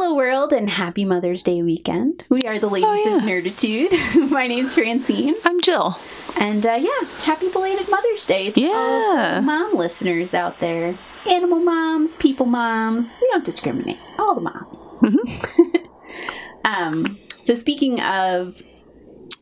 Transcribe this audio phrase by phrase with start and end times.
[0.00, 2.24] Hello, world, and happy Mother's Day weekend.
[2.28, 4.30] We are the ladies Oh, of Nerditude.
[4.30, 5.34] My name's Francine.
[5.42, 5.98] I'm Jill.
[6.36, 9.34] And uh, yeah, happy belated Mother's Day to all Yeah.
[9.40, 10.96] the mom listeners out there.
[11.28, 13.98] Animal moms, people moms, we don't discriminate.
[14.20, 15.02] All the moms.
[16.64, 18.54] um, so, speaking of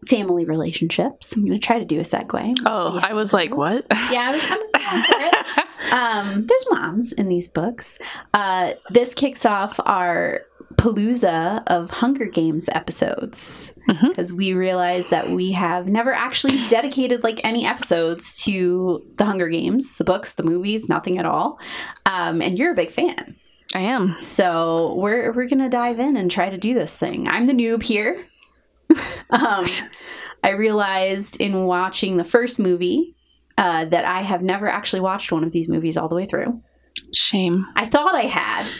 [0.08, 2.56] family relationships, I'm going to try to do a segue.
[2.66, 3.86] Oh, I was like, what?
[4.10, 5.66] yeah, I was, I'm going for it.
[5.92, 7.96] Um, there's moms in these books.
[8.34, 10.40] Uh, this kicks off our
[10.74, 13.72] palooza of Hunger Games episodes
[14.02, 19.48] because we realize that we have never actually dedicated like any episodes to the Hunger
[19.48, 21.58] Games, the books, the movies, nothing at all.
[22.04, 23.36] Um, and you're a big fan,
[23.74, 24.16] I am.
[24.20, 27.28] so we're we're gonna dive in and try to do this thing.
[27.28, 28.26] I'm the noob here.
[29.30, 29.64] um,
[30.42, 33.14] I realized in watching the first movie
[33.58, 36.60] uh, that I have never actually watched one of these movies all the way through.
[37.12, 37.66] Shame.
[37.74, 38.70] I thought I had.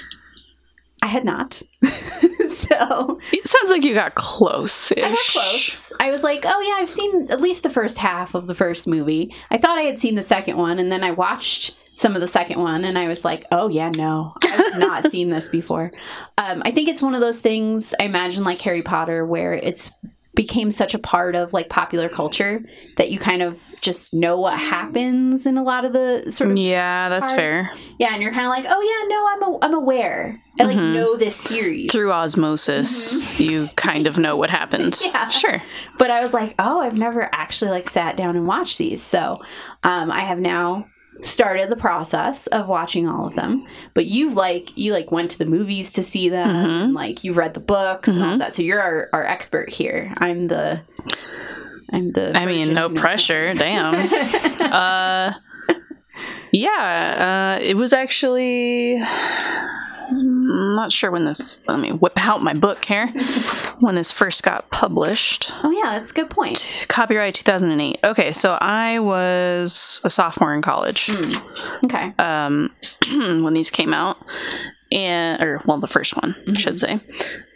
[1.02, 1.62] I had not.
[1.82, 4.90] so It sounds like you got close.
[4.92, 5.92] I got close.
[6.00, 8.86] I was like, oh yeah, I've seen at least the first half of the first
[8.86, 9.34] movie.
[9.50, 12.28] I thought I had seen the second one, and then I watched some of the
[12.28, 15.90] second one, and I was like, oh yeah, no, I've not seen this before.
[16.38, 17.94] Um, I think it's one of those things.
[17.98, 19.90] I imagine like Harry Potter, where it's
[20.34, 22.60] became such a part of like popular culture
[22.98, 26.58] that you kind of just know what happens in a lot of the sort of
[26.58, 27.36] Yeah, that's parts.
[27.36, 27.70] fair.
[27.98, 30.38] yeah, and you're kind of like, oh yeah, no, I'm a, I'm aware.
[30.60, 30.92] I like Mhm.
[30.92, 31.90] know this series.
[31.90, 35.02] Through osmosis, you kind of know what happens.
[35.06, 35.28] Yeah.
[35.30, 35.62] Sure.
[35.98, 39.02] but I was like, oh, I've never actually like sat down and watched these.
[39.02, 39.38] So
[39.84, 40.86] um, I have now
[41.22, 43.66] started the process of watching all of them.
[43.94, 46.48] But you like you like went to the movies to see them,
[46.90, 46.94] Mhm.
[46.94, 48.38] like you read the books and all Mhm.
[48.40, 48.54] that.
[48.54, 50.12] So you're our, our expert here.
[50.18, 50.80] I'm the
[51.92, 52.36] I'm the.
[52.36, 53.54] I mean, no pressure.
[53.54, 53.94] Damn.
[54.72, 55.32] uh
[56.52, 59.00] yeah uh it was actually
[60.08, 63.06] i'm not sure when this let me whip out my book here
[63.80, 66.86] when this first got published oh yeah, that's a good point.
[66.88, 71.84] copyright 2008 okay so i was a sophomore in college Mm.
[71.84, 72.12] Okay.
[72.18, 72.70] um
[73.44, 74.16] when these came out
[74.92, 77.00] and or well the first one i should say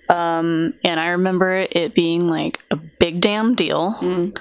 [0.08, 4.36] um and i remember it being like a big damn deal Mm.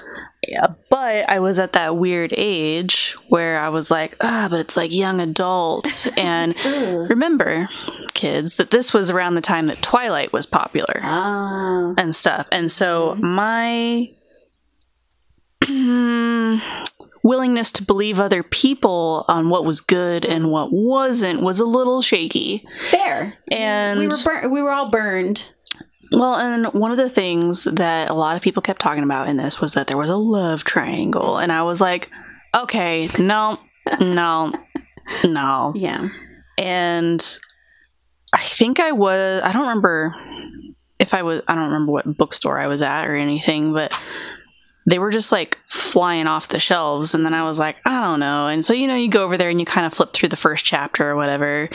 [0.48, 4.76] Yeah, but I was at that weird age where I was like, ah, but it's
[4.76, 6.06] like young adult.
[6.16, 7.68] And remember,
[8.14, 11.94] kids, that this was around the time that Twilight was popular Ah.
[11.98, 12.46] and stuff.
[12.50, 13.22] And so Mhm.
[13.22, 14.10] my
[17.22, 22.00] willingness to believe other people on what was good and what wasn't was a little
[22.00, 22.64] shaky.
[22.90, 23.34] fair.
[23.50, 25.46] And we were bur- we were all burned.
[26.12, 29.36] Well, and one of the things that a lot of people kept talking about in
[29.36, 31.38] this was that there was a love triangle.
[31.38, 32.10] And I was like,
[32.54, 33.58] okay, no,
[34.00, 34.52] no,
[35.24, 35.72] no.
[35.76, 36.08] Yeah.
[36.58, 37.38] And
[38.32, 40.14] I think I was, I don't remember
[40.98, 43.92] if I was, I don't remember what bookstore I was at or anything, but
[44.90, 47.14] they were just like flying off the shelves.
[47.14, 48.48] And then I was like, I don't know.
[48.48, 50.36] And so, you know, you go over there and you kind of flip through the
[50.36, 51.68] first chapter or whatever,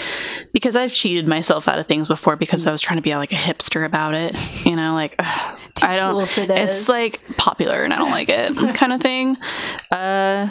[0.54, 3.32] because I've cheated myself out of things before because I was trying to be like
[3.32, 7.94] a hipster about it, you know, like, ugh, I don't, cool it's like popular and
[7.94, 9.38] I don't like it kind of thing.
[9.92, 10.50] Uh,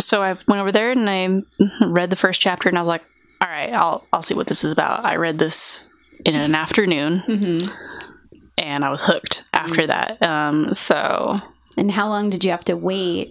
[0.00, 1.42] so I went over there and I
[1.86, 3.02] read the first chapter and I was like,
[3.40, 5.04] all right, I'll I'll see what this is about.
[5.04, 5.84] I read this
[6.24, 7.72] in an afternoon Mhm.
[8.58, 10.22] And I was hooked after that.
[10.22, 11.40] Um, so
[11.76, 13.30] And how long did you have to wait?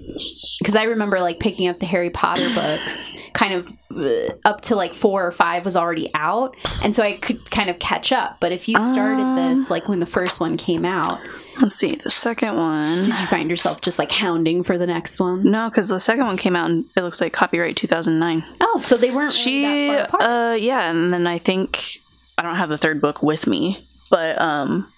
[0.59, 4.75] Because I remember like picking up the Harry Potter books, kind of uh, up to
[4.75, 8.37] like four or five was already out, and so I could kind of catch up.
[8.39, 9.35] But if you started Um.
[9.35, 11.19] this like when the first one came out,
[11.61, 12.97] let's see the second one.
[13.05, 15.49] did you find yourself just like hounding for the next one?
[15.49, 18.43] No, because the second one came out and it looks like copyright 2009.
[18.61, 20.23] Oh, so they weren't really she that far apart.
[20.51, 21.97] uh yeah and then i think
[22.37, 24.91] i don't have the third book with me but um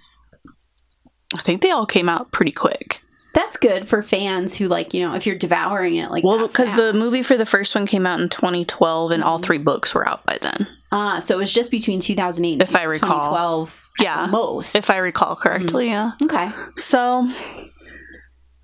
[1.35, 3.01] i think they all came out pretty quick.
[3.33, 6.73] That's good for fans who like you know if you're devouring it like well because
[6.73, 9.43] the movie for the first one came out in 2012 and all Mhm.
[9.43, 10.65] three books were out by then.
[10.91, 13.19] Ah so it was just between 2008 and If I recall.
[13.21, 14.27] 2012 Yeah.
[14.31, 14.75] most.
[14.75, 16.11] If i recall correctly yeah.
[16.23, 16.49] Okay.
[16.77, 17.27] So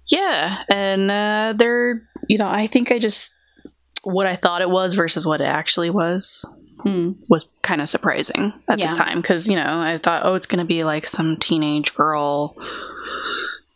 [0.10, 3.32] yeah and uh they're you know i think i just
[4.04, 6.46] what i thought it was versus what it actually was
[6.84, 7.14] Hmm.
[7.30, 8.92] was kind of surprising at Yeah.
[8.92, 12.56] the time because you know I thought, oh, it's gonna be like some teenage girl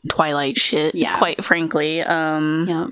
[0.09, 0.95] Twilight shit.
[0.95, 1.17] Yeah.
[1.17, 2.87] quite frankly, um, yeah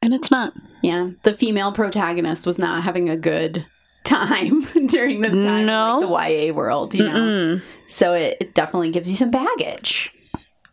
[0.00, 0.52] and it's not.
[0.82, 3.66] Yeah, the female protagonist was not having a good
[4.04, 6.02] time during this time No.
[6.02, 7.10] in like, the YA world, you know.
[7.14, 7.62] Mm-mm.
[7.88, 10.12] So it, it definitely gives you some baggage.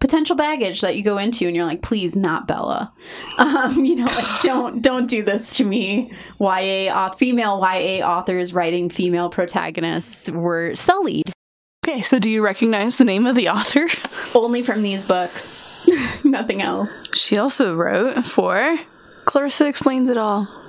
[0.06, 2.94] Potential baggage that you go into and you're like please not bella.
[3.38, 6.13] Um you know like don't don't do this to me.
[6.40, 11.31] Ya female ya authors writing female protagonists were sullied.
[11.84, 13.88] Okay, so do you recognize the name of the author?
[14.36, 15.63] only from these books.
[16.24, 16.90] Nothing else.
[17.13, 18.78] She also wrote for
[19.25, 20.65] Clarissa Explains It All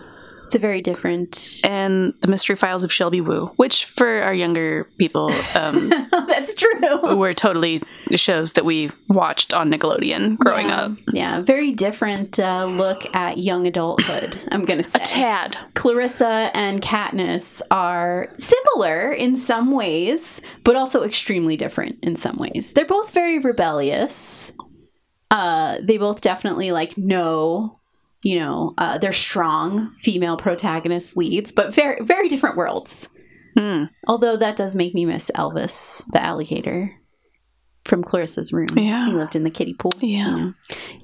[0.46, 4.88] it's a very different and The Mystery Files of Shelby Woo, which for our younger
[4.98, 5.88] people um,
[6.28, 7.82] that's true were totally
[8.12, 10.80] shows that we watched on Nickelodeon growing yeah.
[10.80, 10.92] up.
[11.12, 15.58] yeah very different uh, look at young adulthood i'm gonna say A tad.
[15.74, 22.72] Clarissa and Katniss are similar in some ways, but also extremely different in some ways.
[22.72, 24.52] They're both very rebellious.
[25.30, 27.80] Uh, they both definitely like know,
[28.26, 33.08] you know, uh, they're strong female protagonist leads, but very very different worlds.
[33.56, 33.84] Hmm.
[34.08, 36.92] Although that does make me miss Elvis, the alligator
[37.84, 38.68] from Clarissa's room.
[38.76, 39.06] Yeah.
[39.06, 39.92] he lived in the kiddie pool.
[40.00, 40.50] Yeah.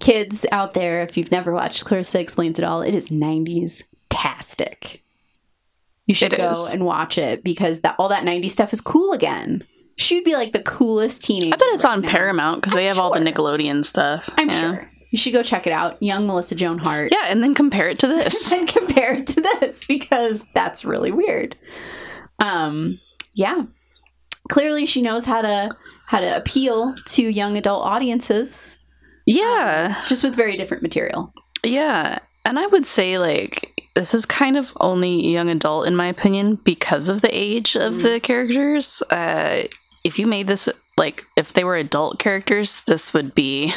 [0.00, 5.00] Kids out there, if you've never watched Clarissa Explains It All, it is 90s tastic.
[6.06, 6.72] You should It go is.
[6.72, 9.62] and watch it because that all that 90s stuff is cool again.
[9.96, 11.54] She'd be like the coolest teenager.
[11.54, 12.08] I bet it's right on now.
[12.10, 13.20] Paramount because they have all the.
[13.20, 14.28] Nickelodeon stuff.
[14.36, 14.60] I'm Yeah.
[14.60, 14.90] sure.
[15.12, 16.02] You should go check it out.
[16.02, 17.12] Young Melissa Joan Hart.
[17.12, 18.50] Yeah, and then compare it to this.
[18.50, 21.56] And compare it to this because that's really weird.
[22.40, 22.98] Um,
[23.34, 23.62] yeah.
[24.50, 25.76] Clearly she knows how to
[26.06, 28.76] how to appeal to young adult audiences
[29.26, 30.02] yeah.
[30.08, 31.32] just with very different material.
[31.64, 32.18] Yeah.
[32.44, 36.56] And I would say, like, this is kind of only young adult, in my opinion,
[36.64, 38.02] because of the age of Mm.
[38.02, 39.00] the characters.
[39.10, 39.68] Uh,
[40.04, 40.68] if you made this,
[41.02, 43.74] like, if they were adult characters, this would be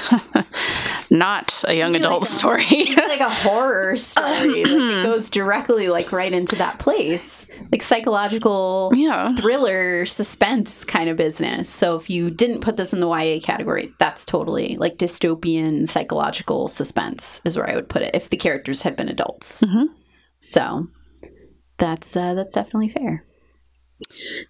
[1.10, 2.95] not a young adult like a- story.
[2.95, 4.27] like a horror story.
[4.30, 7.48] like it goes directly like right into that place.
[7.72, 9.36] Like psychological yeah.
[9.38, 11.68] thriller suspense kind of business.
[11.68, 16.68] So if you didn't put this in the YA category, that's totally like dystopian psychological
[16.68, 19.62] suspense is where I would put it if the characters had been adults.
[19.62, 19.86] Mhm.
[20.39, 20.88] So
[21.80, 23.25] that's uh that's definitely fair.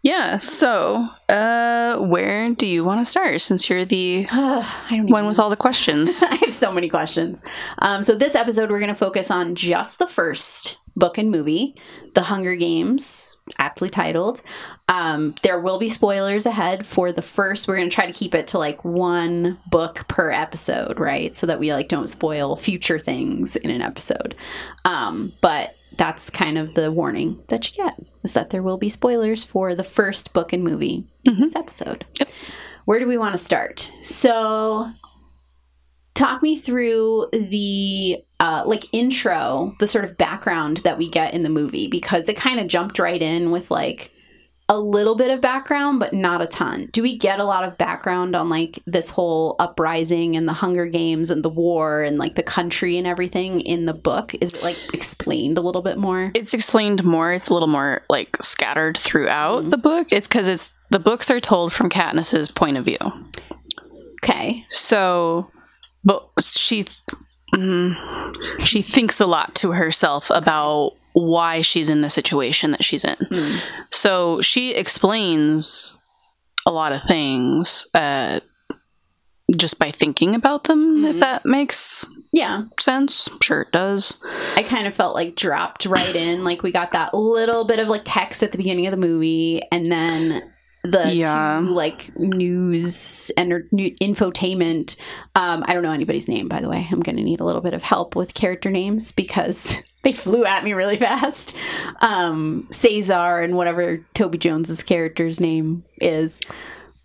[0.01, 0.37] Yeah.
[0.37, 4.25] So, uh, where do you want to start since you're the
[4.89, 6.23] one with all the questions?
[6.29, 7.41] I have so many questions.
[7.79, 11.75] Um, so this episode, we're going to focus on just the first book and movie,
[12.15, 14.41] The Hunger Games, aptly titled.
[14.89, 17.67] Um, there will be spoilers ahead for the first.
[17.67, 21.35] We're going to try to keep it to like one book per episode, right?
[21.35, 24.35] So that we like don't spoil future things in an episode.
[24.85, 28.89] Um, but that's kind of the warning that you get is that there will be
[28.89, 32.05] spoilers for the first book and movie in this episode.
[32.19, 32.29] Yep.
[32.85, 33.91] Where do we want to start?
[34.01, 34.91] So
[36.13, 41.43] talk me through the uh, like intro the sort of background that we get in
[41.43, 44.11] the movie because it kind of jumped right in with like
[44.67, 47.77] a little bit of background but not a ton do we get a lot of
[47.77, 52.35] background on like this whole uprising and the hunger games and the war and like
[52.35, 56.31] the country and everything in the book is it like explained a little bit more
[56.33, 57.31] it's explained more.
[57.31, 59.69] It's a little more like scattered throughout Mhm.
[59.71, 60.07] the book.
[60.11, 62.97] It's because it's the books are told from Katniss's point of view.
[64.23, 65.49] okay So,
[66.03, 66.85] but she
[67.53, 67.95] mm,
[68.65, 73.15] she thinks a lot to herself about why she's in the situation that she's in.
[73.29, 73.57] Hmm.
[73.89, 75.97] So she explains
[76.65, 78.41] a lot of things uh,
[79.55, 80.97] just by thinking about them.
[81.03, 81.13] Mhm.
[81.13, 84.15] If that makes yeah sense, sure it does.
[84.57, 86.43] I kind of felt like dropped right in.
[86.43, 89.61] Like we got that little bit of like text at the beginning of the movie,
[89.71, 90.43] and then
[90.85, 91.59] the Yeah.
[91.61, 94.97] two like news and infotainment.
[95.35, 96.87] Um, I don't know anybody's name, by the way.
[96.91, 100.45] I'm going to need a little bit of help with character names because they flew
[100.45, 101.55] at me really fast.
[102.01, 106.39] Um, Caesar and whatever Toby Jones's character's name is.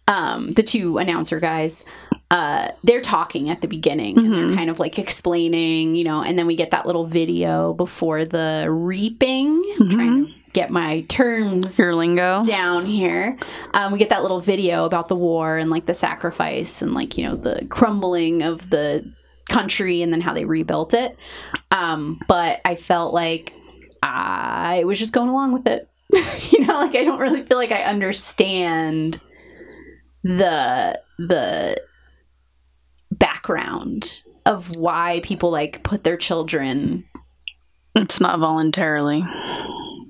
[0.09, 1.85] Um, the two announcer guys
[2.33, 4.47] uh, they're talking at the beginning and Mhm.
[4.49, 8.25] they're kind of like explaining, you know, and then we get that little video before
[8.25, 9.61] the reaping.
[9.81, 12.45] I'm trying to get my terms Your lingo.
[12.45, 13.39] down here.
[13.75, 17.17] Um, we get that little video about the war and like the sacrifice and like,
[17.17, 19.05] you know, the crumbling of the
[19.49, 21.17] country and then how they rebuilt it.
[21.71, 23.53] Um, but I felt like
[24.03, 25.89] I was just going along with it.
[26.51, 29.21] you know, like I don't really feel like I understand
[30.25, 31.81] the the
[33.13, 37.05] background of why people like put their children
[37.95, 39.25] It's not voluntarily.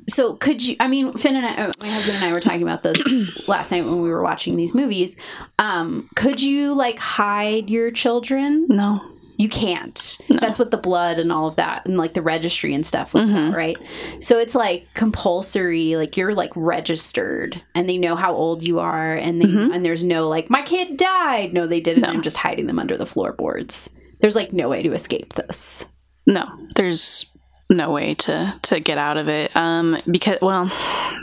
[0.09, 2.62] So could you i mean finn and i uh, my husband and i were talking
[2.62, 2.99] about this
[3.49, 5.14] last night when we were watching these movies
[5.59, 9.00] um could you like hide your children No.
[9.37, 10.19] You can't.
[10.28, 10.37] No.
[10.38, 13.25] That's what the blood and all of that and like the registry and stuff was
[13.25, 13.49] Mhm.
[13.49, 13.76] about, right?
[14.19, 19.14] So it's like compulsory, like you're like registered and they know how old you are
[19.16, 19.75] and they Mhm.
[19.75, 21.54] and there's no like my kid died.
[21.54, 22.02] No, they didn't.
[22.02, 22.09] No.
[22.11, 23.88] I'm just hiding them under the floorboards.
[24.21, 25.87] There's like no way to escape this.
[26.26, 26.45] No,
[26.76, 27.25] there's
[27.70, 29.54] no way to to get out of it.
[29.56, 30.70] Um, because well,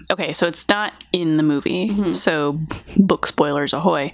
[0.09, 2.15] okay, so it's not in the movie, Mhm.
[2.15, 2.59] so
[2.97, 4.13] book spoilers ahoy.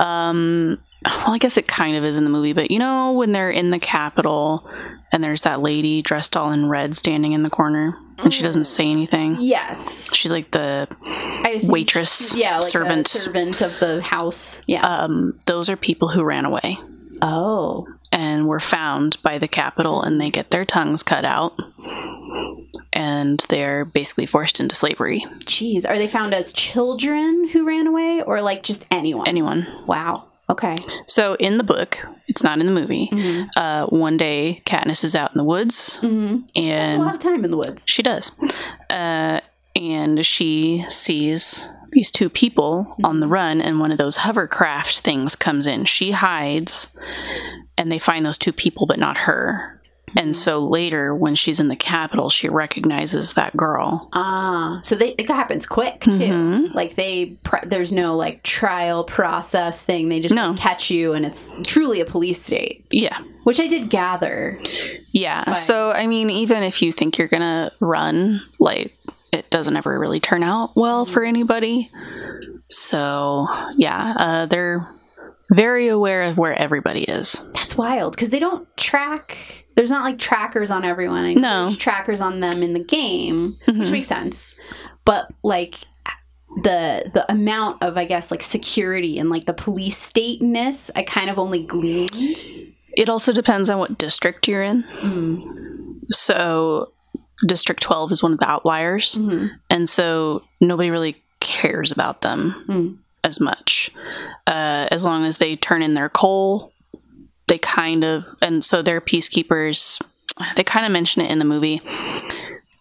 [0.00, 3.32] Um, well, I guess it kind of is in the movie, but you know when
[3.32, 4.68] they're in the Capitol
[5.12, 8.64] and there's that lady dressed all in red standing in the corner and she doesn't
[8.64, 9.36] say anything.
[9.38, 10.12] Yes.
[10.14, 10.88] She's like the
[11.68, 13.06] Waitress, yeah, like servant.
[13.06, 14.62] servant of the house.
[14.66, 14.84] Yeah.
[14.84, 16.78] um, those are people who ran away
[17.22, 17.86] oh.
[18.12, 21.54] And were found by the Capitol and they get their tongues cut out,
[22.92, 25.24] and they're basically forced into slavery.
[25.40, 25.88] Jeez.
[25.88, 29.28] Are they found as children who ran away or like just anyone?
[29.28, 29.66] Anyone.
[29.86, 30.24] Wow.
[30.48, 30.76] Okay.
[31.08, 31.98] So in the book,
[32.28, 33.08] it's not in the movie.
[33.12, 33.48] Mm-hmm.
[33.58, 36.44] Uh, one day, Katniss is out in the woods, Mm-hmm.
[36.56, 37.84] Spends a lot of time in the woods.
[37.86, 38.30] she does,
[38.88, 39.40] uh,
[39.74, 45.36] and she sees these two people on the run, and one of those hovercraft things
[45.36, 45.84] comes in.
[45.84, 46.88] She hides,
[47.78, 49.72] and they find those two people, but not her.
[50.16, 54.08] And so later, when she's in the Capitol, she recognizes that girl.
[54.14, 56.10] Ah, so they, it happens quick too.
[56.12, 56.74] Mhm.
[56.74, 60.08] Like they, there's no like trial process thing.
[60.08, 60.50] They just No.
[60.50, 63.18] like, catch you, and it's truly a police state, Yeah.
[63.44, 64.58] which I did gather.
[65.10, 65.42] Yeah.
[65.48, 65.58] Right.
[65.58, 68.96] So, I mean, even if you think you're going to run, like,
[69.36, 71.90] it doesn't ever really turn out well for anybody.
[72.68, 74.88] So, yeah, uh, they're
[75.52, 77.40] very aware of where everybody is.
[77.54, 79.64] That's wild because they don't track.
[79.76, 81.40] There's not like trackers on everyone.
[81.40, 81.66] No.
[81.66, 83.90] there's trackers on them in the game, which Mhm.
[83.92, 84.54] makes sense.
[85.04, 85.76] But like
[86.62, 91.30] the the amount of I guess like security and like the police stateness, I kind
[91.30, 92.46] of only gleaned.
[92.96, 94.82] It also depends on what district you're in.
[95.02, 95.42] Mm.
[96.10, 96.92] So,
[97.44, 99.14] District 12 is one of the outliers.
[99.14, 102.96] hmm And so, nobody really cares about them Mm.
[103.24, 103.90] as much.
[104.46, 106.72] Uh, as long as they turn in their coal,
[107.48, 110.00] they kind of, and so they're peacekeepers.
[110.56, 111.80] They kind of mention it in the movie.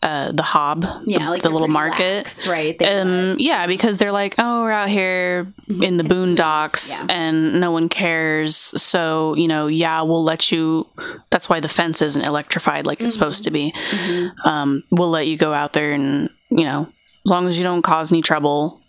[0.05, 2.17] Uh, the hob, Yeah, the, like the little market.
[2.25, 2.79] lax, right?
[2.83, 7.07] Um, yeah, because they're like, oh, we're out here in the boondocks yeah.
[7.09, 8.55] and no one cares.
[8.55, 10.85] So, you know, yeah, we'll let you.
[11.31, 13.73] That's why the fence isn't electrified like it's supposed to be.
[13.91, 14.29] Mhm.
[14.45, 16.87] Um, we'll let you go out there and, you know,
[17.25, 18.81] as long as you don't cause any trouble,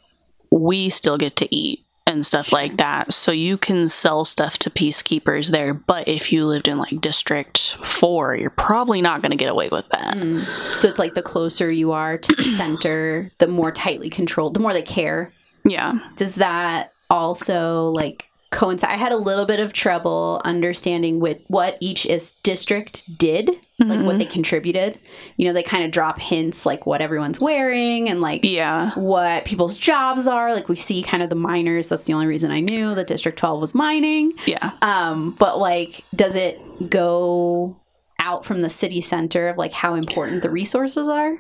[0.50, 1.85] we still get to eat
[2.16, 3.12] and stuff like that.
[3.12, 5.74] So you can sell stuff to peacekeepers there.
[5.74, 9.68] But if you lived in like District 4, you're probably not going to get away
[9.68, 10.16] with that.
[10.16, 10.76] Mm.
[10.76, 14.60] So it's like the closer you are to the center, the more tightly controlled, the
[14.60, 15.32] more they care.
[15.64, 15.98] Yeah.
[16.16, 18.90] Does that also like coincide?
[18.90, 24.00] I had a little bit of trouble understanding with what each is district did, like
[24.06, 24.18] what Mhm.
[24.20, 24.98] they contributed.
[25.36, 28.90] You know, they kind of drop hints like what everyone's wearing and like Yeah.
[28.94, 30.54] what people's jobs are.
[30.54, 31.88] Like we see kind of the miners.
[31.90, 34.32] That's the only reason I knew that District 12 was mining.
[34.46, 34.70] Yeah.
[34.80, 37.76] Um, but like, does it go
[38.18, 41.36] out from the city center of like how important the resources are?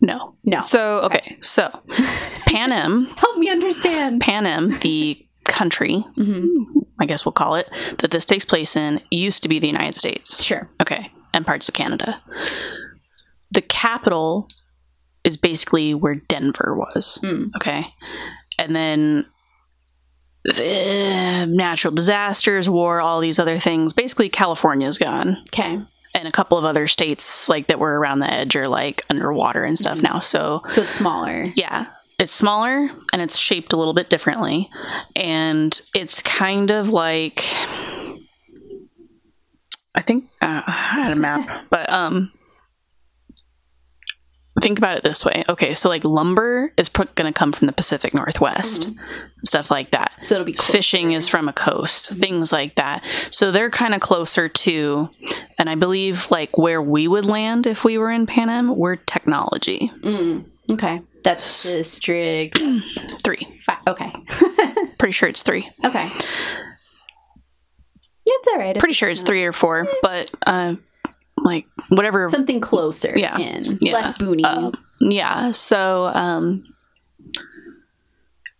[0.00, 0.34] No.
[0.44, 0.60] No.
[0.60, 1.36] So, okay.
[1.40, 1.68] So,
[2.46, 4.20] Panem, Help me understand.
[4.20, 6.46] Panem, the country, hmm
[7.00, 7.68] I guess we'll call it,
[7.98, 10.42] that this takes place in, used to be the United States.
[10.42, 10.68] Sure.
[10.80, 11.10] Okay.
[11.36, 12.20] And parts of Canada.
[13.52, 14.48] The Capitol
[15.22, 17.20] is basically where Denver was.
[17.22, 17.50] Mm.
[17.56, 17.86] Okay.
[18.58, 19.26] And then
[20.44, 23.92] the natural disasters, war, all these other things.
[23.92, 25.36] Basically, California's gone.
[25.52, 25.78] Okay.
[26.14, 29.62] And a couple of other states like that were around the edge are like underwater
[29.64, 30.02] and stuff Mhm.
[30.04, 30.20] now.
[30.20, 31.44] So So it's smaller.
[31.56, 31.86] yeah,
[32.18, 34.70] it's smaller and it's shaped a little bit differently.
[35.14, 37.44] And it's kind of like
[39.96, 42.30] I think uh, I had a map, but um
[44.62, 45.44] think about it this way.
[45.48, 48.88] Okay, so like lumber is pr- going to come from the Pacific Northwest.
[49.44, 50.12] Stuff like that.
[50.22, 50.72] So it'll be closer.
[50.72, 53.04] Fishing is from a coast, things like that.
[53.30, 55.10] So they're kind of closer to,
[55.58, 59.92] and I believe like where we would land if we were in Panem, we're technology.
[60.00, 60.46] Mm.
[60.70, 61.02] Okay.
[61.22, 62.58] That's district
[63.24, 63.60] Three.
[63.66, 63.78] five.
[63.86, 64.10] Okay.
[64.98, 65.70] Pretty sure it's three.
[65.84, 66.10] okay.
[68.26, 68.78] Yeah, it's all right.
[68.78, 70.74] Pretty sure it's three or four, but uh,
[71.36, 72.28] like whatever.
[72.30, 73.38] Something closer Yeah.
[73.38, 73.78] in.
[73.80, 73.92] Yeah.
[73.94, 74.40] Less boony.
[74.44, 75.52] Uh, yeah.
[75.52, 76.64] So, um,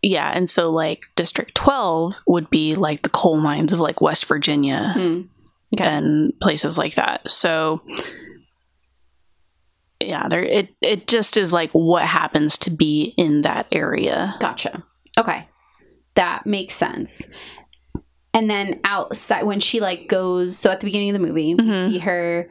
[0.02, 4.26] yeah, and so like District Twelve would be like the coal mines of like West
[4.26, 5.22] Virginia Hmm.
[5.74, 5.84] Okay.
[5.84, 7.28] and places like that.
[7.28, 7.82] So,
[10.00, 14.34] yeah, there it it just is like what happens to be in that area.
[14.38, 14.84] Gotcha.
[15.18, 15.48] Okay.
[16.14, 17.26] That makes sense.
[18.36, 21.86] And then outside, when she like goes, so at the beginning of the movie, Mhm.
[21.86, 22.50] we see her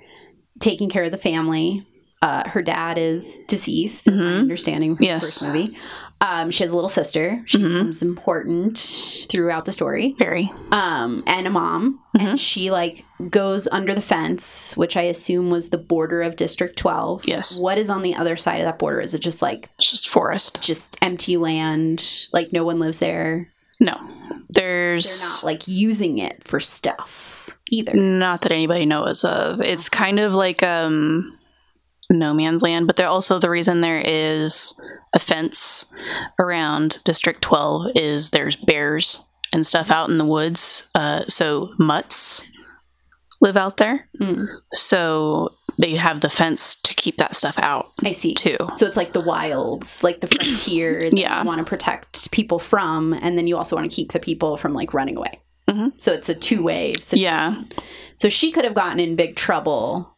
[0.60, 1.86] taking care of the family.
[2.24, 4.40] Uh, her dad is deceased, is my Mhm.
[4.40, 5.22] understanding from Yes.
[5.22, 5.78] the first movie.
[6.22, 7.44] Um, she has a little sister.
[7.46, 7.74] She Mhm.
[7.74, 8.80] becomes important
[9.30, 10.16] throughout the story.
[10.18, 10.52] Very.
[10.72, 12.00] Um, and a mom.
[12.16, 12.22] Mhm.
[12.30, 16.76] And she like goes under the fence, which I assume was the border of District
[16.80, 17.22] 12.
[17.28, 17.60] Yes.
[17.62, 19.02] What is on the other side of that border?
[19.02, 20.62] Is it just like It's just forest.
[20.62, 22.28] just empty land?
[22.34, 23.50] Like no one lives there?
[23.80, 23.96] No.
[24.50, 27.94] They're There's not like using it for stuff either.
[27.94, 29.60] not that anybody knows of.
[29.62, 31.38] It's kind of like um
[32.12, 34.74] no man's land, but they're also the reason there is
[35.16, 35.86] a fence
[36.40, 40.88] around District 12 is there's bears and stuff out in the woods.
[40.94, 42.44] Uh, so mutts
[43.42, 44.08] live out there.
[44.22, 48.34] Mm, So they have the fence to keep that stuff out I see.
[48.34, 48.58] too.
[48.74, 51.42] So it's like the wilds, like the frontier that Yeah.
[51.42, 54.58] you want to protect people from, and then you also want to keep the people
[54.58, 55.40] from like running away.
[55.70, 55.92] Mhm.
[55.98, 57.18] So it's a two way situation.
[57.20, 57.56] Yeah.
[58.18, 60.12] So she could have gotten in big trouble.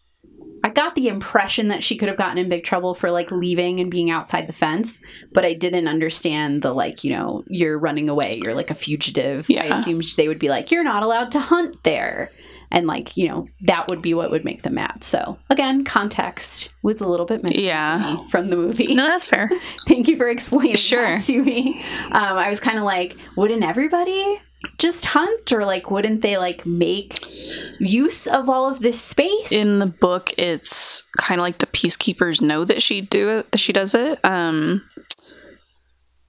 [0.64, 3.80] I got the impression that she could have gotten in big trouble for like leaving
[3.80, 5.00] and being outside the fence,
[5.32, 9.46] but I didn't understand the like, you know, you're running away, you're like a fugitive.
[9.50, 9.64] Yeah.
[9.64, 12.32] I assumed they would be like, you're not allowed to hunt there.
[12.72, 15.04] And like, you know, that would be what would make them mad.
[15.04, 18.18] So again, context was a little bit missing Yeah.
[18.30, 18.94] from the movie.
[18.94, 19.50] No, that's fair.
[19.88, 21.16] Thank you for explaining Sure.
[21.16, 21.82] that to me.
[22.12, 24.42] Um, I was kind of like, wouldn't everybody
[24.80, 27.24] just hunt, or like, wouldn't they like make
[27.80, 29.52] use of all of this space?
[29.52, 33.60] in the book it's kind of like the peacekeepers know that she do it that
[33.60, 34.82] she does it um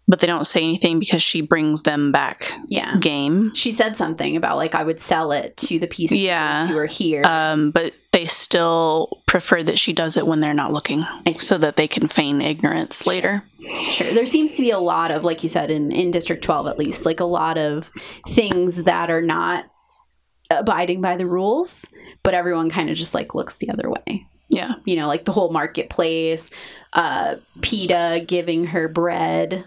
[0.09, 4.37] but they don't say anything because she brings them back yeah, game she said something
[4.37, 6.67] about like I would sell it to the peacekeepers Yeah.
[6.67, 7.23] who are here.
[7.25, 11.05] um but they still prefer that she does it when they're not looking
[11.39, 13.43] so that they can feign ignorance later
[13.91, 14.15] Sure.
[14.15, 16.79] There seems to be a lot of, like you said, in, in District 12 at
[16.79, 17.91] least, like a lot of
[18.31, 19.67] things that are not
[20.51, 21.85] abiding by the rules,
[22.23, 24.27] but everyone kind of just like looks the other way.
[24.49, 26.49] yeah You know, like the whole marketplace,
[26.95, 29.65] uh, Peeta giving her bread.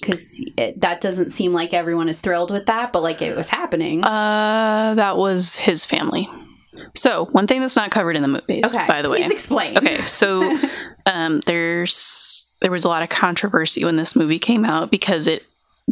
[0.00, 0.40] Because
[0.76, 4.02] that doesn't seem like everyone is thrilled with that, but like it was happening.
[4.04, 6.28] uh that was his family
[6.94, 8.86] so one thing that's not covered in the movies okay.
[8.86, 9.76] by the way Please explain.
[9.76, 10.58] Okay, so
[11.06, 15.42] um, there's there was a lot of controversy when this movie came out because it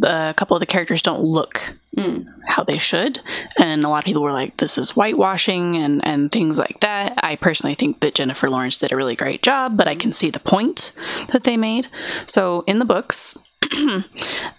[0.03, 2.23] a couple of the characters don't look Mm.
[2.47, 3.19] how they should,
[3.57, 7.13] and a lot of people were like, "This is whitewashing" and and things like that.
[7.21, 10.29] I personally think that Jennifer Lawrence did a really great job, but I can see
[10.29, 10.93] the point
[11.33, 11.87] that they made.
[12.27, 13.35] So in the books.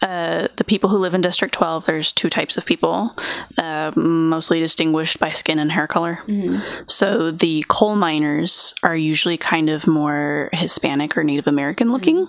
[0.02, 3.14] uh, the people who live in District 12, there's two types of people,
[3.58, 6.20] uh, mostly distinguished by skin and hair color.
[6.26, 6.90] Mhm.
[6.90, 12.28] So the coal miners are usually kind of more Hispanic or Native American looking.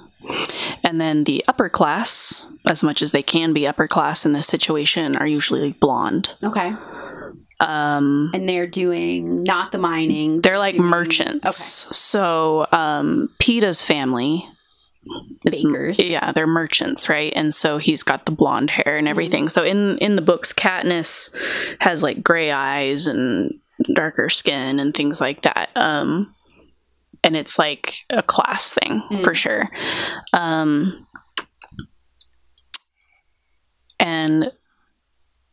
[0.83, 4.47] And then the upper class, as much as they can be upper class in this
[4.47, 6.35] situation, are usually blonde.
[6.43, 6.73] Okay.
[7.59, 10.41] Um, And they're doing not the mining.
[10.41, 11.87] they're like doing- merchants.
[11.95, 14.47] So um, Peeta's family
[15.43, 15.99] Bakers.
[15.99, 17.33] Yeah, they're merchants, right?
[17.35, 19.49] And so he's got the blonde hair and everything.
[19.49, 21.29] So in in the books, Katniss
[21.79, 23.53] has like gray eyes and
[23.95, 25.69] darker skin and things like that.
[25.75, 26.35] Um,
[27.23, 29.23] and it's like a class thing Mm.
[29.23, 29.69] for sure.
[30.33, 31.05] Um,
[33.99, 34.51] and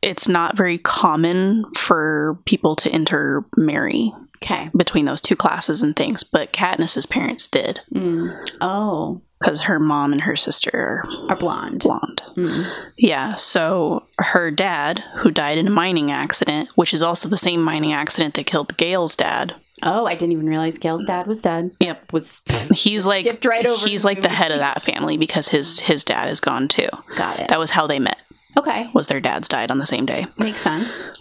[0.02, 4.70] it's not very common for people to intermarry Okay.
[4.76, 8.46] between those two classes and things, but Katniss's parents did Mm.
[8.60, 11.80] Oh, because her mom and her sister are are blonde.
[11.82, 12.22] blonde.
[12.36, 12.70] Mm.
[12.96, 17.62] Yeah, so her dad, who died in a mining accident, which is also the same
[17.62, 19.54] mining accident that killed Gale's dad.
[19.82, 21.70] Oh, I didn't even realize Gale's dad was dead.
[21.80, 22.12] Yep.
[22.12, 22.40] Was
[22.74, 26.02] He's like Skipped right over he's like the head of that family because his his
[26.02, 26.88] dad is gone too.
[27.16, 27.48] got it.
[27.48, 28.16] That was how they met.
[28.56, 30.26] Okay, Was their dads died on the same day.
[30.36, 31.12] makes sense.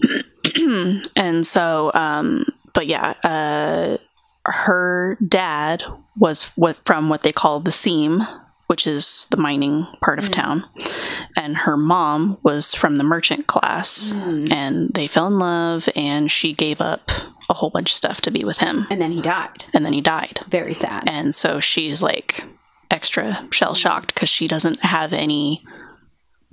[1.15, 2.45] and so um
[2.78, 3.98] but yeah, uh
[4.46, 5.84] her dad
[6.16, 8.22] was what from what they call the seam,
[8.68, 10.32] which is the mining part of Mm.
[10.34, 10.63] town.
[11.36, 14.13] And her mom was from the merchant class.
[14.16, 14.52] Mm.
[14.52, 17.12] and they fell in love and she gave up
[17.50, 19.66] a whole bunch of stuff to be with him And then he died.
[19.74, 21.04] and then he died Very sad.
[21.08, 22.44] and so she's like
[22.90, 25.62] extra shell shocked because she doesn't have any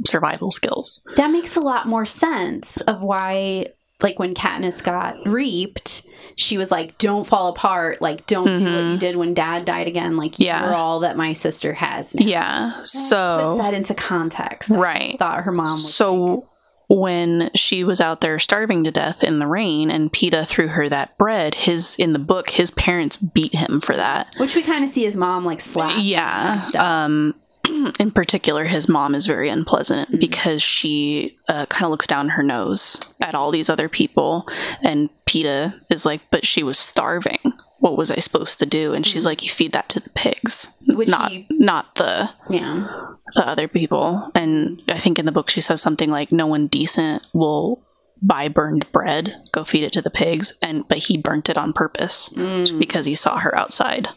[0.04, 3.68] survival skills That makes a lot more sense of why,
[4.04, 6.02] like, when Katniss got reaped,
[6.36, 8.00] she was like, "Don't fall apart.
[8.00, 9.00] Like, don't do what you Mhm.
[9.00, 10.16] did when Dad died again.
[10.16, 10.62] Like, Yeah.
[10.64, 12.24] you're all that my sister has." Now.
[12.26, 14.70] yeah That puts so that into context.
[14.70, 15.18] I just Right.
[15.18, 16.44] thought her mom so
[16.86, 20.86] when she was out there starving to death in the rain and Peeta threw her
[20.90, 24.84] that bread his in the book his parents beat him for that which we kind
[24.84, 25.96] of see his mom like slap.
[25.98, 26.82] yeah and stuff.
[26.82, 27.34] um
[27.98, 30.20] in particular, his mom is very unpleasant Mhm.
[30.20, 34.46] because she uh, kind of looks down her nose at all these other people.
[34.82, 37.38] And Peeta is like, but she was starving.
[37.80, 38.94] What was I supposed to do?
[38.94, 39.26] And she's Mhm.
[39.26, 42.86] like, you feed that to the pigs, Which not he- not the Yeah.
[43.34, 44.30] the other people.
[44.34, 47.80] And I think in the book she says something like, no one decent will
[48.22, 50.54] buy burned bread, go feed it to the pigs.
[50.62, 52.78] And but he burnt it on purpose Mm.
[52.78, 54.08] because he saw her outside.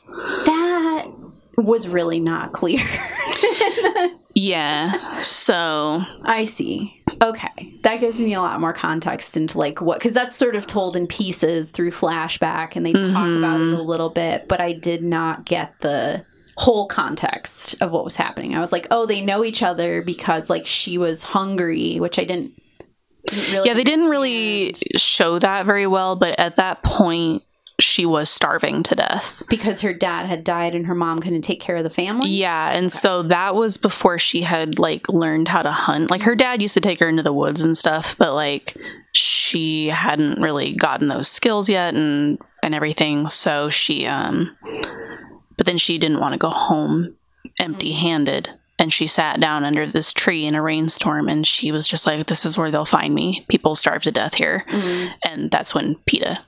[0.45, 1.07] That
[1.57, 2.85] was really not clear.
[4.39, 5.21] Yeah.
[5.23, 6.93] So I see.
[7.23, 7.73] Okay.
[7.81, 10.95] That gives me a lot more context into like what cuz that's sort of told
[10.95, 13.37] in pieces through flashback and they talk Mhm.
[13.39, 16.23] about it a little bit, but I did not get the
[16.55, 18.53] whole context of what was happening.
[18.53, 22.23] I was like, "Oh, they know each other because like she was hungry," which I
[22.23, 22.51] didn't,
[23.27, 27.41] didn't really yeah, they didn't really show that very well, but at that point
[27.79, 29.43] she was starving to death.
[29.49, 32.29] because her dad had died and her mom couldn't take care of the family.
[32.29, 36.09] Yeah, and so that was before she had like learned how to hunt.
[36.09, 38.75] Like her dad used to take her into the woods and stuff, but like
[39.13, 43.29] she hadn't really gotten those skills yet and and everything.
[43.29, 44.55] So she um
[45.55, 47.15] but then she didn't want to go home
[47.59, 48.49] empty-handed.
[48.79, 52.27] And she sat down under this tree in a rainstorm and she was just like,
[52.27, 53.43] This is where they'll find me.
[53.49, 54.65] People starve to death here.
[54.71, 55.13] Mm.
[55.23, 56.39] And that's when Peeta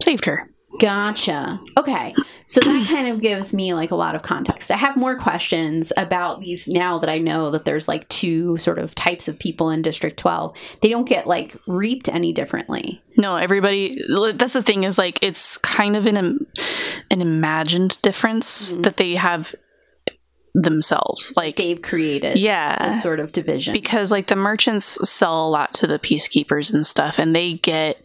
[0.00, 0.48] saved her.
[0.80, 1.60] Gotcha.
[1.76, 2.14] Okay.
[2.46, 4.70] So that kind of gives me like a lot of context.
[4.70, 8.78] I have more questions about these now that I know that there's like two sort
[8.78, 10.54] of types of people in District 12.
[10.80, 13.02] They don't get like reaped any differently.
[13.16, 13.96] No, everybody.
[14.34, 16.16] That's the thing is like it's kind of an
[17.10, 18.82] an imagined difference Mhm.
[18.84, 19.54] that they have
[20.54, 21.32] themselves.
[21.36, 23.72] Like, They've created yeah, this sort of division.
[23.72, 28.01] because like the merchants sell a lot to the peacekeepers and stuff, and they get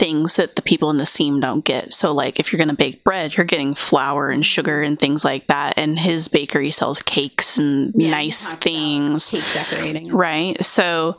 [0.00, 1.92] things that the people in the seam don't get.
[1.92, 5.24] So like if you're going to bake bread, you're getting flour and sugar and things
[5.24, 5.74] like that.
[5.76, 9.28] And his bakery sells cakes and Yeah, nice things.
[9.30, 10.08] Cake decorating.
[10.10, 10.56] Right.
[10.64, 11.16] So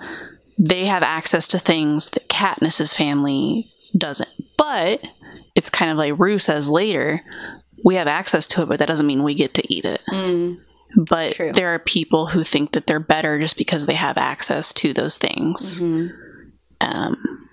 [0.57, 4.29] they have access to things that Katniss's family doesn't.
[4.57, 5.01] But
[5.55, 7.21] it's kind of like Rue says later,
[7.85, 10.01] we have access to it, but that doesn't mean we get to eat it.
[10.09, 10.57] Mm,
[11.07, 11.51] But True.
[11.53, 15.17] there are people who think that they're better just because they have access to those
[15.19, 15.79] things.
[15.79, 16.09] mhm.
[16.81, 17.47] Um,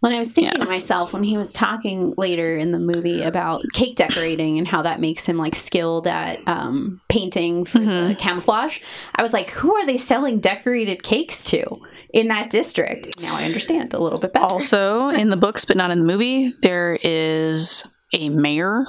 [0.00, 0.64] When I was thinking Yeah.
[0.64, 4.82] to myself when he was talking later in the movie about cake decorating and how
[4.82, 8.18] that makes him like skilled at um, painting for the Mhm.
[8.18, 8.78] camouflage,
[9.14, 11.64] I was like, who are they selling decorated cakes to
[12.12, 13.20] in that district?
[13.22, 14.44] Now I understand a little bit better.
[14.44, 18.84] also, in the books, but not in the movie, there is a mayor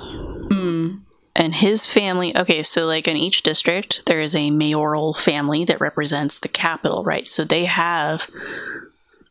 [0.51, 1.01] Mm,
[1.35, 5.79] and his family okay so like in each district there is a mayoral family that
[5.79, 8.27] represents the Capitol right so they have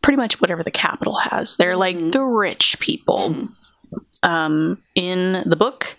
[0.03, 3.49] pretty much whatever the Capitol has they're like the rich people Mhm.
[4.23, 5.97] um in the book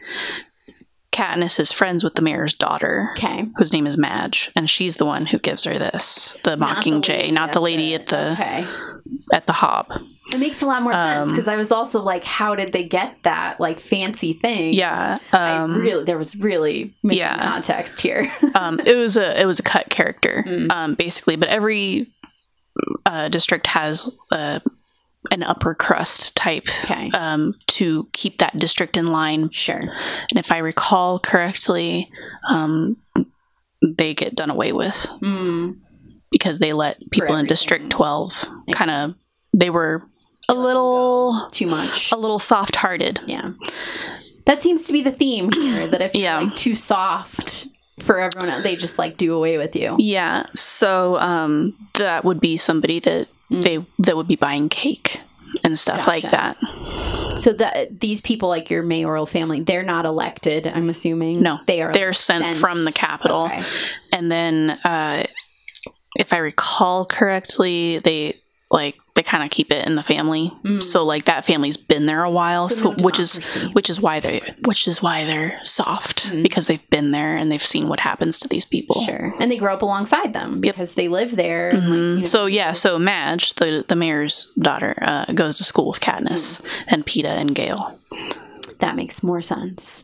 [1.11, 3.45] Katniss is friends with the mayor's daughter okay.
[3.57, 7.51] whose name is Madge and she's the one who gives her this the mockingjay not
[7.51, 8.65] the lady at the Okay.
[9.33, 9.87] at the hob
[10.31, 12.85] It makes a lot more sense Um, because I was also like, how did they
[12.85, 14.73] get that like fancy thing?
[14.73, 17.43] yeah I um really, there was really yeah.
[17.43, 18.31] context here.
[18.55, 20.71] um, it was a it was a cut character Mm.
[20.71, 22.07] um, basically but every
[23.05, 24.59] uh, district has uh,
[25.29, 27.09] an upper crust type okay.
[27.13, 29.77] um, to keep that district in line sure.
[29.79, 32.09] and if i recall correctly
[32.49, 32.97] um,
[33.97, 35.77] they get done away with Mm.
[36.31, 39.15] because they let people in district 12 kind of
[39.53, 40.03] they were
[40.49, 42.11] a little Too much.
[42.11, 43.51] a little soft hearted Yeah.
[44.47, 46.39] That seems to be the theme here that if Yeah.
[46.41, 47.67] you're like too soft
[48.01, 49.95] for everyone else, they just like do away with you.
[49.99, 53.61] yeah so um, that would be somebody that Mm.
[53.63, 55.19] they that would be buying cake
[55.65, 56.55] and stuff like that
[57.41, 61.41] So that these people like your mayoral family, they're not elected, I'm assuming.
[61.41, 63.61] No, They are they're sent, from the Capitol Okay.
[64.13, 65.25] and then uh
[66.15, 68.40] if i recall correctly they
[68.71, 70.81] like they kind of keep it in the family Mm.
[70.81, 73.35] so like that family's been there a while So so, which is
[73.73, 76.41] which is why they which is why they're soft Mhm.
[76.43, 79.33] because they've been there and they've seen what happens to these people Sure.
[79.39, 81.71] And they grow up alongside them because they live there.
[81.71, 85.63] And, like, you know, so yeah so madge the the mayor's daughter uh, goes to
[85.65, 86.65] school with katniss Mm.
[86.87, 87.99] and peeta and gale
[88.79, 90.01] that makes more sense.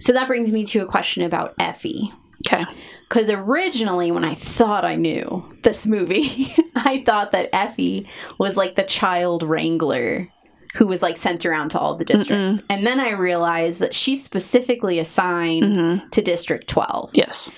[0.00, 2.12] So that brings me to a question about Effie.
[2.46, 2.64] Okay
[3.08, 8.76] Because originally, when I thought I knew this movie, I thought that Effie was like
[8.76, 10.28] the child wrangler
[10.76, 12.62] who was like sent around to all the districts.
[12.68, 17.10] And then I realized that she's specifically assigned hmm to District 12.
[17.14, 17.50] yes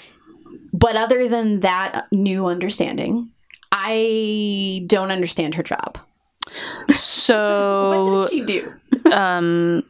[0.72, 3.30] But other than that new understanding,
[3.72, 5.98] I don't understand her job.
[6.94, 8.72] So, what does she do?
[9.12, 9.82] um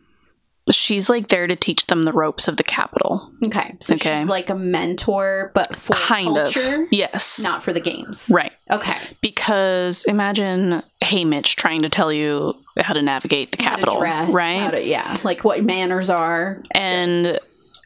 [0.74, 3.30] she's like there to teach them the ropes of the Capitol.
[3.46, 3.76] Okay.
[3.80, 4.20] So Okay.
[4.20, 6.88] she's like a mentor, but for Kind culture, of.
[6.90, 7.40] Yes.
[7.42, 8.30] not for the games.
[8.32, 8.52] Right.
[8.70, 9.16] Okay.
[9.20, 13.98] Because imagine Haymitch trying to tell you how to navigate the How Capitol.
[13.98, 14.70] dress, right?
[14.70, 15.16] to- yeah.
[15.24, 16.62] Like what manners are.
[16.72, 17.38] And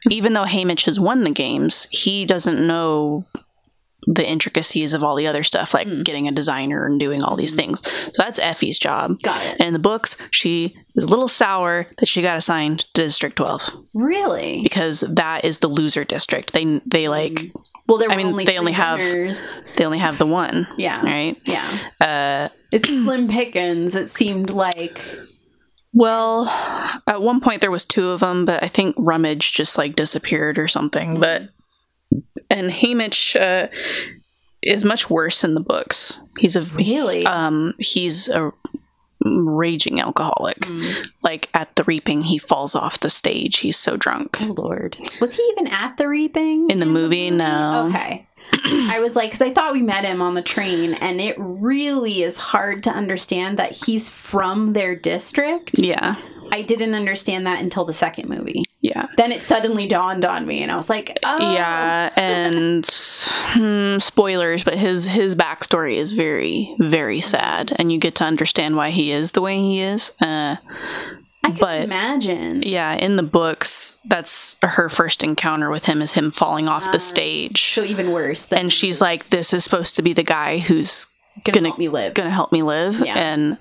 [0.09, 3.25] even though Haymitch has won the games, he doesn't know
[4.07, 6.03] the intricacies of all the other stuff, like Mm.
[6.03, 7.57] getting a designer and doing all these Mhm.
[7.57, 7.81] things.
[7.85, 9.19] So that's Effie's job.
[9.21, 9.55] Got it.
[9.59, 13.35] And in the books, she is a little sour that she got assigned to District
[13.35, 14.61] 12 Really?
[14.63, 16.53] because that is the loser district.
[16.53, 17.51] They they like
[17.87, 19.61] Well, there were I mean, only they only three have- winners.
[19.75, 20.99] they only have the one, Yeah.
[21.03, 21.37] right?
[21.45, 21.79] Yeah.
[22.01, 23.95] Uh It's slim pickings.
[23.95, 25.01] It seemed like.
[25.93, 26.45] well,
[27.07, 30.59] at one point there was two of them, but I think Rummage just like disappeared
[30.59, 31.19] or something.
[31.19, 31.43] But
[32.49, 33.67] and Haymitch uh,
[34.61, 36.19] is much worse in the books.
[36.39, 37.25] He's a Really?
[37.25, 38.51] um he's a
[39.23, 40.59] raging alcoholic.
[40.59, 41.07] Mm.
[41.23, 43.57] Like at the reaping, he falls off the stage.
[43.57, 44.37] He's so drunk.
[44.41, 47.87] Oh Lord, was he even at the reaping In the movie, no.
[47.89, 48.27] Okay.
[48.53, 52.21] I was like, because I thought we met him on the train, and it really
[52.21, 55.71] is hard to understand that he's from their district.
[55.73, 56.15] Yeah,
[56.51, 58.61] I didn't understand that until the second movie.
[58.85, 59.07] Yeah.
[59.17, 61.53] Then it suddenly dawned on me, and I was like, oh.
[61.53, 68.15] Yeah, and hmm, spoilers, but his his backstory is very very sad, and you get
[68.15, 70.11] to understand why he is the way he is.
[70.21, 70.55] Uh,
[71.43, 72.61] I can but- imagine.
[72.63, 76.91] yeah, in the books, that's her first encounter with him is him falling off Ah.
[76.91, 78.51] the stage, So even worse.
[78.51, 81.05] and she's like, "This is supposed to be the guy who's
[81.43, 82.13] gonna, gonna- help me live.
[82.15, 83.13] gonna help me live," Yeah.
[83.17, 83.57] and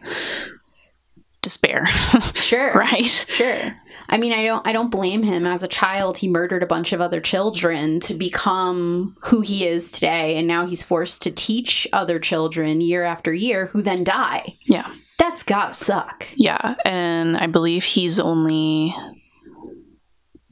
[1.45, 1.87] despair,
[2.35, 2.73] Sure.
[2.75, 3.07] right?
[3.07, 3.73] Sure.
[4.09, 5.47] I mean, I don't I don't blame him.
[5.47, 9.91] As a child, he murdered a bunch of other children to become who he is
[9.93, 14.57] today, and now he's forced to teach other children year after year who then die.
[14.67, 16.27] Yeah, That's gotta suck.
[16.35, 18.95] yeah, and I believe he's only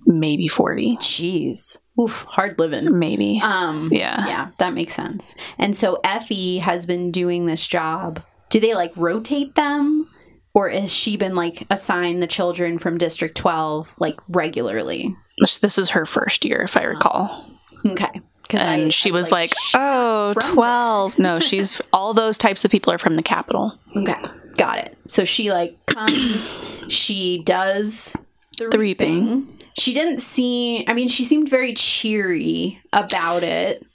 [0.07, 1.77] maybe forty, Jeez.
[2.01, 2.99] Oof, hard living.
[2.99, 3.39] maybe.
[3.43, 4.27] Um Yeah.
[4.27, 5.35] Yeah, that makes sense.
[5.59, 8.23] And so Effie has been doing this job.
[8.51, 10.09] Do they like rotate them?
[10.55, 15.17] Or has she been like assigned the children from District 12 like regularly?
[15.61, 17.51] This is her first year, if I recall.
[17.87, 18.21] Okay.
[18.49, 21.19] 'Cause I- And she I was like, "She's oh, 12.
[21.19, 23.73] No, she's all those types of people are from the Capitol.
[23.97, 24.15] Okay,
[24.59, 24.97] got it.
[25.07, 28.15] So she like comes, she does
[28.59, 29.25] the, The reaping.
[29.39, 29.59] reaping.
[29.79, 30.85] She didn't see.
[30.87, 33.87] I mean, she seemed very cheery about it.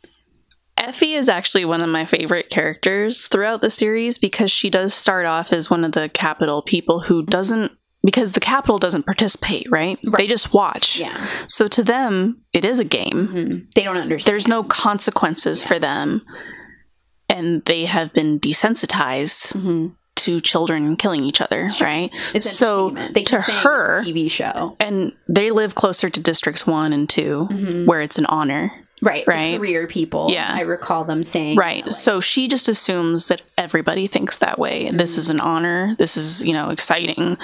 [0.77, 5.25] Effie is actually one of my favorite characters throughout the series because she does start
[5.25, 7.71] off as one of the Capitol people who doesn't,
[8.03, 9.97] because the Capitol doesn't participate, right?
[10.05, 10.17] Right.
[10.17, 10.99] They just watch.
[10.99, 13.27] Yeah, So to them, it is a game.
[13.33, 13.73] Mhm.
[13.75, 14.31] they don't understand.
[14.31, 16.21] There's no consequences for them.
[17.29, 19.91] And they have been desensitized Mhm.
[20.17, 22.09] to children killing each other, right?
[22.33, 22.95] It's so.
[23.13, 27.85] They to her, TV show, and they live closer to districts one and 2 Mhm.
[27.85, 29.25] where it's an honor right?
[29.27, 29.57] right.
[29.57, 30.29] career people.
[30.31, 30.51] Yeah.
[30.53, 34.57] I recall them saying right that, like, so she just assumes that everybody thinks that
[34.57, 35.19] way this Mm-hmm.
[35.19, 37.37] is an honor this is you know exciting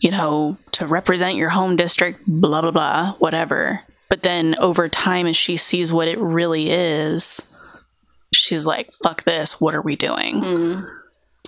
[0.00, 5.26] you know to represent your home district blah blah blah whatever but then over time
[5.26, 7.42] as she sees what it really is
[8.32, 10.99] she's like fuck this what are we doing mm.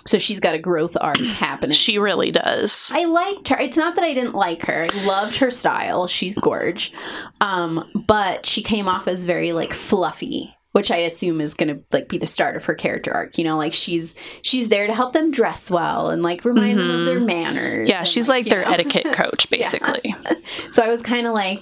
[0.05, 1.73] So she's got a growth arc happening.
[1.73, 3.57] she really does I liked her.
[3.59, 4.87] It's not that I didn't like her.
[4.91, 6.07] I loved her style.
[6.07, 6.91] She's gorge.
[7.41, 12.09] Um, but she came off as very like fluffy, which I assume is gonna like
[12.09, 13.37] be the start of her character arc.
[13.37, 16.89] You know, like she's she's there to help them dress well and like remind them
[16.89, 17.05] of Mhm.
[17.05, 17.87] their manners.
[17.89, 18.71] yeah and, she's like you their know.
[18.71, 20.15] etiquette coach basically
[20.71, 21.59] So I was kind of like,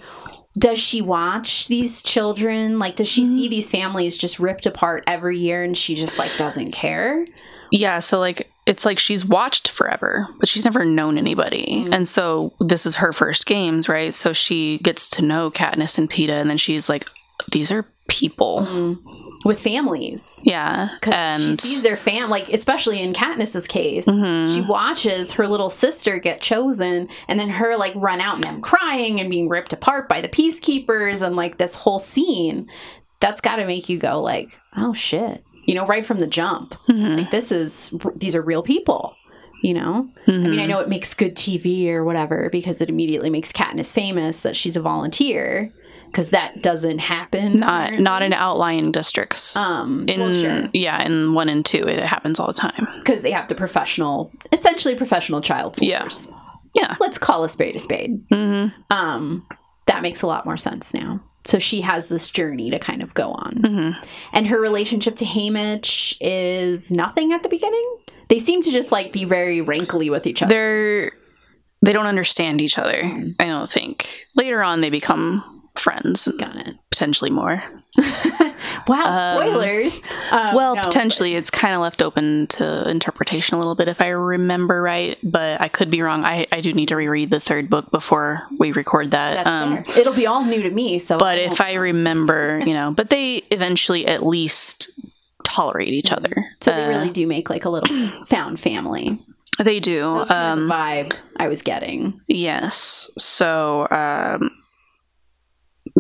[0.57, 2.79] does she watch these children?
[2.79, 3.35] Like, does she Mm-hmm.
[3.35, 7.25] see these families just ripped apart every year and she just like doesn't care?
[7.71, 11.85] Yeah, so like it's like she's watched forever, but she's never known anybody.
[11.87, 11.95] Mm.
[11.95, 14.13] And so this is her first games, right?
[14.13, 17.05] So she gets to know Katniss and Peeta and then she's like
[17.51, 18.65] these are people.
[18.69, 18.97] Mm.
[19.43, 20.39] With families.
[20.45, 20.89] Yeah.
[20.99, 24.53] Because And she sees their fam, like especially in Katniss's case, Mhm.
[24.53, 28.61] she watches her little sister get chosen, and then her like run out and them
[28.61, 32.67] crying and being ripped apart by the peacekeepers, and like this whole scene.
[33.19, 36.75] That's got to make you go like, oh shit, you know, right from the jump.
[36.89, 37.17] Mhm.
[37.17, 39.15] Like this is these are real people.
[39.63, 40.69] You know, I mean, I Mhm.
[40.69, 44.75] know it makes good TV or whatever because it immediately makes Katniss famous that she's
[44.75, 45.71] a volunteer
[46.07, 47.51] because that doesn't happen.
[47.59, 49.55] not not in outlying districts.
[49.55, 50.63] um, in well, sure.
[50.73, 52.87] yeah, in 1 and 2 it happens all the time.
[52.99, 55.99] because they have the professional, essentially professional child Yeah.
[56.07, 56.31] soldiers.
[56.73, 56.95] Yeah.
[56.99, 58.27] Let's call a spade a spade.
[58.29, 58.73] Mhm.
[58.89, 59.45] Um,
[59.85, 61.19] that makes a lot more sense now.
[61.45, 63.95] So she has this journey to kind of go on, Mhm.
[64.33, 67.97] and her relationship to Haymitch is nothing at the beginning.
[68.29, 70.53] They seem to just like be very rankly with each other.
[70.53, 71.11] They're
[71.83, 73.01] they don't understand each other.
[73.03, 73.35] Mm.
[73.39, 74.25] I don't think.
[74.35, 76.75] Later on, they become friends, and Got it.
[76.89, 77.63] potentially more.
[78.87, 79.95] wow, Um, spoilers.
[80.31, 84.01] Um, well, no, potentially, it's kind of left open to interpretation a little bit, if
[84.01, 85.17] I remember right.
[85.23, 86.23] But I could be wrong.
[86.23, 89.45] I, I do need to reread the third book before we record that.
[89.47, 89.83] Um.
[89.97, 90.99] It'll be all new to me.
[90.99, 94.89] So, but I if I remember, you know, but they eventually at least
[95.43, 96.33] tolerate each other.
[96.61, 99.19] so they Uh, really do make like a little found family.
[99.59, 100.01] they do.
[100.19, 102.21] That kind of Um, the vibe I was getting.
[102.27, 103.09] Yes.
[103.17, 104.51] So, um,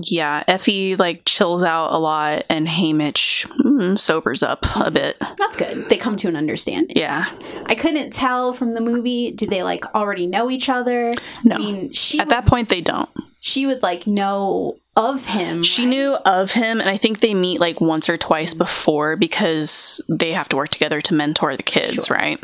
[0.01, 5.17] yeah, Effie like chills out a lot, and Haymitch mm, sobers up a bit.
[5.37, 5.89] That's good.
[5.89, 6.95] They come to an understanding.
[6.97, 7.25] Yeah.
[7.65, 9.31] I couldn't tell from the movie.
[9.31, 11.13] Do they like already know each other?
[11.43, 11.55] No.
[11.55, 13.09] I mean, she At would, that point, they don't.
[13.39, 15.63] she would like know of him.
[15.63, 15.87] She right?
[15.89, 20.33] knew of him, and I think they meet like once or twice before because they
[20.33, 22.17] have to work together to mentor the kids, Sure.
[22.17, 22.39] right?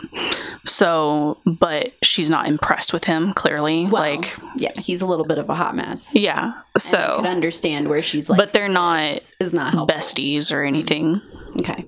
[0.65, 3.33] So, but she's not impressed with him.
[3.33, 6.15] Clearly, Well, like, yeah, he's a little bit of a hot mess.
[6.15, 6.45] yeah.
[6.45, 9.95] And I So, could understand where she's like, but they're not is not helpful.
[9.97, 11.21] besties or anything.
[11.59, 11.85] Okay.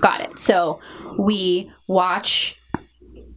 [0.00, 0.38] Got it.
[0.38, 0.80] So
[1.18, 2.56] we watch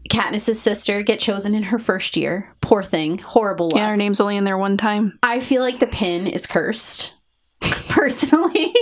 [0.10, 2.52] Katniss's sister get chosen in her first year.
[2.62, 3.18] Poor thing.
[3.20, 3.78] Horrible luck.
[3.78, 5.18] Yeah, her name's only in there one time.
[5.24, 7.14] I feel like the pin is cursed.
[7.62, 8.74] Personally.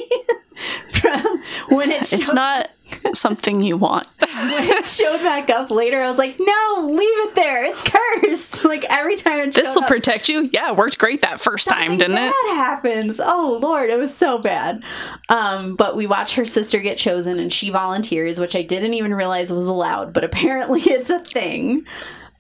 [0.94, 2.70] From when it It's not
[3.14, 4.08] something you want.
[4.20, 7.66] when it showed back up later, I was like, no, leave it there.
[7.66, 8.62] It's cursed.
[8.72, 10.50] Like every time it This will protect you.
[10.54, 12.34] Yeah, it worked great that first time, didn't bad it?
[12.48, 13.20] That happens.
[13.20, 14.82] Oh lord, it was so bad.
[15.28, 19.14] Um, but we watch her sister get chosen, and she volunteers, which I didn't even
[19.14, 21.86] realize was allowed, but apparently it's a thing.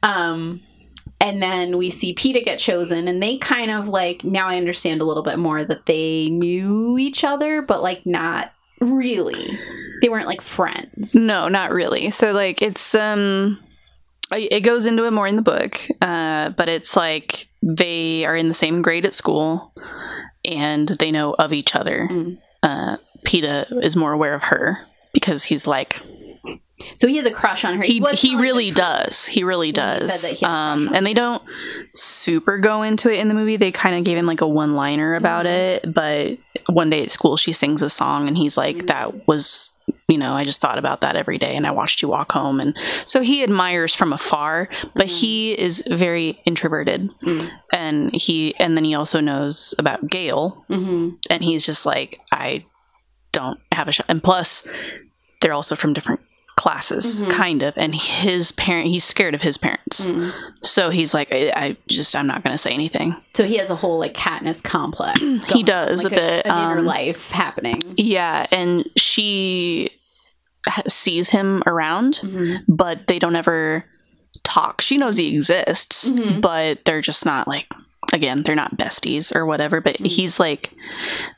[0.04, 0.62] Um,
[1.20, 5.02] and then we see Peeta get chosen, and they kind of like now I understand
[5.02, 9.48] a little bit more that they knew each other, but like not really.
[10.02, 11.14] They weren't like friends.
[11.16, 12.10] No, not really.
[12.12, 13.60] So like it's um
[14.32, 15.80] it goes into it more in the book.
[16.02, 19.74] Uh but it's like they are in the same grade at school
[20.44, 22.08] and they know of each other.
[22.12, 22.38] Mm.
[22.64, 24.80] Uh Peeta is more aware of her
[25.14, 26.02] because he's like
[26.96, 27.84] So he has a crush on her.
[27.84, 29.28] he was he really does.
[29.28, 30.26] He really he does.
[30.26, 31.44] he crush um and they don't
[31.94, 33.58] super go into it in the movie.
[33.58, 35.50] They kind of gave him like a one-liner about Mhm.
[35.84, 38.88] it, but one day at school she sings a song and he's like Mhm.
[38.88, 39.70] that was
[40.08, 42.60] you know, I just thought about that every day and I watched you walk home
[42.60, 45.20] and so he admires from afar, but Mhm.
[45.20, 47.50] he is very introverted Mm.
[47.74, 51.18] and he and then he also knows about Gale Mhm.
[51.30, 52.66] and he's just like I
[53.32, 54.06] don't have a shot.
[54.10, 54.68] And plus
[55.42, 56.20] they're also from different
[56.62, 57.30] classes Mhm.
[57.32, 60.02] kind of and his parent he's scared of his parents.
[60.02, 60.32] Mm.
[60.62, 63.16] So he's like I, I just I'm not going to say anything.
[63.34, 65.20] So he has a whole like Katniss complex.
[65.48, 67.80] He does like a bit, an inner um, life happening.
[67.98, 69.90] Yeah, and she
[70.88, 72.60] sees him around Mhm.
[72.68, 73.84] but they don't ever
[74.44, 74.82] talk.
[74.82, 76.42] She knows he exists, Mhm.
[76.42, 77.68] but they're just not like
[78.14, 80.08] again, they're not besties or whatever, but Mhm.
[80.08, 80.74] he's like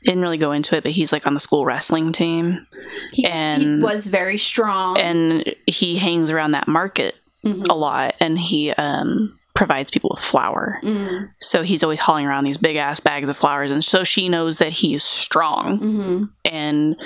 [0.04, 2.66] didn't really go into it, but he's like on the school wrestling team
[3.12, 4.98] He, he and- was very strong.
[4.98, 7.66] and he hangs around that market Mhm.
[7.68, 10.80] a lot and he um provides people with flour.
[10.82, 11.28] Mhm.
[11.40, 14.58] So he's always hauling around these big ass bags of flowers and so she knows
[14.58, 16.28] that he is strong Mhm.
[16.44, 16.96] and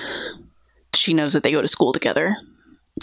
[0.94, 2.34] she knows that they go to school together.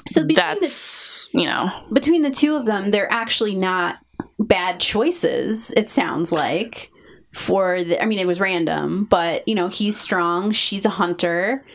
[0.08, 3.98] So between the, That's, you know, between the two of them, they're actually not
[4.40, 5.72] bad choices.
[5.72, 6.92] It sounds like
[7.34, 8.02] for the.
[8.02, 10.52] I mean, it was random, but you know, he's strong.
[10.52, 11.66] She's a hunter.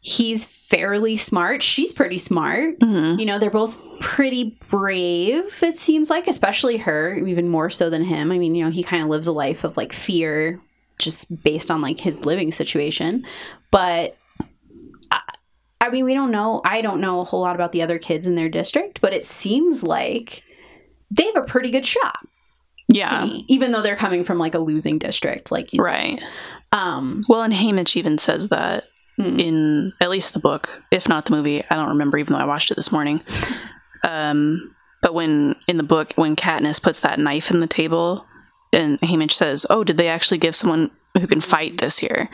[0.00, 1.62] He's fairly smart.
[1.62, 2.78] She's pretty smart.
[2.80, 3.18] mhm.
[3.18, 8.04] You know, they're both pretty brave, it seems like, especially her, even more so than
[8.04, 8.30] him.
[8.30, 10.60] I mean, you know, he kind of lives a life of like fear
[10.98, 13.24] just based on like his living situation.
[13.72, 14.16] But
[15.10, 15.20] I,
[15.80, 16.60] I mean, we don't know.
[16.64, 19.24] I don't know a whole lot about the other kids in their district, but it
[19.24, 20.44] seems like
[21.10, 22.18] they have a pretty good shot
[22.88, 23.24] yeah.
[23.24, 25.84] me, even though they're coming from like a losing district, like you said.
[25.84, 26.22] Right.
[26.72, 28.84] Um, Well, and Haymitch even says that
[29.16, 29.38] hmm.
[29.38, 31.62] in at least the book, if not the movie.
[31.70, 33.22] I don't remember, even though I watched it this morning.
[34.04, 38.24] Um, but when in the book, when Katniss puts that knife in the table,
[38.72, 42.30] and Haymitch says, "Oh, did they actually give someone who can fight this year?"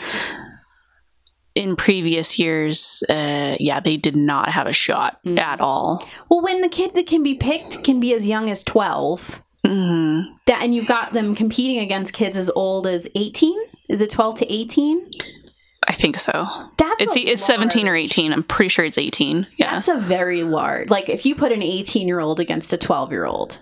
[1.55, 5.38] In previous years, uh, yeah, they did not have a shot Mm.
[5.38, 6.07] at all.
[6.29, 9.40] well, when the kid that can be picked can be as young as twelve.
[9.64, 13.55] hmm that and you've got them competing against kids as old as 18
[13.88, 15.11] is it 12 to 18
[15.87, 16.47] I think so.
[16.77, 18.33] that's It's it's seventeen or eighteen.
[18.33, 19.47] I'm pretty sure it's eighteen.
[19.59, 19.75] Yeah.
[19.75, 23.11] that's a very large like if you put an 18 year old against a 12
[23.12, 23.61] year old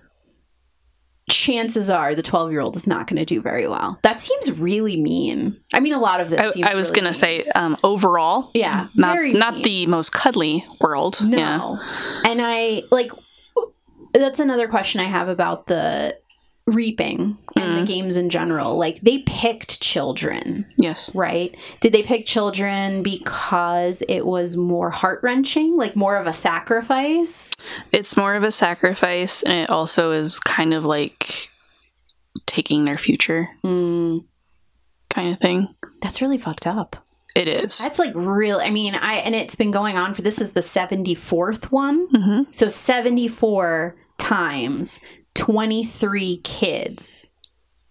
[1.30, 4.52] chances are the 12 year old is not going to do very well that seems
[4.58, 7.44] really mean i mean a lot of this I, seems I was really gonna say
[7.54, 11.20] um, overall, yeah not very not the most cuddly world.
[11.24, 11.38] No.
[11.38, 12.30] Yeah.
[12.30, 13.12] And I like
[14.12, 16.18] that's another question I have about the
[16.66, 21.10] reaping and the games in general, like they picked children, Yes.
[21.14, 21.54] right?
[21.80, 27.50] Did they pick children because it was more heart wrenching, like more of a sacrifice?
[27.92, 31.48] It's more of a sacrifice, and it also is kind of like
[32.46, 34.24] taking their future Mm,
[35.10, 35.74] kind of thing.
[36.00, 36.96] that's really fucked up.
[37.34, 37.78] It is.
[37.78, 38.58] That's like real.
[38.58, 42.06] I mean, I and it's been going on for this is the 74th one.
[42.12, 45.00] hmm So 74 times
[45.34, 47.28] 23 kids.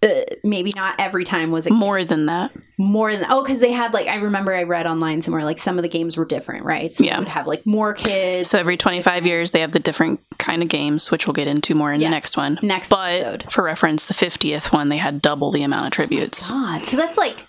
[0.03, 2.09] Uh, maybe not every time was it More kids.
[2.09, 2.49] than that.
[2.79, 5.77] more than oh because they had like I remember I read online somewhere like some
[5.77, 7.19] of the games were different right so Yeah.
[7.19, 10.69] would have like more kids So every 25 years, they have the different kind of
[10.69, 12.07] games, which we'll get into more in Yes.
[12.07, 12.57] the next one.
[12.63, 16.49] next But episode for reference, the 50th one, they had double the amount of tributes.
[16.49, 17.45] God so that's like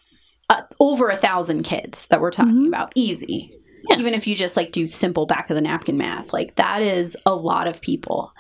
[0.51, 2.69] uh, over a thousand kids that we're talking Mhm.
[2.69, 3.51] about easy
[3.89, 3.97] Yeah.
[3.99, 7.17] even if you just like do simple back of the napkin math like that is
[7.25, 8.31] a lot of people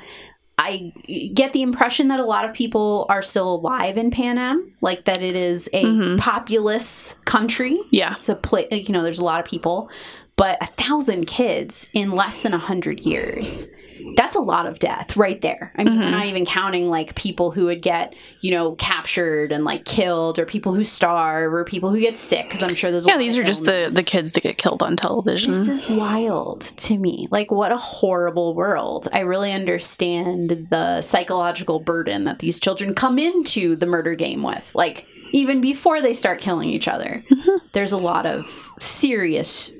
[0.65, 0.93] I
[1.35, 5.21] get the impression that a lot of people are still alive in Panem, like that
[5.23, 6.19] it is a Mhm.
[6.19, 7.81] populous country.
[7.91, 8.15] Yeah.
[8.15, 9.91] It's a place, you know, there's a lot of people,
[10.37, 13.67] but a thousand kids in less than a hundred years.
[14.17, 15.73] That's a lot of death right there.
[15.77, 16.11] I mean, Mhm.
[16.11, 20.47] not even counting like people who would get, you know, captured and like killed, or
[20.47, 22.49] people who starve, or people who get sick.
[22.51, 23.15] Because I'm sure there's a lot.
[23.15, 23.95] Yeah, these are just the, illness.
[23.95, 25.53] the kids that get killed on television.
[25.53, 27.29] This is wild to me.
[27.31, 29.09] Like, what a horrible world.
[29.13, 34.71] I really understand the psychological burden that these children come into the murder game with.
[34.75, 37.61] Like, even before they start killing each other, Mhm.
[37.73, 38.45] there's a lot of
[38.79, 39.73] serious.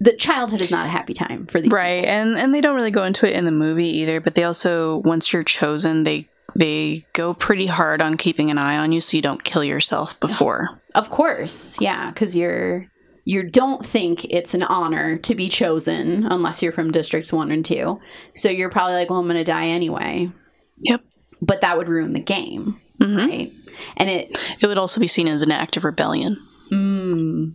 [0.00, 1.70] The childhood is not a happy time for these.
[1.70, 4.44] right and and they don't really go into it in the movie either but they
[4.44, 6.26] also once you're chosen they
[6.56, 10.18] they go pretty hard on keeping an eye on you so you don't kill yourself
[10.20, 12.86] before Of course, yeah, because you're
[13.24, 17.64] you don't think it's an honor to be chosen unless you're from districts one and
[17.64, 18.00] two.
[18.34, 20.32] So you're probably like, well, I'm going to die anyway.
[20.80, 21.02] Yep.
[21.40, 23.52] But that would ruin the game, hmm right?
[23.98, 26.38] And it it would also be seen as an act of rebellion
[26.72, 27.54] Mm.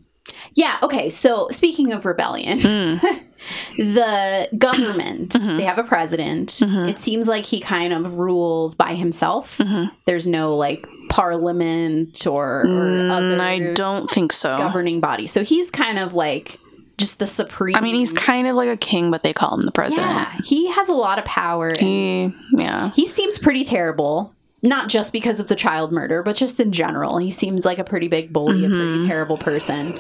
[0.54, 1.10] Yeah, okay.
[1.10, 3.02] So speaking of rebellion, Mm.
[3.78, 5.58] the government, Mhm.
[5.58, 6.50] they have a president.
[6.62, 6.90] Mhm.
[6.90, 9.58] It seems like he kind of rules by himself.
[9.60, 9.92] Mhm.
[10.06, 15.28] There's no like parliament or, or Mm, other i don't think so governing body.
[15.28, 16.60] So he's kind of like
[16.98, 17.76] just the supreme.
[17.76, 20.32] i mean he's kind of like a king but they call him the president Yeah,
[20.46, 21.74] he has a lot of power.
[21.78, 24.34] he yeah he seems pretty terrible.
[24.66, 27.18] Not just because of the child murder, but just in general.
[27.18, 29.08] He seems like a pretty big bully, a pretty Mhm.
[29.08, 29.98] terrible person.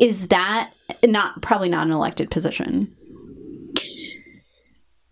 [0.00, 0.70] Is that
[1.04, 2.92] not probably not an elected position?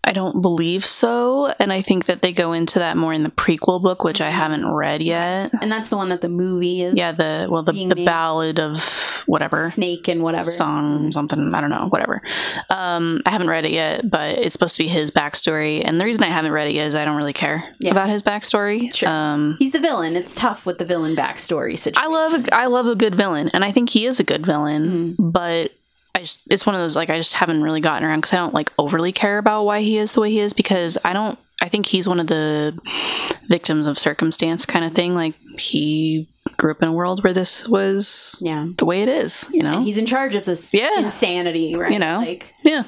[0.07, 3.29] I don't believe so, and I think that they go into that more in the
[3.29, 5.51] prequel book, which I haven't read yet.
[5.61, 6.97] And that's the one that the movie is.
[6.97, 8.05] Yeah, the well, the the made.
[8.05, 8.81] ballad of
[9.25, 10.49] whatever Snake and whatever.
[10.49, 12.21] song something I don't know whatever.
[12.69, 16.05] Um, I haven't read it yet, but it's supposed to be his backstory, and the
[16.05, 17.91] reason I haven't read it yet is I don't really care Yeah.
[17.91, 18.93] about his backstory.
[18.95, 19.09] Sure.
[19.09, 20.15] Um, He's the villain.
[20.15, 22.01] It's tough with the villain backstory situation.
[22.01, 24.45] I love a, I love a good villain, and I think he is a good
[24.45, 25.29] villain, Mm-hmm.
[25.31, 25.71] but.
[26.17, 28.37] I just, it's one of those like I just haven't really gotten around because I
[28.37, 31.37] don't like overly care about why he is the way he is because I don't
[31.61, 32.77] I think he's one of the
[33.47, 37.67] victims of circumstance kind of thing like he grew up in a world where this
[37.67, 38.67] was yeah.
[38.77, 40.99] the way it is you know And he's in charge of this Yeah.
[40.99, 41.91] insanity, right?
[41.93, 42.17] You know.
[42.17, 42.83] Like yeah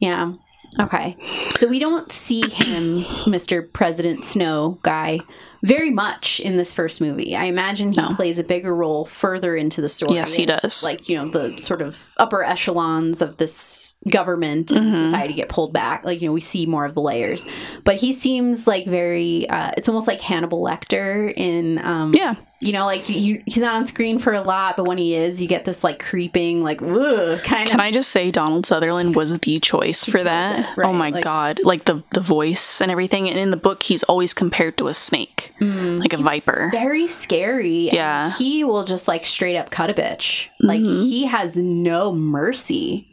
[0.00, 0.32] Yeah.
[0.80, 1.16] Okay.
[1.56, 3.72] So we don't see him, Mr.
[3.72, 5.20] President Snow guy,
[5.64, 7.34] very much in this first movie.
[7.34, 8.14] I imagine he No.
[8.14, 10.14] plays a bigger role further into the story.
[10.14, 10.82] Yes, he does.
[10.84, 15.04] Like, you know, the sort of upper echelons of this government and Mhm.
[15.04, 16.04] society get pulled back.
[16.04, 17.44] Like, you know, we see more of the layers.
[17.84, 22.72] But he seems like very, uh, it's almost like Hannibal Lecter in, um, yeah you
[22.72, 25.46] know, like you, he's not on screen for a lot, but when he is, you
[25.46, 27.78] get this like creeping, like, ugh, kind Can.
[27.78, 30.60] I just say Donald Sutherland was the choice for that?
[30.60, 31.60] it, right, oh my like- god!
[31.62, 33.28] Like the the voice and everything.
[33.28, 36.70] And in the book, he's always compared to a snake, Mm, like a viper.
[36.72, 37.90] very scary.
[37.92, 38.32] Yeah.
[38.38, 40.46] he will just like straight up cut a bitch.
[40.62, 41.02] Like Mhm.
[41.02, 43.06] he has no mercy.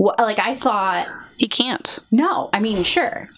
[0.00, 1.98] Like I thought, He can't.
[2.10, 2.48] no.
[2.52, 3.28] I mean, sure.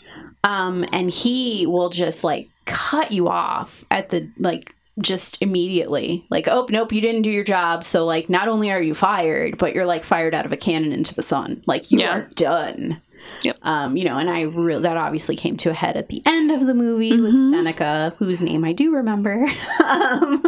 [0.45, 6.25] Um, and he will just like cut you off at the like just immediately.
[6.31, 7.83] Like, oh nope, you didn't do your job.
[7.85, 10.93] So like, not only are you fired, but you're like fired out of a cannon
[10.93, 11.63] into the sun.
[11.67, 12.19] Like you Yeah.
[12.19, 13.01] are done.
[13.45, 13.57] Yep.
[13.63, 16.51] Um, you know, and I really that obviously came to a head at the end
[16.53, 17.51] of the movie with Mhm.
[17.51, 19.47] Seneca, whose name I do remember.
[19.85, 20.43] um,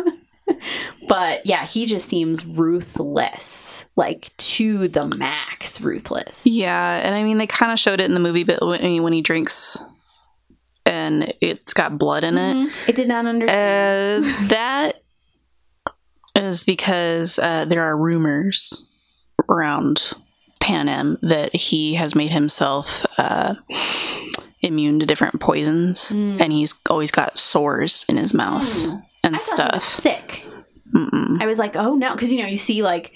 [1.08, 6.46] but yeah, he just seems ruthless, like to the max ruthless.
[6.46, 9.00] Yeah, and I mean they kind of showed it in the movie, but when he,
[9.00, 9.84] when he drinks
[10.86, 12.74] and it's got blood in it, Mhm.
[12.88, 14.24] I did not understand.
[14.24, 15.02] uh, that
[16.36, 18.86] is because uh, there are rumors
[19.48, 20.12] around
[20.60, 23.54] Panem that he has made himself uh,
[24.62, 26.40] immune to different poisons, Mm.
[26.40, 29.02] and he's always got sores in his mouth Mm.
[29.22, 30.02] and I thought he was stuff.
[30.02, 30.46] sick.
[30.94, 31.42] Mm-mm.
[31.42, 33.12] I was like, oh no, because you know you see like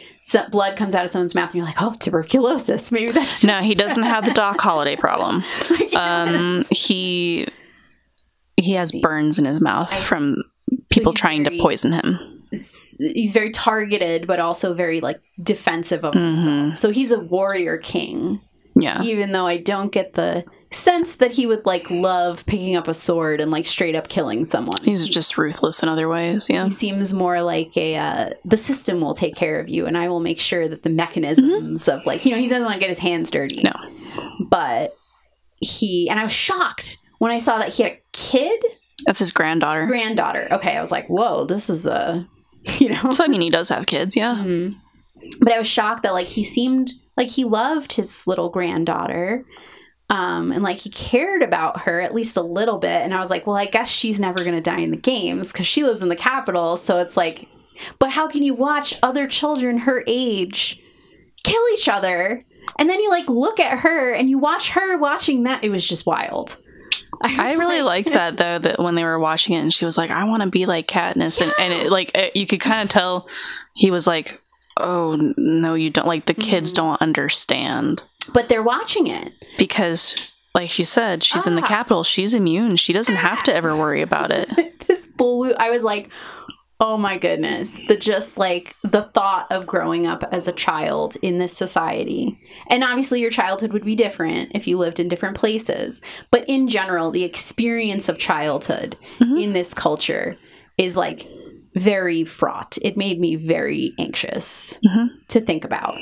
[0.51, 2.91] blood comes out of someone's mouth, and you're like, oh, tuberculosis.
[2.93, 5.43] Maybe that's just No, he doesn't have the Doc Holliday problem.
[5.70, 7.47] Like, Um, he
[8.57, 10.43] he has burns in his mouth I- from
[10.91, 12.18] people he's trying very- to poison him.
[12.51, 16.26] he's very targeted, but also very like defensive of Mhm.
[16.37, 16.79] himself.
[16.79, 18.41] So he's a warrior king,
[18.74, 19.03] Yeah.
[19.03, 22.95] even though I don't get the sense that he would like love picking up a
[22.95, 24.83] sword and like straight up killing someone.
[24.85, 26.49] He's just ruthless in other ways.
[26.51, 26.64] Yeah.
[26.64, 30.09] He seems more like a uh, the system will take care of you, and I
[30.09, 32.89] will make sure that the mechanisms of like you know he doesn't want to get
[32.91, 33.62] his hands dirty.
[33.62, 33.73] No.
[34.51, 34.97] but
[35.61, 38.62] he and I was shocked when I saw that he had a kid
[39.07, 39.87] That's his granddaughter.
[39.87, 40.49] granddaughter.
[40.53, 42.29] Okay, I was like, whoa, this is a
[42.79, 43.11] you know.
[43.11, 44.14] So I mean, he does have kids.
[44.16, 44.37] Yeah.
[44.37, 44.75] Mhm.
[45.41, 49.45] But I was shocked that like he seemed like he loved his little granddaughter.
[50.11, 53.03] Um, and like he cared about her at least a little bit.
[53.03, 55.53] And I was like, well, I guess she's never going to die in the games
[55.53, 56.77] because she lives in the Capitol.
[56.79, 57.47] So it's like,
[57.99, 60.81] but how can you watch other children her age
[61.45, 62.43] kill each other?
[62.79, 65.63] And then you like look at her and you watch her watching that.
[65.63, 66.57] It was just wild.
[67.25, 68.59] I was really like- liked that though.
[68.61, 70.87] That when they were watching it, and she was like, "I want to be like
[70.87, 73.29] Katniss," and, and it, like it, you could kind of tell
[73.75, 74.41] he was like,
[74.77, 76.77] "Oh no, you don't." Like the kids Mhm.
[76.77, 79.33] don't understand But they're watching it.
[79.59, 80.14] because,
[80.55, 81.66] like she said, she's in the Ah.
[81.66, 82.05] Capitol.
[82.05, 82.76] She's immune.
[82.76, 84.49] She doesn't have to ever worry about it.
[84.89, 86.09] this blue i was like
[86.81, 91.39] oh my goodness the just like the thought of growing up as a child in
[91.39, 96.01] this society and obviously your childhood would be different if you lived in different places
[96.31, 99.43] but in general the experience of childhood Mhm.
[99.43, 100.39] in this culture
[100.79, 101.26] is like
[101.74, 105.09] very fraught it made me very anxious Mhm.
[105.29, 105.99] to think about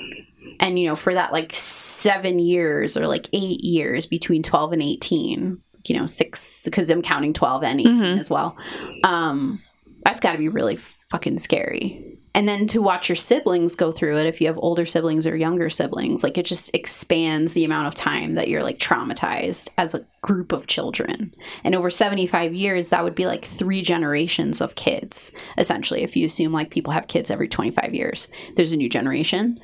[0.60, 4.82] and you know for that like seven years or like eight years between 12 and
[4.82, 8.18] 18 you know six because i'm counting 12 and 18 Mhm.
[8.18, 8.56] as well
[9.04, 9.60] um
[10.04, 10.78] that's got to be really
[11.10, 12.18] fucking scary.
[12.34, 15.36] And then to watch your siblings go through it if you have older siblings or
[15.36, 19.94] younger siblings like it just expands the amount of time that you're like traumatized as
[19.94, 21.32] a group of children.
[21.64, 26.26] And over 75 years that would be like three generations of kids essentially if you
[26.26, 28.28] assume like people have kids every 25 years.
[28.56, 29.58] There's a new generation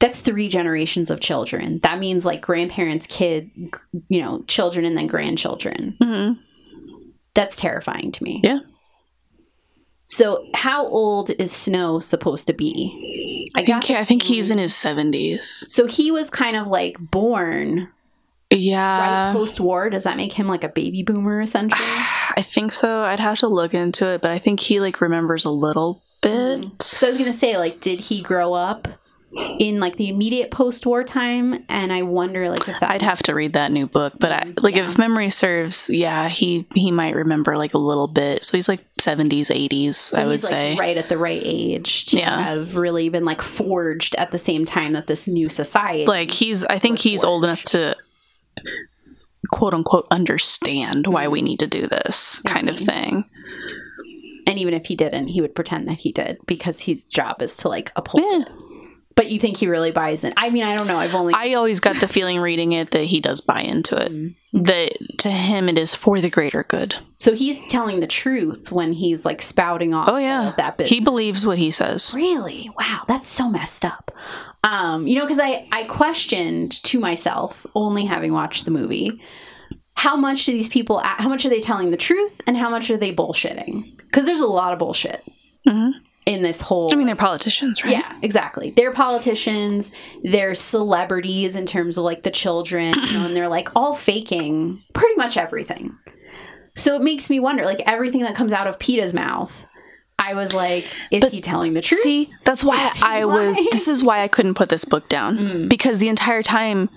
[0.00, 3.50] that's three generations of children that means like grandparents kid
[4.08, 6.32] you know children and then grandchildren hmm
[7.34, 8.58] that's terrifying to me Yeah.
[10.06, 14.58] so how old is snow supposed to be I got think I think he's in
[14.58, 15.64] his seventies.
[15.68, 17.88] so he was kind of like born
[18.50, 19.28] Yeah.
[19.28, 21.80] right post-war does that make him like a baby boomer essentially
[22.36, 23.02] I think so.
[23.02, 26.64] I'd have to look into it, but I think he like remembers a little bit.
[26.80, 28.86] so i was gonna say like did he grow up
[29.60, 33.34] in like the immediate post-war time and i wonder like if that I'd have to
[33.34, 34.88] read that new book, but I, like yeah.
[34.88, 38.44] if memory serves, yeah, he he might remember like a little bit.
[38.44, 40.76] So he's like seventies, eighties, So I would like, say.
[40.76, 42.42] right at the right age to Yeah.
[42.42, 46.64] have really been like forged at the same time that this new society Like he's,
[46.64, 47.94] I think he's old enough to
[49.52, 51.32] quote unquote understand why mm-hmm.
[51.32, 53.24] we need to do this kind of thing.
[54.46, 57.56] and even if he didn't he would pretend that he did because his job is
[57.58, 58.40] to like uphold Yeah.
[58.42, 58.48] it
[59.20, 61.52] but you think he really buys in i mean i don't know i've only I
[61.52, 64.10] always got the feeling reading it that he does buy into it.
[64.10, 64.34] Mm.
[64.64, 66.94] That to him it is for the greater good.
[67.18, 70.90] so he's telling the truth when he's like spouting off Oh yeah, of that business
[70.96, 72.14] he believes what he says.
[72.14, 72.70] Really?
[72.78, 74.10] Wow, that's so messed up.
[74.64, 79.20] Um, you know, because I I questioned to myself, only having watched the movie,
[79.94, 81.00] how much do these people?
[81.04, 83.98] How much are they telling the truth, and how much are they bullshitting?
[83.98, 85.22] Because there's a lot of bullshit
[85.68, 85.90] hmm
[86.26, 86.90] in this whole.
[86.92, 87.92] I mean, they're politicians, right?
[87.92, 88.70] Yeah, exactly.
[88.76, 89.90] They're politicians.
[90.22, 94.82] They're celebrities in terms of like the children, you know, and they're like all faking
[94.92, 95.96] pretty much everything.
[96.76, 99.52] So it makes me wonder, like everything that comes out of Peeta's mouth.
[100.18, 102.02] I was like, is But he telling the truth?
[102.02, 103.56] See, that's why I was.
[103.72, 105.68] This is why I couldn't put this book down Mm.
[105.70, 106.90] because the entire time,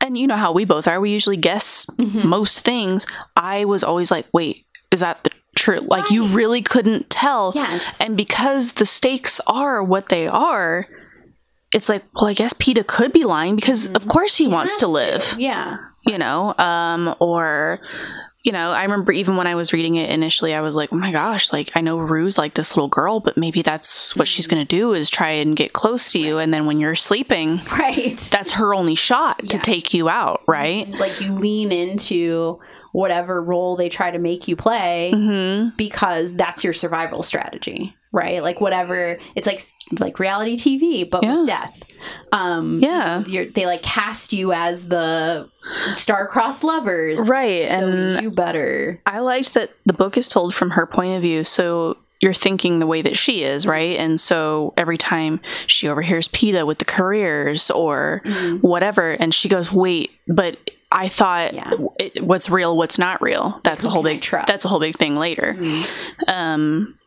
[0.00, 0.98] and you know how we both are.
[0.98, 2.24] We usually guess Mhm.
[2.24, 3.06] most things.
[3.36, 7.52] I was always like, "Wait, is that the truth?" Like you really couldn't tell.
[7.54, 8.00] Yes.
[8.00, 10.86] And because the stakes are what they are,
[11.72, 14.86] it's like, well, I guess Peeta could be lying because of course he wants to
[14.86, 15.34] live.
[15.38, 15.76] Yeah.
[16.06, 17.80] You know, um, or.
[18.46, 20.96] You know, I remember even when I was reading it initially, I was like, "Oh
[20.96, 24.46] my gosh!" Like I know Rue's like this little girl, but maybe that's what she's
[24.46, 28.18] gonna do is try and get close to you, and then when you're sleeping, Right.
[28.30, 30.86] that's her only shot to take you out, right?
[30.90, 32.58] like you lean into
[32.94, 38.40] whatever role they try to make you play hmm because that's your survival strategy, right?
[38.42, 39.60] Like whatever it's like
[39.98, 41.36] like reality TV but Yeah.
[41.38, 41.82] with death.
[42.32, 43.24] Um Yeah.
[43.26, 45.48] you're, they like cast you as the
[45.94, 47.28] star-crossed lovers.
[47.28, 51.16] Right, So and- you better I liked that the book is told from her point
[51.16, 53.96] of view, so you're thinking the way that she is, right?
[53.98, 58.60] And so every time she overhears Peeta with the careers or Mm.
[58.62, 60.56] whatever, and she goes, "Wait, but
[60.94, 61.70] I thought Yeah.
[61.98, 64.46] it, what's real, what's not real." That's a whole big trust?
[64.46, 65.56] that's a whole big thing later.
[65.58, 65.90] Mm.
[66.28, 66.98] Um,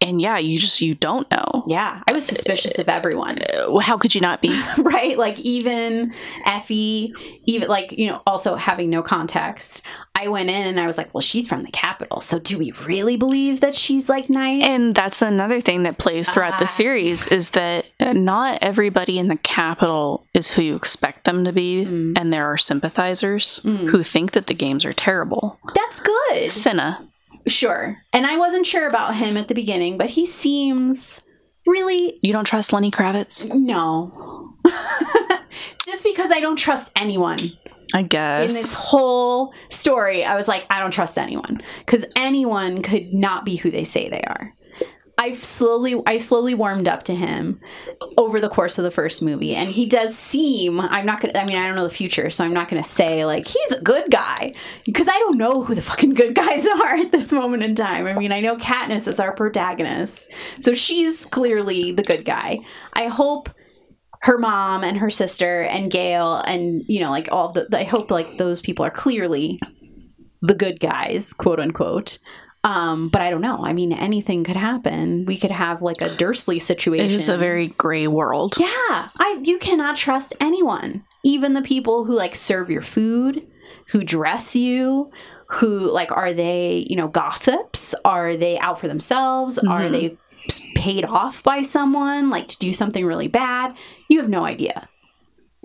[0.00, 1.64] and yeah, you just you don't know.
[1.66, 3.38] Yeah, I was suspicious of everyone.
[3.42, 4.50] Uh, How could you not be?
[4.78, 5.16] right?
[5.18, 6.14] Like even
[6.46, 7.12] Effie,
[7.46, 9.82] even like you know, also having no context.
[10.14, 12.72] I went in and I was like, well, she's from the Capitol, so do we
[12.84, 14.62] really believe that she's like nice?
[14.62, 16.58] And that's another thing that plays throughout Ah.
[16.58, 21.52] the series is that not everybody in the Capitol is who you expect them to
[21.52, 22.12] be, Mm.
[22.16, 23.88] and there are sympathizers Mm.
[23.90, 25.58] who think that the games are terrible.
[25.74, 26.50] That's good.
[26.50, 27.06] Cinna,
[27.46, 28.00] Sure.
[28.12, 31.20] And I wasn't sure about him at the beginning, but he seems
[31.66, 33.52] really you don't trust Lenny Kravitz?
[33.54, 34.54] no.
[35.84, 37.52] Just because I don't trust anyone.
[37.92, 38.50] I guess.
[38.50, 43.44] in this whole story, I was like, I don't trust anyone because anyone could not
[43.44, 44.54] be who they say they are.
[45.20, 47.60] I've slowly, I slowly warmed up to him
[48.16, 50.80] over the course of the first movie, and he does seem.
[50.80, 51.38] I'm not gonna.
[51.38, 53.82] I mean, I don't know the future, so I'm not gonna say like he's a
[53.82, 54.54] good guy
[54.86, 58.06] because I don't know who the fucking good guys are at this moment in time.
[58.06, 60.26] I mean, I know Katniss is our protagonist,
[60.58, 62.60] so she's clearly the good guy.
[62.94, 63.50] I hope
[64.22, 68.10] her mom and her sister and Gale and you know like all the I hope
[68.10, 69.60] like those people are clearly
[70.40, 72.18] the good guys, quote unquote.
[72.62, 73.64] Um, but I don't know.
[73.64, 75.24] I mean, anything could happen.
[75.24, 77.06] We could have like a Dursley situation.
[77.06, 78.54] it is a very gray world.
[78.58, 79.08] yeah.
[79.18, 83.46] I you cannot trust anyone, even the people who like serve your food,
[83.88, 85.10] who dress you,
[85.48, 87.94] who like are they you know gossips?
[88.04, 89.58] Are they out for themselves?
[89.58, 89.90] Are Mhm.
[89.92, 90.18] they
[90.74, 93.74] paid off by someone like to do something really bad?
[94.10, 94.86] You have no idea,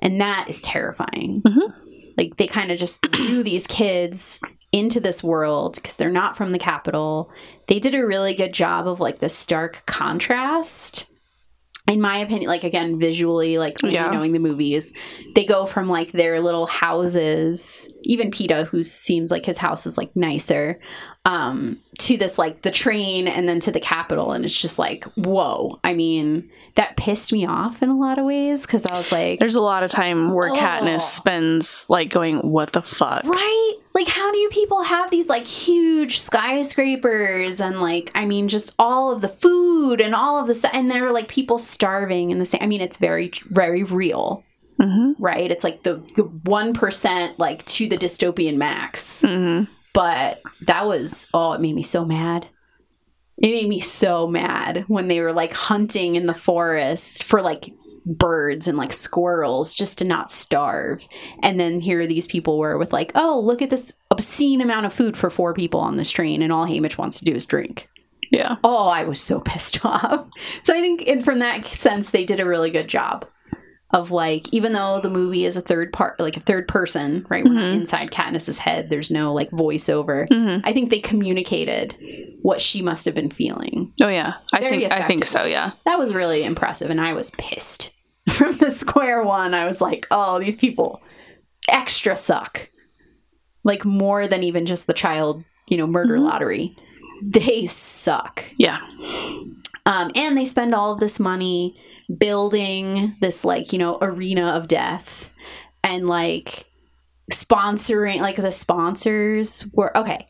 [0.02, 1.42] and that is terrifying.
[1.46, 1.74] Mhm.
[2.18, 4.40] Like they kind of just do these kids
[4.76, 7.32] into this world because they're not from the Capitol.
[7.70, 11.06] They did a really good job of like the stark contrast.
[11.88, 14.10] In my opinion, like again, visually, like Yeah.
[14.10, 14.92] knowing the movies,
[15.34, 19.98] they go from like their little houses, even Peeta, who seems like his house is
[19.98, 20.80] like nicer,
[21.26, 24.32] um, to this like the train and then to the Capitol.
[24.32, 25.80] And it's just like, whoa.
[25.84, 29.40] I mean, that pissed me off in a lot of ways because I was like,
[29.40, 30.56] There's a lot of time where Oh.
[30.56, 33.74] Katniss spends like going, "What the fuck?" Right?
[33.94, 38.74] Like, how do you people have these like huge skyscrapers and like, I mean, just
[38.78, 42.32] all of the food and all of the stuff, and there are like people starving
[42.32, 42.60] in the same.
[42.62, 44.44] I mean, it's very, very real,
[44.80, 45.52] hmm right?
[45.52, 49.22] It's like the the one percent like to the dystopian max.
[49.22, 49.64] hmm
[49.94, 52.48] But that was oh, it made me so mad.
[53.38, 57.74] It made me so mad when they were like hunting in the forest for like
[58.06, 61.02] birds and like squirrels just to not starve.
[61.42, 64.94] And then here these people were with like, oh, look at this obscene amount of
[64.94, 67.90] food for four people on this train, and all Haymitch wants to do is drink.
[68.32, 68.56] Yeah.
[68.64, 70.28] Oh, I was so pissed off.
[70.64, 73.26] So I think, and from that sense, they did a really good job
[73.96, 77.44] of like, even though the movie is a third part, like a third person, right?
[77.44, 77.80] We're not Mhm.
[77.82, 78.90] inside Katniss's head.
[78.90, 80.28] There's no like voiceover.
[80.32, 81.96] hmm I think they communicated
[82.44, 83.92] what she must have been feeling.
[84.04, 84.34] Oh yeah.
[84.54, 85.46] I Very think I think so.
[85.46, 85.72] Yeah.
[85.86, 87.92] That was really impressive, and I was pissed
[88.32, 89.54] from the square one.
[89.54, 91.02] I was like, oh, these people
[91.70, 92.70] extra suck.
[93.64, 96.26] Like more than even just the child, you know, murder Mhm.
[96.30, 96.76] lottery.
[97.24, 98.44] They suck.
[98.58, 98.80] Yeah.
[99.86, 101.76] Um, and they spend all of this money
[102.18, 105.30] building this like you know arena of death
[105.84, 106.66] and like
[107.32, 110.28] sponsoring like the sponsors were okay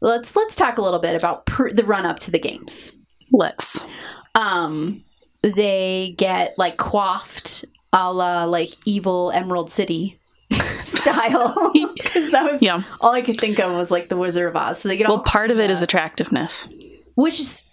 [0.00, 2.92] let's let's talk a little bit about pr- the run up to the games
[3.30, 3.84] Let's.
[4.34, 5.04] um
[5.42, 10.18] they get like coiffed a la like evil emerald city
[10.84, 12.82] style because that was Yeah.
[13.02, 15.18] all i could think of was like the wizard of oz so they get Well,
[15.18, 16.66] all part of it is attractiveness.
[17.16, 17.66] which is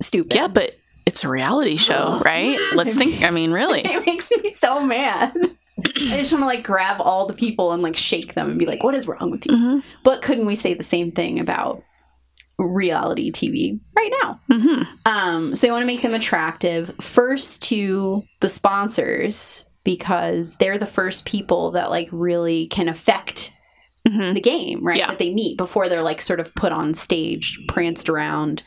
[0.00, 0.72] stupid Yeah, but
[1.10, 2.58] it's a reality show, right?
[2.74, 3.22] Let's think.
[3.22, 3.80] I mean, really.
[3.84, 5.34] it makes me so mad.
[5.78, 8.66] I just want to like grab all the people and like shake them and be
[8.66, 11.82] like, "What is wrong with you?" hmm But couldn't we say the same thing about
[12.58, 14.40] reality TV right now?
[14.48, 20.78] hmm Um, so they want to make them attractive first to the sponsors because they're
[20.78, 23.52] the first people that like really can affect
[24.06, 24.98] hmm the game, right?
[24.98, 25.08] Yeah.
[25.08, 28.62] That they meet before they're like sort of put on stage, pranced around.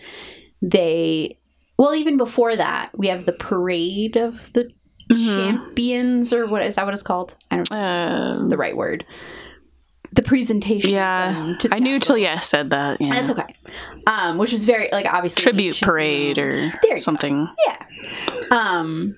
[0.61, 1.37] They,
[1.77, 4.69] well, even before that, we have the parade of the
[5.11, 5.35] Mhm.
[5.35, 6.85] champions, or what is that?
[6.85, 7.35] What it's called?
[7.51, 7.77] I don't know.
[7.77, 9.05] Uh, the right word.
[10.15, 10.91] the presentation.
[10.91, 13.01] Yeah, to I knew yeah said that.
[13.01, 13.13] Yeah.
[13.15, 13.55] That's okay.
[14.05, 16.47] Um, which was very like obviously Tribute parade Rome.
[16.49, 16.97] or you go.
[16.97, 17.47] something.
[17.65, 17.85] yeah.
[18.51, 19.15] Um,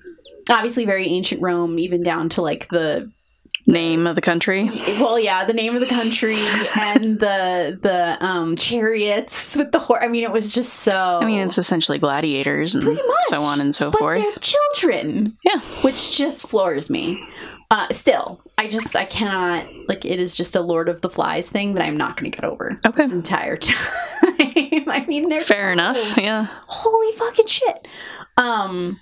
[0.50, 3.12] obviously very ancient Rome, even down to like the
[3.68, 4.70] Name of the country.
[5.00, 6.38] well, yeah, the name of the country
[6.78, 10.00] and the the um chariots with the horse.
[10.04, 11.18] I mean, it was just so.
[11.20, 12.96] I mean, it's essentially gladiators and much.
[13.26, 14.40] so on and so but forth.
[14.40, 15.36] children.
[15.42, 15.60] Yeah.
[15.82, 17.20] which just floors me.
[17.72, 21.50] Uh, still, I just I cannot like it is just a Lord of the Flies
[21.50, 23.02] thing that I'm not going to get over Okay.
[23.02, 23.76] this entire time.
[24.88, 26.16] I mean, they're Fair enough.
[26.16, 26.46] Yeah.
[26.68, 27.88] Holy fucking shit!
[28.36, 29.00] Um,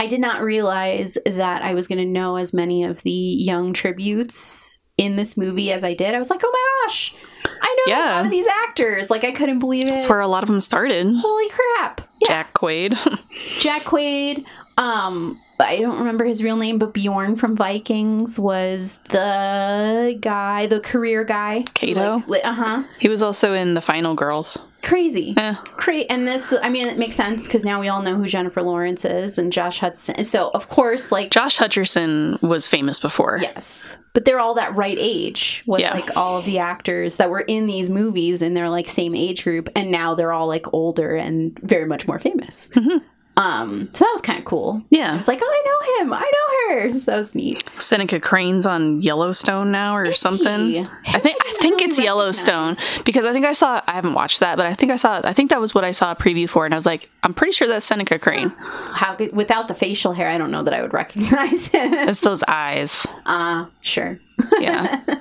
[0.00, 3.74] I did not realize that I was going to know as many of the young
[3.74, 6.14] tributes in this movie as I did.
[6.14, 9.10] I was like, oh my gosh, I know a lot of these actors.
[9.10, 9.88] Like I couldn't believe it.
[9.90, 11.06] That's where a lot of them started.
[11.14, 12.00] Holy crap!
[12.22, 12.28] Yeah.
[12.28, 12.96] Jack Quaid.
[13.58, 14.46] Jack Quaid.
[14.80, 20.80] Um, I don't remember his real name, but Bjorn from Vikings was the guy, the
[20.80, 21.64] career guy.
[21.74, 22.22] Cato?
[22.26, 22.82] Like, uh huh.
[22.98, 24.56] he was also in The Final Girls.
[24.82, 25.34] Crazy.
[25.76, 28.62] Cra- and this, I mean, it makes sense because now we all know who Jennifer
[28.62, 30.24] Lawrence is and Josh Hudson.
[30.24, 33.38] So, of course, like, Josh Hutcherson was famous before.
[33.42, 33.98] yes.
[34.14, 35.92] But they're all that right age with Yeah.
[35.94, 39.44] like all of the actors that were in these movies and they're like same age
[39.44, 39.68] group.
[39.76, 42.70] And now they're all like older and very much more famous.
[42.74, 43.02] Mhm.
[43.36, 44.80] Um, so that was kind of cool.
[44.82, 45.16] I Yeah.
[45.16, 45.62] was like, oh, I
[46.00, 46.12] know him.
[46.12, 46.92] I know her.
[46.92, 47.64] So that was neat.
[47.78, 50.70] Seneca Crane's on Yellowstone now or something.
[50.70, 54.14] He- I think I think really it's Yellowstone because I think I saw I haven't
[54.14, 56.16] watched that, but I think I saw I think that was what I saw a
[56.16, 58.50] preview for and I was like, I'm pretty sure that's Seneca Crane.
[58.50, 61.94] How could, without the facial hair, I don't know that I would recognize him.
[61.94, 63.06] It's those eyes.
[63.24, 64.18] Uh, sure.
[64.58, 65.00] Yeah.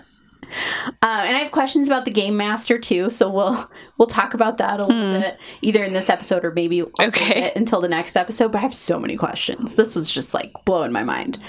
[1.02, 4.58] Uh, and I have questions about the game master too, so we'll we'll talk about
[4.58, 5.22] that a little Hmm.
[5.22, 7.52] bit either in this episode or maybe Okay.
[7.56, 8.52] until the next episode.
[8.52, 9.76] But I have so many questions.
[9.76, 11.40] This was just like blowing my mind.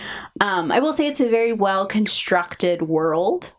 [0.40, 3.52] Um, I will say it's a very well constructed world.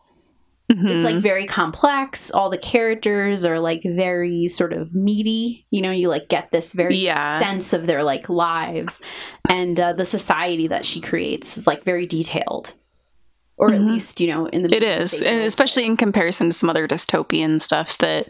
[0.68, 1.04] It's Mhm.
[1.04, 2.30] like very complex.
[2.30, 5.66] All the characters are like very sort of meaty.
[5.70, 7.38] You know, you like get this very Yeah.
[7.40, 8.98] sense of their like lives,
[9.50, 12.72] and uh, the society that she creates is like very detailed,
[13.56, 13.90] or at Mhm.
[13.92, 17.60] least you know in the It is, and especially in comparison to some other dystopian
[17.60, 18.28] stuff that,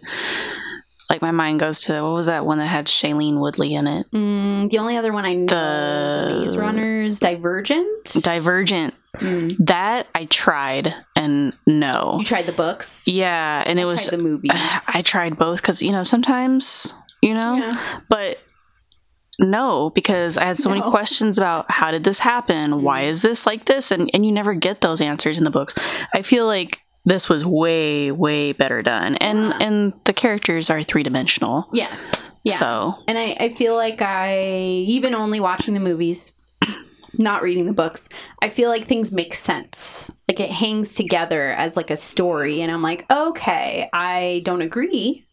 [1.10, 2.02] like, my mind goes to.
[2.02, 4.06] What was that one that had Shailene Woodley in it?
[4.12, 8.12] Mm, the only other one I know, The- Maze Runners, Divergent.
[8.22, 8.94] Divergent.
[9.16, 9.54] Mm.
[9.66, 12.16] That I tried, and no.
[12.18, 13.06] You tried the books.
[13.06, 14.06] Yeah, and it I was.
[14.06, 14.50] the movies.
[14.88, 18.00] I tried both because you know sometimes you know, Yeah.
[18.08, 18.38] but
[19.38, 22.82] no, because I had so many questions about how did this happen?
[22.82, 23.08] Why Mm.
[23.08, 23.90] is this like this?
[23.90, 25.74] And and you never get those answers in the books.
[26.14, 29.58] I feel like this was way way better done, and Yeah.
[29.60, 31.68] and the characters are three dimensional.
[31.72, 32.30] Yes.
[32.44, 32.56] Yeah.
[32.56, 34.44] So And I, I feel like I,
[34.86, 36.32] even only watching the movies,
[37.18, 38.08] not reading the books,
[38.42, 40.10] I feel like things make sense.
[40.28, 42.60] Like it hangs together as like a story.
[42.62, 45.24] And I'm like, okay, I don't agree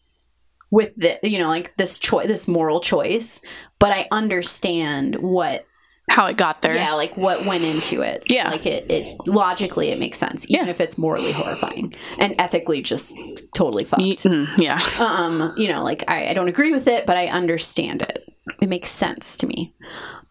[0.70, 3.40] with the, you know, like this choice, this moral choice,
[3.78, 5.66] but I understand what,
[6.08, 6.74] how it got there.
[6.74, 8.26] yeah, like what went into it.
[8.26, 8.50] So, Yeah.
[8.50, 10.70] Like it, it, logically, it makes sense, even Yeah.
[10.70, 13.14] if it's morally horrifying and ethically just
[13.54, 14.80] totally fucked mm, yeah.
[15.00, 18.24] um you know like I, I don't agree with it but i understand it
[18.60, 19.74] it makes sense to me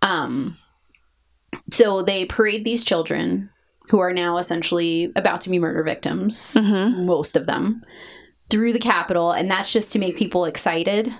[0.02, 0.58] um
[1.70, 3.50] so they parade these children
[3.90, 7.06] who are now essentially about to be murder victims Mhm.
[7.06, 7.84] most of them
[8.50, 11.14] through the capitol and that's just to make people excited.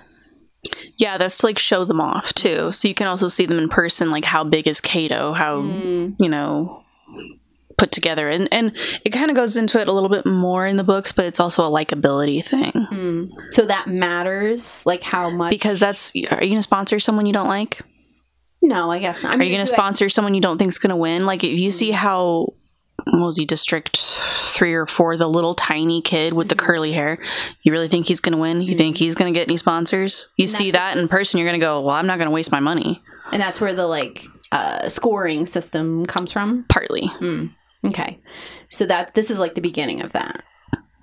[0.96, 2.70] Yeah, that's to like show them off too.
[2.72, 6.16] So you can also see them in person, like how big is Cato, how Mm,
[6.18, 6.84] you know
[7.78, 8.28] put together.
[8.28, 8.76] And and
[9.06, 11.40] it kind of goes into it a little bit more in the books but it's
[11.40, 12.72] also a likability thing.
[12.92, 13.28] Mm.
[13.52, 17.48] so that matters like how much because that's are you gonna sponsor someone you don't
[17.48, 17.80] like?
[18.62, 19.32] No i guess not.
[19.32, 21.24] I are mean, you gonna do I- sponsor someone you don't think's gonna win?
[21.24, 22.52] Like if you see how
[23.36, 26.58] he district three or four the little tiny kid with the Mhm.
[26.58, 27.18] curly hair
[27.62, 30.50] you really think he's gonna win you think he's gonna get any sponsors you And
[30.50, 33.00] see that in person you're gonna go well i'm not gonna waste my money
[33.32, 37.50] and that's where the like uh scoring system comes from partly mm.
[37.86, 38.18] okay
[38.68, 40.42] so that this is like the beginning of that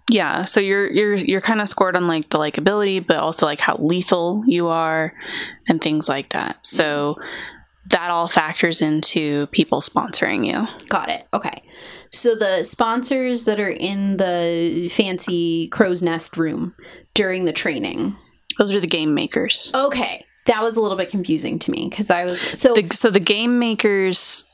[0.10, 3.60] Yeah, so you're you're you're kind of scored on like the likability, but also like
[3.60, 5.12] how lethal you are
[5.68, 6.66] and things like that.
[6.66, 7.16] So
[7.92, 10.66] that all factors into people sponsoring you.
[10.88, 11.28] Got it.
[11.34, 11.62] Okay.
[12.12, 16.74] So the sponsors that are in the fancy crow's nest room
[17.14, 18.16] during the training.
[18.58, 19.72] Those are the game makers.
[19.76, 20.26] Okay.
[20.48, 23.20] That was a little bit confusing to me because I was so The, so the
[23.20, 24.46] game makers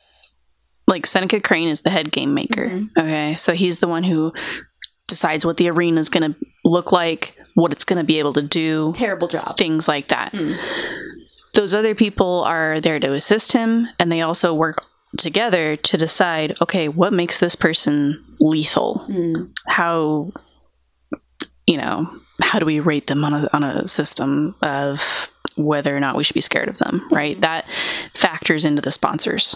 [0.88, 2.68] like Seneca Crane is the head game maker.
[2.70, 2.90] Mhm.
[2.98, 3.36] Okay.
[3.36, 4.34] So he's the one who
[5.08, 8.34] decides what the arena is going to look like, what it's going to be able
[8.34, 9.56] to do, terrible job.
[9.58, 10.34] things like that.
[10.34, 10.58] Mm.
[11.54, 14.78] those other people are there to assist him and they also work
[15.18, 19.06] together to decide okay, what makes this person lethal?
[19.10, 19.52] Mm.
[19.68, 20.32] How,
[21.68, 22.10] you know,
[22.42, 26.24] how do we rate them on a, on a system of whether or not we
[26.24, 27.40] should be scared of them, right?
[27.42, 27.66] That
[28.14, 29.56] factors into the sponsors.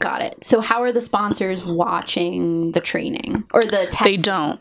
[0.00, 0.44] Got it.
[0.44, 4.04] So how are the sponsors watching the training or the test?
[4.04, 4.60] They don't.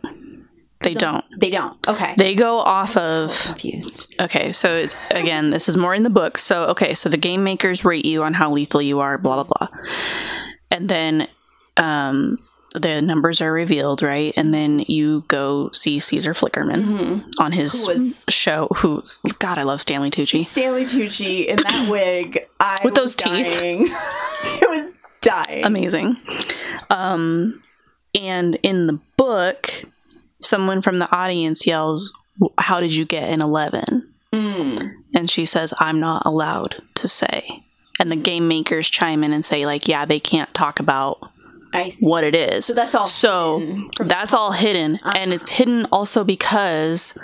[0.83, 1.23] They don't.
[1.39, 1.77] They don't.
[1.87, 2.15] Okay.
[2.17, 4.07] They go off of confused.
[4.19, 6.37] Okay, so it's, again, this is more in the book.
[6.37, 9.67] So, okay, so the game makers rate you on how lethal you are, blah, blah,
[9.67, 9.79] blah.
[10.71, 11.27] And then
[11.77, 12.39] um,
[12.73, 14.33] the numbers are revealed, right?
[14.37, 17.91] And then you go see Caesar Flickerman on his Mm-hmm.
[17.91, 18.67] Who was- show.
[18.77, 20.45] Who's, God, I love Stanley Tucci.
[20.45, 22.47] Stanley Tucci in that wig.
[22.59, 23.45] I With those was teeth.
[23.51, 25.63] it was dying.
[25.65, 26.17] Amazing.
[26.89, 27.61] Um,
[28.15, 29.83] and in the book,
[30.41, 32.11] someone from the audience yells,
[32.57, 34.07] How did you get an 11?
[34.33, 34.93] Mm.
[35.13, 37.63] and she says i'm not allowed to say.
[37.99, 41.19] And the game makers chime in and say like yeah they can't talk about
[41.99, 42.65] what it is.
[42.65, 44.99] So that's all so hidden that's all hidden.
[45.03, 47.17] And it's hidden also because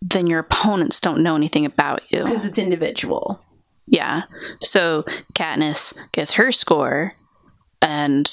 [0.00, 2.24] then your opponents don't know anything about you.
[2.24, 3.38] Because it's individual.
[3.86, 4.22] yeah.
[4.62, 5.04] So
[5.34, 7.14] katniss gets her score
[7.82, 8.26] and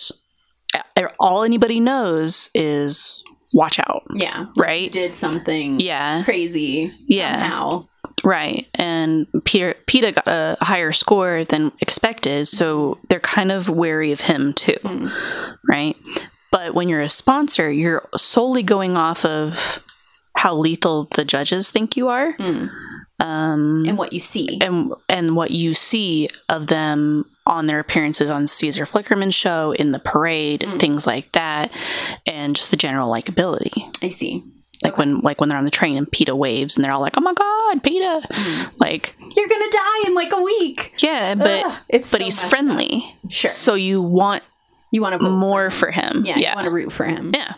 [1.20, 4.46] all anybody knows is watch out Yeah.
[4.58, 7.34] right Did something yeah crazy Yeah.
[7.34, 7.86] somehow.
[8.24, 8.66] Right.
[8.74, 14.22] And Peter Peeta got a higher score than expected, so they're kind of wary of
[14.22, 14.78] him too.
[14.84, 15.12] Mm.
[15.70, 15.96] Right?
[16.52, 19.84] But when you're a sponsor, you're solely going off of
[20.36, 22.34] how lethal the judges think you are.
[22.38, 22.70] Mm.
[23.20, 24.58] Um And what you see.
[24.62, 29.92] and and what you see of them on their appearances on Caesar Flickerman's show, in
[29.92, 30.80] the parade, Mm.
[30.80, 31.72] things like that,
[32.26, 33.72] and just the general likability.
[34.04, 34.44] I see.
[34.84, 35.00] Like Okay.
[35.00, 37.22] when like when they're on the train and Peeta waves and they're all like, "Oh
[37.22, 38.70] my god, Peeta!" Mm.
[38.80, 40.94] Like, You're gonna die in like a week.
[41.00, 42.50] yeah, but Ugh, it's but so he's messed up.
[42.52, 43.50] friendly, Sure.
[43.50, 44.44] so you want
[44.92, 46.18] you want to more For for him.
[46.18, 46.26] him.
[46.26, 46.38] Yeah.
[46.38, 47.30] yeah, You want to root for him.
[47.34, 47.54] yeah.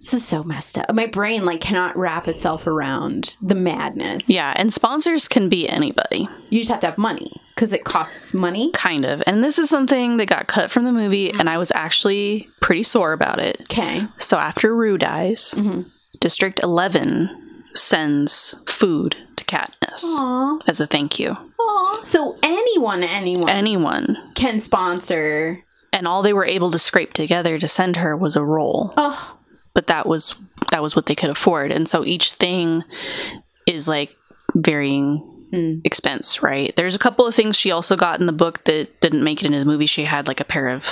[0.00, 0.92] This is so messed up.
[0.94, 4.28] My brain like cannot wrap itself around the madness.
[4.28, 8.32] Yeah, and sponsors can be anybody, You just have to have money because it costs
[8.32, 8.70] money.
[8.72, 9.22] kind of.
[9.26, 12.84] And this is something that got cut from the movie, and I was actually pretty
[12.84, 13.58] sore about it.
[13.62, 14.06] Okay.
[14.18, 15.86] So after Rue dies, Mhm.
[16.20, 17.30] District 11
[17.74, 20.58] sends food to Katniss Aw.
[20.68, 21.36] as a thank you.
[21.60, 22.00] Aw.
[22.04, 24.16] So anyone, anyone Anyone.
[24.34, 25.64] can sponsor.
[25.92, 28.92] And all they were able to scrape together to send her was a roll.
[28.96, 29.36] Oh,
[29.78, 30.34] but that was
[30.72, 31.70] that was what they could afford.
[31.70, 32.82] And so each thing
[33.64, 34.10] is like
[34.56, 35.22] varying
[35.52, 35.80] Mm.
[35.84, 36.76] expense right?
[36.76, 39.46] There's a couple of things she also got in the book that didn't make it
[39.46, 39.86] into the movie.
[39.86, 40.84] She had like a pair of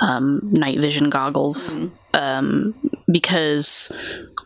[0.00, 1.74] um, night vision goggles
[2.12, 2.74] um,
[3.10, 3.90] because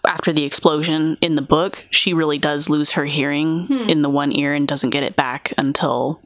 [0.07, 4.31] after the explosion in the book she really does lose her hearing in the one
[4.33, 6.21] ear and doesn't get it back until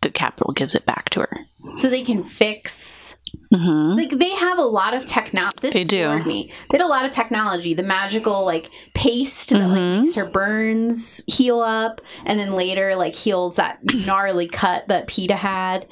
[0.00, 1.38] the Capitol gives it back to her.
[1.76, 3.14] So they can fix.
[3.54, 5.56] Hmm Like they have a lot of technology.
[5.60, 6.22] This They do.
[6.24, 6.52] me.
[6.70, 7.74] They had a lot of technology.
[7.74, 13.14] The magical like paste that like makes her burns heal up, and then later like
[13.14, 15.86] heals that gnarly cut that Peeta had.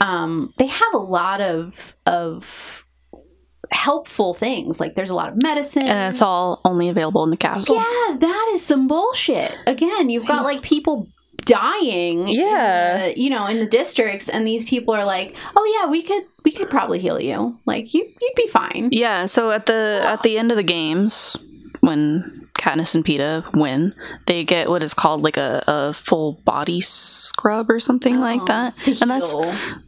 [0.00, 2.44] Um, they have a lot of of
[3.72, 4.80] helpful things.
[4.80, 5.82] Like there's a lot of medicine.
[5.82, 7.76] and it's all only available in the castle.
[7.76, 9.54] Yeah, that is some bullshit.
[9.66, 11.06] Again, you've got like people
[11.44, 12.28] dying.
[12.28, 13.08] in Yeah.
[13.08, 16.24] the- you know, in the districts, and these people are like, "Oh yeah, we could,
[16.44, 17.56] we could probably heal you.
[17.66, 21.36] Like you, you'd be fine." Yeah, so at the at the end of the games,
[21.80, 23.94] when Katniss and Peeta win,
[24.26, 28.46] they get what is called like a, a full body scrub or something like Oh,
[28.46, 28.86] that.
[29.02, 29.34] And that's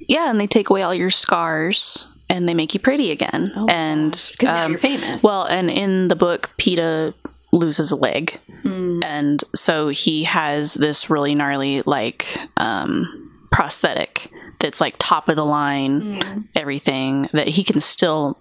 [0.09, 3.53] yeah, and they take away all your scars and they make you pretty again.
[3.55, 4.33] Oh, and gosh.
[4.39, 5.23] 'Cause now um, you're famous.
[5.23, 7.13] well, and in the book, Peeta
[7.53, 9.05] loses a leg, Mm.
[9.05, 14.31] and so he has this really gnarly like um, prosthetic
[14.61, 16.45] that's like top of the line Mm.
[16.57, 18.39] everything that he can still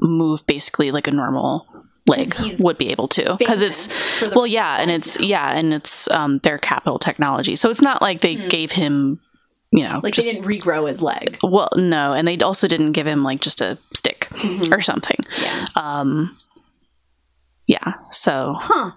[0.00, 1.66] move basically like a normal
[2.08, 5.52] leg would be able to because it's Famous for the well yeah and it's yeah
[5.52, 9.20] and it's um their Capitol technology so it's not like they gave him
[9.70, 11.38] you know like just they didn't regrow his leg.
[11.44, 14.72] well no and they also didn't give him like just a stick Mhm.
[14.76, 15.68] or something Yeah.
[15.76, 16.36] um
[17.66, 18.92] yeah so Huh.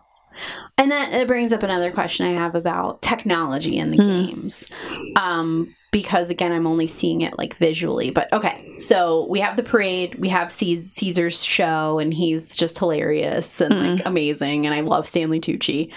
[0.78, 4.26] And that, it brings up another question I have about technology in the Hmm.
[4.26, 4.68] games.
[5.16, 8.10] Um, because again, I'm only seeing it like visually.
[8.12, 13.62] But okay, so we have the parade, we have Caesar's show, and he's just hilarious
[13.62, 13.80] and Hmm.
[13.96, 14.66] like amazing.
[14.66, 15.90] And I love Stanley Tucci.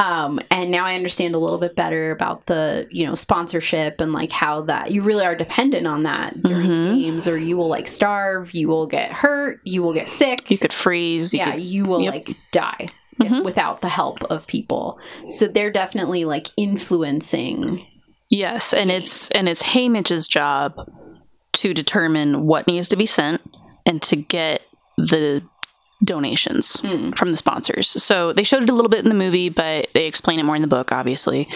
[0.00, 4.12] Um, and now I understand a little bit better about the you know sponsorship and
[4.12, 7.00] like how that you really are dependent on that during Mhm.
[7.02, 10.58] games, or you will like starve, you will get hurt, you will get sick you
[10.58, 12.12] could freeze you yeah, could- you will yep.
[12.14, 12.88] like die
[13.22, 13.44] Mhm.
[13.44, 14.98] without the help of people.
[15.28, 17.86] So they're definitely like influencing
[18.30, 20.74] Yes, and it's and it's Haymitch's job
[21.54, 23.40] to determine what needs to be sent
[23.86, 24.62] and to get
[24.96, 25.42] the
[26.04, 27.12] donations Hmm.
[27.12, 27.88] from the sponsors.
[28.02, 30.56] So they showed it a little bit in the movie, but they explain it more
[30.56, 31.48] in the book, obviously.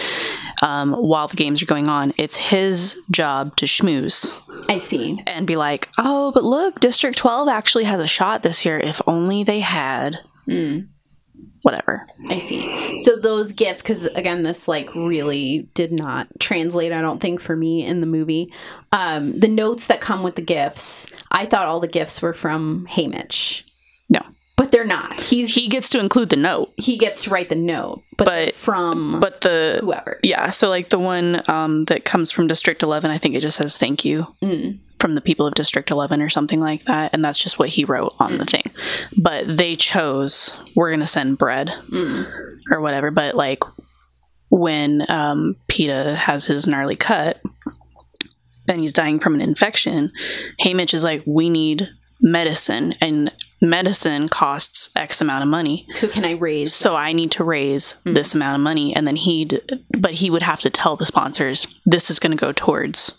[0.63, 4.33] Um, while the games are going on, it's his job to schmooze
[4.67, 5.21] I see.
[5.27, 8.79] and be like, "Oh, but look, District 12 actually has a shot this year.
[8.79, 10.87] If only they had Mm.
[11.63, 12.97] Whatever." I see.
[12.99, 16.91] So those gifts, because again, this like really did not translate.
[16.91, 18.51] I don't think for me in the movie.
[18.91, 22.87] Um, the notes that come with the gifts, I thought all the gifts were from
[22.89, 23.61] Haymitch.
[24.09, 24.21] No.
[24.57, 25.21] but they're not.
[25.21, 28.55] He's He gets to include the note, he gets to write the note, but, But-
[28.55, 30.19] from but the whoever.
[30.23, 33.57] Yeah, so like the one um, that comes from District 11, I think it just
[33.57, 34.79] says thank you Mm.
[34.99, 37.11] From the people of District 11 or something like that.
[37.13, 38.69] And that's just what he wrote on the thing.
[39.17, 42.29] But they chose, we're going to send bread Mm.
[42.71, 43.09] or whatever.
[43.11, 43.63] But like
[44.49, 47.41] when um, Peeta has his gnarly cut
[48.67, 50.11] and he's dying from an infection,
[50.61, 51.87] Haymitch is like, we need
[52.21, 52.93] medicine.
[52.99, 53.31] And
[53.61, 56.73] medicine costs X amount of money So can I raise?
[56.73, 59.61] so I need to raise this amount of money, and then he'd,
[59.97, 63.18] but he would have to tell the sponsors this is going to go towards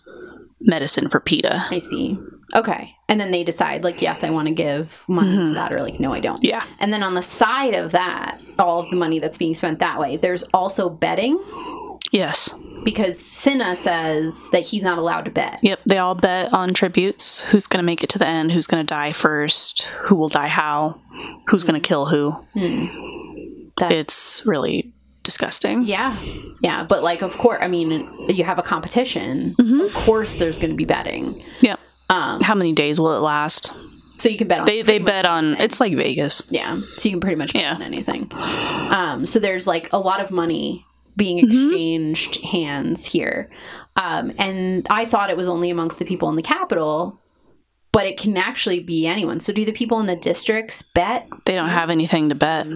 [0.61, 1.66] medicine for Peeta.
[1.70, 2.18] I see.
[2.54, 5.54] Okay, and then they decide like, yes, I want to give money to mm-hmm.
[5.54, 6.42] that, or like, no, I don't.
[6.42, 9.78] Yeah, And then on the side of that, all of the money that's being spent
[9.78, 11.38] that way, there's also betting
[12.11, 12.52] yes,
[12.84, 15.61] because Cinna says that he's not allowed to bet.
[15.62, 15.80] yep.
[15.86, 17.42] They all bet on tributes.
[17.42, 18.52] Who's going to make it to the end?
[18.52, 19.82] Who's going to die first?
[20.04, 21.00] Who will die how?
[21.48, 21.70] Who's hmm.
[21.70, 22.30] going to kill who?
[22.54, 22.86] Hmm.
[23.76, 24.92] That's, It's really
[25.23, 25.85] disgusting.
[25.85, 26.18] yeah,
[26.62, 26.85] yeah.
[26.85, 27.91] But like, of course, I mean,
[28.29, 29.55] you have a competition.
[29.59, 29.87] Mhm.
[29.87, 31.45] Of course, there's going to be betting.
[31.61, 31.77] Yeah.
[32.09, 33.73] Um, How many days will it last?
[34.16, 34.66] so you can bet on.
[34.66, 35.47] They they bet on.
[35.49, 35.64] anything.
[35.64, 36.43] It's like Vegas.
[36.51, 37.75] Yeah, so you can pretty much bet Yeah.
[37.75, 38.29] on anything.
[38.35, 40.85] Um, so there's like a lot of money
[41.16, 41.68] being Mm-hmm.
[41.68, 43.51] exchanged hands here,
[43.97, 47.18] um, and I thought it was only amongst the people in the Capitol,
[47.93, 49.41] but it can actually be anyone.
[49.41, 51.27] So do the people in the districts bet?
[51.47, 52.66] They don't have anything to bet.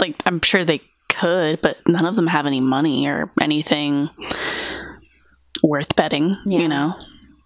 [0.00, 0.80] Like I'm sure they
[1.20, 4.08] could, but none of them have any money or anything
[5.62, 6.58] worth betting, Yeah.
[6.60, 6.94] you know.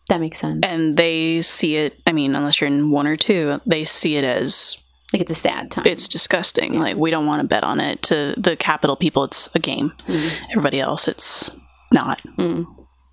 [0.08, 0.60] That makes sense.
[0.62, 4.24] And they see it, I mean, unless you're in one or two, they see it
[4.24, 4.76] as
[5.12, 5.86] like it's a sad time.
[5.86, 6.74] it's disgusting.
[6.78, 8.02] Like we don't want to bet on it.
[8.04, 9.92] To the Capitol people it's a game.
[10.06, 10.30] Mm.
[10.50, 11.50] Everybody else it's
[11.92, 12.20] not.
[12.38, 12.66] Mm.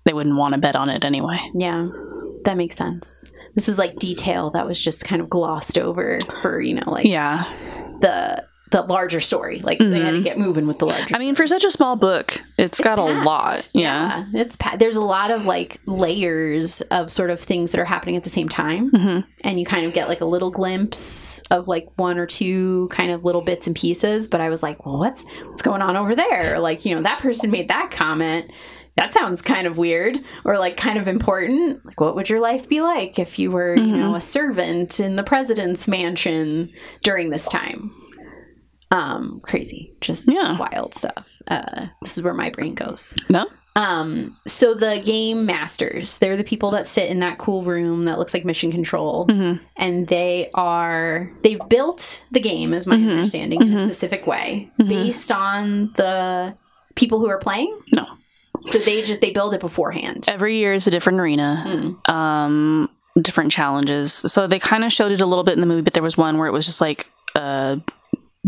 [0.04, 1.38] They wouldn't want to bet on it anyway.
[1.54, 1.88] Yeah,
[2.44, 3.24] that makes sense.
[3.54, 7.06] This is like detail that was just kind of glossed over for you know like
[7.06, 7.44] Yeah.
[8.00, 9.60] the the larger story.
[9.60, 10.24] Like they had to Mhm.
[10.24, 11.14] get moving with the larger.
[11.14, 13.68] I mean, for such a small book, it's got a lot.
[13.72, 14.24] Yeah.
[14.34, 18.16] it's pa- there's a lot of like layers of sort of things that are happening
[18.16, 21.68] at the same time, hmm and you kind of get like a little glimpse of
[21.68, 24.26] like one or two kind of little bits and pieces.
[24.28, 26.58] But I was like, well, what's what's going on over there?
[26.58, 28.50] Like, you know, that person made that comment.
[28.96, 31.84] That sounds kind of weird or like kind of important.
[31.84, 33.98] Like, what would your life be like if you were, you Mhm.
[33.98, 36.68] know, a servant in the president's mansion
[37.02, 37.90] during this time?
[38.92, 40.58] Um, crazy, just Yeah.
[40.58, 41.26] wild stuff.
[41.48, 43.16] Uh, this is where my brain goes.
[43.30, 43.46] No?
[43.74, 48.18] Um, so the game masters, they're the people that sit in that cool room that
[48.18, 53.10] looks like mission control, hmm and they are they've built the game, as my Mhm.
[53.12, 53.82] understanding, in a Mhm.
[53.82, 54.88] specific way Mhm.
[54.88, 56.54] based on the
[56.96, 57.74] people who are playing.
[57.94, 58.04] No.
[58.66, 60.26] So they just they build it beforehand.
[60.28, 61.64] Every year is a different arena.
[61.66, 62.10] Mm.
[62.12, 62.88] um
[63.20, 65.92] different challenges so they kind of showed it a little bit in the movie but
[65.92, 67.78] there was one where it was just like a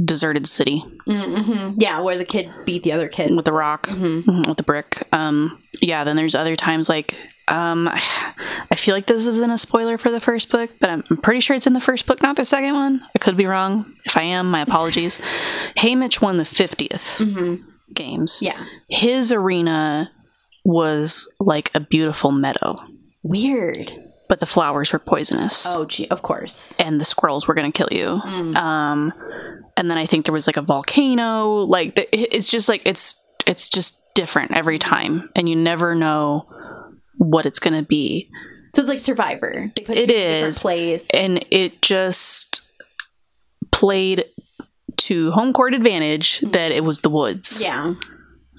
[0.02, 0.84] deserted city.
[1.06, 1.80] Mm-hmm.
[1.80, 3.34] Yeah, where the kid beat the other kid.
[3.34, 3.88] with the rock.
[3.88, 5.06] Hmm mhm, with the brick.
[5.12, 7.16] Um yeah then there's other times like
[7.48, 7.88] um
[8.70, 11.54] I, feel like this isn't a spoiler for the first book but I'm, pretty sure
[11.54, 13.06] it's in the first book not the second one.
[13.14, 13.94] I could be wrong.
[14.04, 15.20] If i am my apologies.
[15.78, 18.40] Haymitch won the 50th hmm games.
[18.42, 20.10] Yeah, his arena
[20.64, 22.80] was like a beautiful meadow.
[23.22, 23.92] Weird.
[24.28, 26.78] But the flowers were poisonous Oh, gee, of course.
[26.80, 28.56] and the squirrels were going to kill you Mm.
[28.56, 29.12] um
[29.76, 33.14] and then i think there was like a volcano like the, it's just like it's
[33.46, 36.46] it's just different every time and you never know
[37.18, 38.30] what it's going to be
[38.74, 39.70] So it's like Survivor.
[39.76, 41.06] They put It you in a different place.
[41.12, 42.62] and it just
[43.72, 44.24] played
[44.96, 47.94] to home court advantage that it was the woods yeah,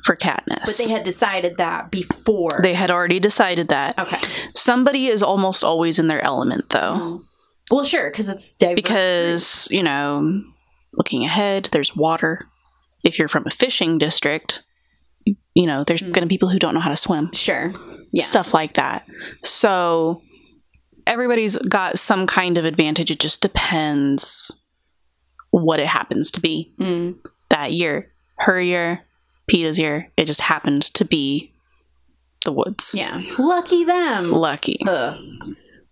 [0.06, 0.66] for Katniss.
[0.66, 2.60] but they had decided that before.
[2.62, 3.98] they had already decided that.
[3.98, 4.18] okay.
[4.54, 6.80] Somebody is almost always in their element though.
[7.20, 7.24] Mm.
[7.72, 8.76] Well, sure, because it's diverse.
[8.76, 10.44] because you know
[10.94, 12.48] looking ahead there's water
[13.04, 14.64] if you're from a fishing district
[15.26, 16.14] you know there's Mm.
[16.14, 17.74] going to be people who don't know how to swim sure,
[18.12, 19.06] yeah, stuff like that
[19.44, 20.22] so
[21.08, 24.54] everybody's got some kind of advantage it just depends
[25.52, 27.16] what it happens to be mm.
[27.50, 29.02] that year her year
[29.48, 31.52] peeta's year it just happened to be
[32.44, 32.94] the woods.
[32.96, 33.22] Yeah.
[33.40, 34.32] Lucky them.
[34.32, 34.80] Lucky.
[34.88, 35.18] Ugh.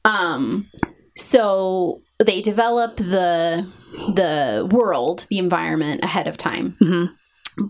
[0.05, 0.69] Um
[1.15, 3.67] so they develop the
[4.15, 6.75] the world, the environment ahead of time.
[6.79, 7.05] hmm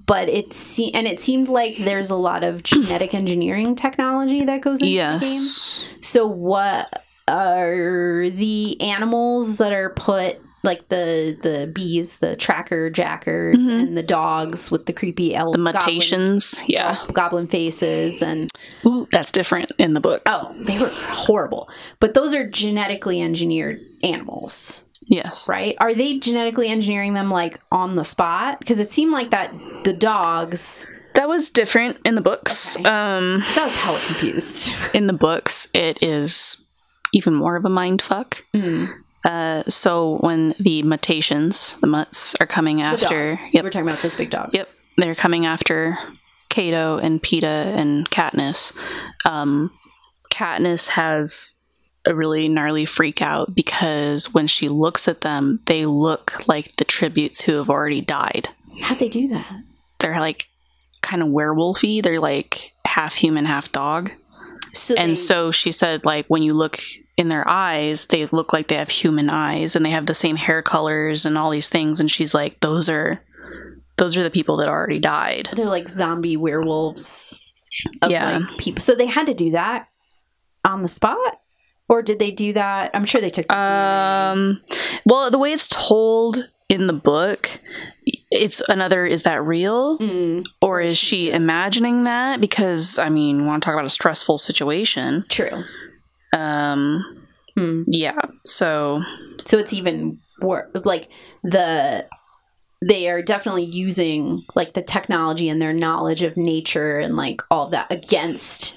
[0.06, 4.62] But it se- and it seemed like there's a lot of genetic engineering technology that
[4.62, 5.20] goes into the game.
[5.22, 5.82] Yes.
[6.02, 13.58] So what are the animals that are put like the the bees, the tracker jackers,
[13.58, 13.80] Mhm.
[13.82, 16.64] and the dogs with the creepy elf The goblin- mutations.
[16.68, 16.98] Yeah.
[17.14, 18.50] goblin faces and
[18.86, 20.22] Ooh, that's different in the book.
[20.26, 21.68] oh they were horrible
[22.00, 25.48] but those are genetically engineered animals Yes.
[25.50, 29.54] right are they genetically engineering them like on the spot because it seemed like that
[29.84, 30.86] the dogs
[31.16, 32.76] That was different in the books.
[32.78, 32.90] Okay.
[32.90, 36.58] Um, I was hella confused in the books, it is
[37.14, 38.44] even more of a mind fuck.
[38.56, 38.90] Mm.
[39.24, 44.16] Uh, so when the mutations, the mutts, are coming after, yep, we're talking about those
[44.16, 44.70] big dogs Yep.
[44.98, 45.98] They're coming after
[46.50, 47.44] Cato and Peeta
[47.78, 48.74] and Katniss.
[49.26, 49.72] Um,
[50.30, 51.56] Katniss has
[52.06, 56.84] a really gnarly freak out because when she looks at them, they look like the
[56.86, 58.50] tributes who have already died.
[58.82, 59.48] how'd they do that
[60.00, 60.48] They're like
[61.02, 62.04] kind of werewolfy.
[62.04, 64.12] They're like half human, half dog.
[64.74, 66.80] so And they- so she said, like, when you look
[67.18, 70.36] in their eyes, they look like they have human eyes and they have the same
[70.36, 72.00] hair colors and all these things.
[72.00, 73.22] And she's like, those are.
[73.98, 75.50] Those are the people that already died.
[75.56, 77.40] they're like zombie werewolves
[78.02, 78.40] of Yeah.
[78.40, 79.88] like people so they had to do that
[80.66, 81.40] on the spot
[81.88, 84.60] or did they do that i'm sure they took Um,
[85.06, 87.60] well, the way it's told in the book,
[88.32, 89.06] it's another.
[89.06, 92.42] Is that real, Mm, or is she imagining that?
[92.42, 95.24] Because I mean, we want to talk about a stressful situation.
[95.30, 95.64] true
[96.34, 97.20] Um,
[97.56, 97.84] Hmm.
[97.86, 98.20] yeah.
[98.48, 99.02] So
[99.46, 101.10] so it's even worse like
[101.44, 102.08] the
[102.82, 107.70] they are definitely using like the technology and their knowledge of nature and like all
[107.70, 108.76] that against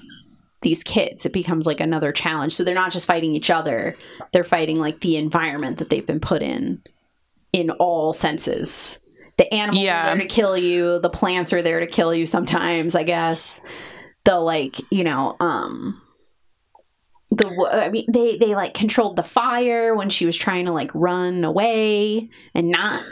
[0.63, 3.97] these kids it becomes like another challenge so they're not just fighting each other
[4.33, 6.81] they're fighting like the environment that they've been put in
[7.53, 8.99] in all senses
[9.39, 10.13] the animals Yeah.
[10.13, 13.61] are there to kill you the plants are there to kill you sometimes i guess
[14.25, 16.01] the like you know um
[17.31, 20.91] the I mean they they like controlled the fire when she was trying to like
[20.95, 23.03] run away and not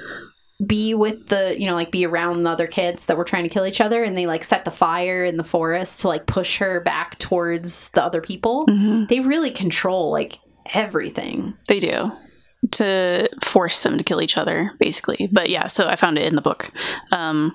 [0.65, 3.49] be with the you know like be around the other kids that were trying to
[3.49, 4.05] kill each other.
[4.05, 7.89] And they like set the fire in the forest to like push her back towards
[7.91, 8.67] the other people.
[8.69, 10.39] Mhm, they really control like
[10.73, 11.55] everything.
[11.69, 12.11] They do.
[12.71, 15.29] To force them to kill each other, basically.
[15.31, 16.73] But yeah, so I found it in the book.
[17.13, 17.55] Um,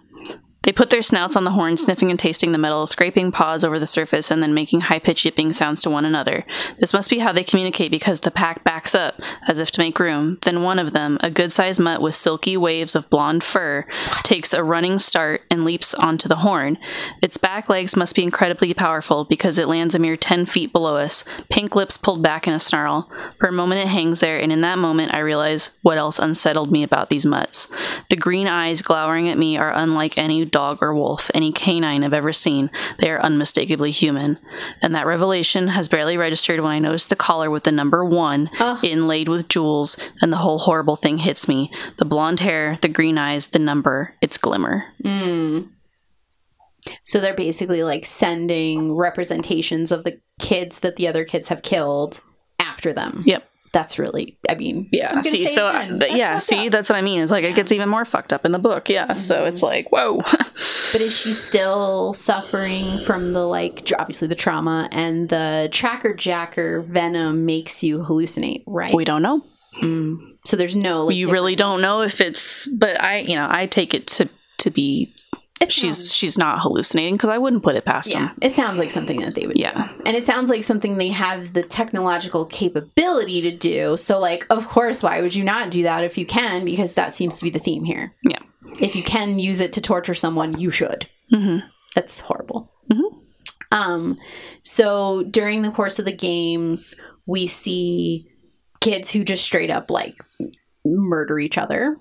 [0.63, 3.79] They put their snouts on the horn, sniffing and tasting the metal, scraping paws over
[3.79, 6.45] the surface, and then making high pitched yipping sounds to one another.
[6.79, 9.15] This must be how they communicate because the pack backs up,
[9.47, 10.37] as if to make room.
[10.43, 13.85] Then one of them, a good sized mutt with silky waves of blonde fur,
[14.23, 16.77] takes a running start and leaps onto the horn.
[17.21, 20.97] Its back legs must be incredibly powerful because it lands a mere 10 feet below
[20.97, 23.09] us, pink lips pulled back in a snarl.
[23.37, 26.69] For a moment it hangs there, and in that moment I realize what else unsettled
[26.69, 27.69] me about these mutts.
[28.09, 32.13] The green eyes glowering at me are unlike any dog or wolf, any canine I've
[32.13, 32.69] ever seen.
[32.99, 34.39] They are unmistakably human.
[34.81, 38.49] And that revelation has barely registered when I notice the collar with the number one
[38.59, 38.79] Oh.
[38.83, 41.71] inlaid with jewels, and the whole horrible thing hits me.
[41.97, 44.85] The blonde hair, the green eyes, the number, its glimmer.
[45.03, 45.69] Mm.
[47.03, 52.21] So they're basically like sending representations of the kids that the other kids have killed
[52.57, 53.21] after them.
[53.25, 53.43] Yep.
[53.71, 56.71] That's really, I mean, Yeah, see, so I- that's yeah, see, up.
[56.71, 57.21] that's what I mean.
[57.21, 58.89] It's like it gets even more fucked up in the book.
[58.89, 60.21] Yeah, so it's like, whoa.
[60.91, 66.81] But is she still suffering from the like, obviously the trauma and the tracker jacker
[66.81, 68.93] venom makes you hallucinate, right?
[68.93, 69.41] we don't know.
[69.83, 70.17] Mm.
[70.45, 71.05] So there's no.
[71.05, 74.29] Like, you really don't know if it's, but I, you know, I take it to
[74.59, 75.13] to be
[75.61, 78.37] It she's sounds- she's not hallucinating because I wouldn't put it past yeah, them.
[78.41, 79.55] it sounds like something that they would.
[79.55, 79.61] do.
[79.61, 83.97] Yeah, And it sounds like something they have the technological capability to do.
[83.97, 86.63] So, like, of course, why would you not do that if you can?
[86.63, 88.13] Because that seems to be the theme here.
[88.23, 88.39] Yeah.
[88.79, 91.09] If you can use it to torture someone, you should.
[91.29, 91.57] hmm
[91.95, 92.71] That's horrible.
[92.91, 93.15] Mhm.
[93.71, 94.17] Um,
[94.63, 96.95] so during the course of the games,
[97.25, 98.27] we see
[98.79, 100.15] kids who just straight up like
[100.85, 101.97] murder each other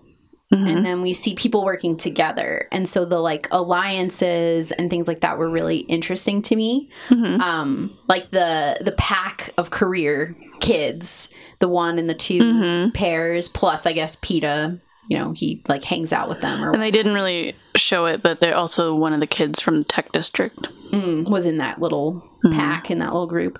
[0.50, 2.68] hmm and then we see people working together.
[2.72, 6.90] And so the like alliances and things like that were really interesting to me.
[7.08, 11.28] Hmm um like the the pack of career kids
[11.60, 15.84] the one and the 2 hmm pairs plus i guess peeta you know he like
[15.84, 19.12] hangs out with them or And they didn't really show it, but they're also one
[19.12, 20.58] of the kids from the tech district.
[20.92, 22.54] mm, was in that little Mhm.
[22.54, 23.58] pack in that little group.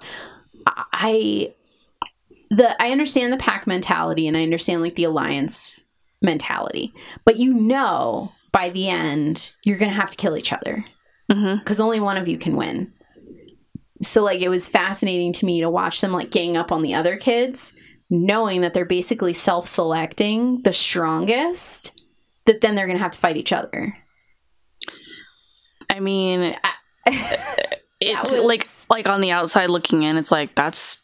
[0.67, 1.55] I
[2.51, 5.85] the i understand the pack mentality and i understand like the alliance
[6.23, 6.93] mentality
[7.25, 10.85] but you know by the end you're gonna have to kill each other
[11.31, 11.59] mm-hmm.
[11.59, 12.93] because only one of you can win
[14.03, 16.95] so like it was fascinating to me to watch them like gang up on the
[16.95, 17.73] other kids,
[18.11, 21.93] knowing that they're basically self-selecting the strongest.
[22.47, 23.95] That then they're gonna have to fight each other.
[25.91, 26.57] I mean,
[28.01, 30.99] it's was- like like on the outside looking in, it's like that's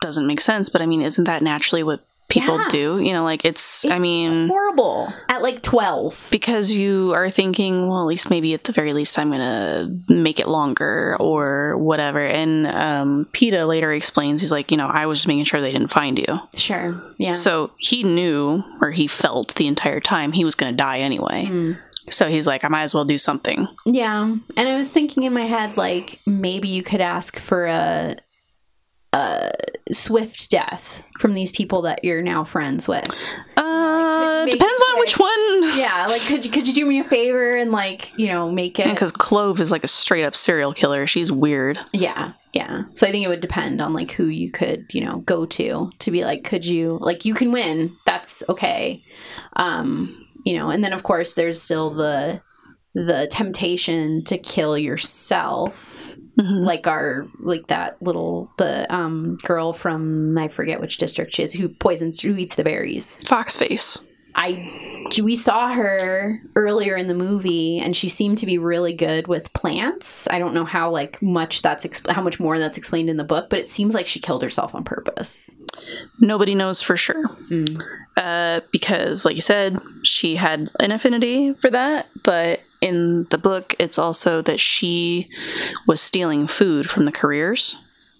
[0.00, 0.70] doesn't make sense.
[0.70, 2.68] But I mean, isn't that naturally what people Yeah.
[2.70, 2.98] do?
[3.00, 3.84] You know, like it's.
[3.86, 6.26] I mean, horrible at like twelve.
[6.30, 10.38] because you are thinking, well, at least maybe at the very least, I'm gonna make
[10.40, 12.24] it longer or whatever.
[12.24, 15.70] And um, Peeta later explains, he's like, you know, I was just making sure they
[15.72, 16.38] didn't find you.
[16.54, 17.00] Sure.
[17.18, 17.32] Yeah.
[17.32, 21.46] So he knew, or he felt the entire time, he was gonna die anyway.
[21.46, 21.78] Mm.
[22.10, 23.68] So he's like, I might as well do something.
[23.84, 24.22] Yeah,
[24.56, 28.16] and I was thinking in my head like maybe you could ask for a
[29.18, 29.52] a
[29.92, 33.04] swift death from these people that you're now friends with.
[33.56, 35.78] Uh, make depends on which one.
[35.78, 38.78] Yeah, like could you, could you do me a favor and like you know make
[38.78, 38.88] it?
[38.88, 41.06] Because Clove is like a straight up serial killer.
[41.06, 41.78] She's weird.
[41.92, 42.82] Yeah, yeah.
[42.94, 45.90] So I think it would depend on like who you could you know go to
[45.98, 47.96] to be like, could you like you can win?
[48.06, 49.02] That's okay.
[49.56, 52.40] Um, you know, and then of course there's still the
[52.94, 55.97] the temptation to kill yourself
[56.38, 56.64] Mhm.
[56.64, 61.52] like our like that little the um girl from I forget which district she is
[61.52, 63.24] who poisons who eats the berries.
[63.24, 64.00] Foxface.
[64.34, 64.70] I
[65.20, 69.52] we saw her earlier in the movie and she seemed to be really good with
[69.52, 70.28] plants.
[70.30, 73.24] I don't know how like much that's exp- how much more that's explained in the
[73.24, 75.56] book, but it seems like she killed herself on purpose.
[76.20, 77.26] Nobody knows for sure.
[77.50, 77.82] Mm.
[78.16, 82.06] Uh, because, like you said, she had an affinity for that.
[82.22, 85.28] But in the book, it's also that she
[85.86, 87.76] was stealing food from the careers.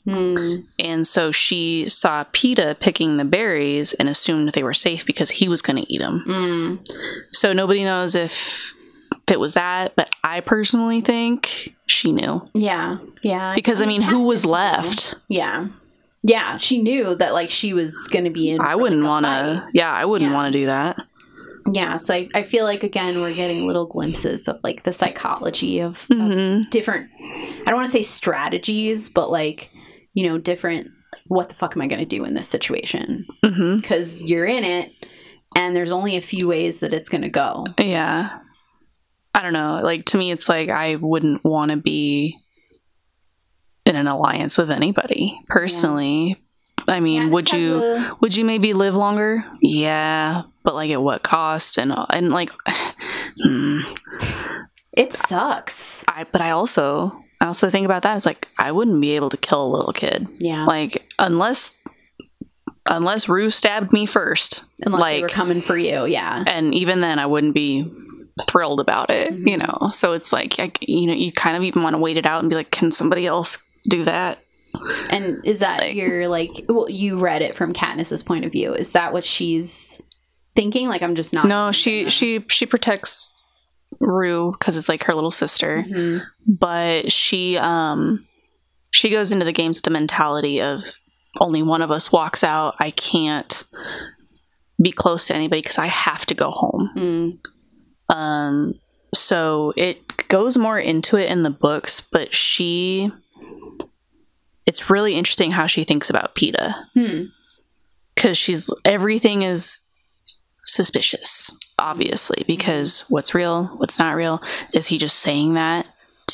[0.06, 0.64] Mm.
[0.78, 5.48] And so she saw Peeta picking the berries and assumed they were safe because he
[5.48, 6.24] was going to eat them.
[6.26, 6.88] Mm.
[7.32, 8.72] So nobody knows if
[9.30, 12.48] it was that, but I personally think she knew.
[12.54, 13.54] Yeah, yeah.
[13.54, 15.16] Because, I mean, who was left?
[15.28, 15.68] Yeah,
[16.22, 16.56] yeah.
[16.56, 18.60] She knew that like she was going to be in.
[18.62, 19.68] I wouldn't like, want to.
[19.74, 20.34] Yeah, I wouldn't Yeah.
[20.36, 20.98] want to do that.
[21.72, 25.80] Yeah so I, I feel like again we're getting little glimpses of like the psychology
[25.80, 29.70] of, of hmm different i don't want to say strategies but like
[30.14, 30.88] you know different
[31.26, 34.92] what the fuck am i going to do in this situation because you're in it
[35.54, 38.40] and there's only a few ways that it's going to go Yeah.
[39.34, 39.80] I don't know.
[39.84, 42.36] Like to me, it's like I wouldn't want to be
[43.86, 46.42] in an alliance with anybody personally.
[46.86, 49.44] I mean, Katniss would you a- would you maybe live longer?
[49.60, 51.78] Yeah, but like at what cost?
[51.78, 52.50] And and like,
[53.42, 53.80] hmm.
[54.92, 58.16] it sucks I but I also I also think about that.
[58.16, 60.26] It's like I wouldn't be able to kill a little kid.
[60.38, 61.74] yeah Like unless
[62.86, 64.64] unless Rue stabbed me first.
[64.84, 67.90] unless they like were coming for you yeah and even then I wouldn't be
[68.48, 69.48] thrilled about it, Mhm.
[69.50, 69.88] you know.
[69.90, 72.40] So it's like I, you know, you kind of even want to wait it out
[72.40, 74.38] and be like, can somebody else do that?
[75.10, 78.74] And is that Like- your like well you read it from katniss's point of view
[78.74, 80.00] is that what she's
[80.56, 83.34] thinking like i'm just not No, she she she protects
[84.00, 86.22] Rue because it's like her little sister, Mhm.
[86.46, 88.26] but she um
[88.90, 90.82] she goes into the games with the mentality of
[91.40, 92.74] only one of us walks out.
[92.78, 93.64] I can't
[94.80, 97.40] be close to anybody because I have to go home.
[98.10, 98.14] Mm.
[98.14, 98.74] Um,
[99.14, 103.10] so it goes more into it in the books, but she.
[104.68, 107.22] It's really interesting how she thinks about Peeta Hmm.
[108.14, 109.80] because she's everything is
[110.64, 114.42] suspicious, obviously, because what's real, what's not real.
[114.74, 115.86] Is he just saying that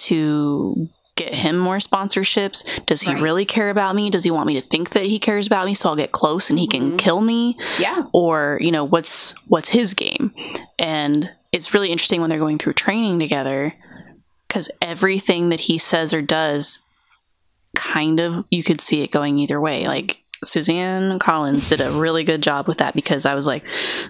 [0.09, 2.85] to get him more sponsorships?
[2.87, 3.23] Does he Right.
[3.23, 4.11] really care about me?
[4.11, 6.51] Does he want me to think that he cares about me so I'll get close
[6.51, 6.99] and he can Mhm.
[6.99, 7.57] kill me?
[7.79, 10.35] yeah or you know what's what's his game
[10.79, 13.73] and it's really interesting when they're going through training together
[14.49, 16.81] because everything that he says or does
[17.75, 22.23] kind of you could see it going either way like suzanne collins did a really
[22.25, 23.65] good job with that because i was like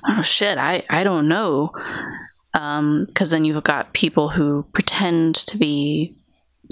[0.09, 1.71] oh shit i i don't know
[2.55, 6.15] um because then you've got people who pretend to be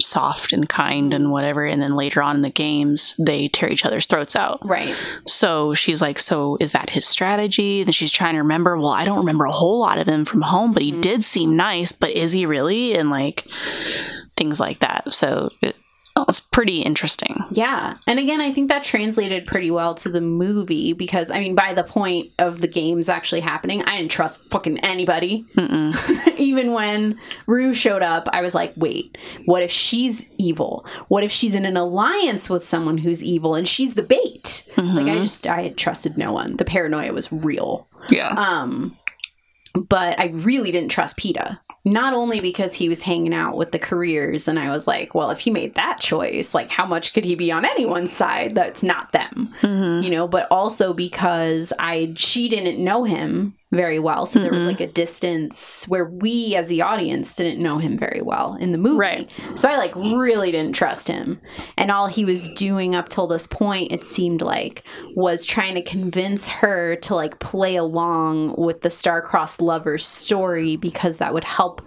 [0.01, 3.85] soft and kind and whatever and then later on in the games they tear each
[3.85, 4.95] other's throats out right
[5.27, 7.83] so she's like, So is that his strategy?
[7.83, 10.41] Then she's trying to remember, Well, I don't remember a whole lot of him from
[10.41, 11.01] home, but he Mhm.
[11.01, 12.95] did seem nice, but is he really?
[12.95, 13.45] And like
[14.35, 15.13] things like that.
[15.13, 15.75] So it,
[16.15, 17.37] it's pretty interesting.
[17.51, 17.95] Yeah.
[18.07, 21.73] And again, I think that translated pretty well to the movie because, I mean, by
[21.73, 25.45] the point of the games actually happening, I didn't trust fucking anybody.
[26.37, 30.85] Even when Rue showed up, I was like, wait, what if she's evil?
[31.07, 34.65] What if she's in an alliance with someone who's evil and she's the bait?
[34.77, 35.21] Like, I Mhm.
[35.23, 36.57] just, I had trusted no one.
[36.57, 37.87] The paranoia was real.
[38.09, 38.29] yeah.
[38.37, 38.97] Um,
[39.73, 41.59] but I really didn't trust Peeta.
[41.85, 45.31] Not only because he was hanging out with the careers, and I was like, well,
[45.31, 48.83] if he made that choice, like, how much could he be on anyone's side that's
[48.83, 49.53] not them?
[49.61, 50.03] Mm-hmm.
[50.03, 54.65] You know, but also because I she didn't know him very well, so there was
[54.65, 54.89] like mm-hmm.
[54.89, 58.97] a distance where we as the audience didn't know him very well in the movie.
[58.97, 59.29] Right.
[59.55, 61.41] So I like really didn't trust him.
[61.77, 64.83] And all he was doing up till this point, it seemed like,
[65.15, 71.17] was trying to convince her to like play along with the star-crossed lovers story because
[71.17, 71.81] that would help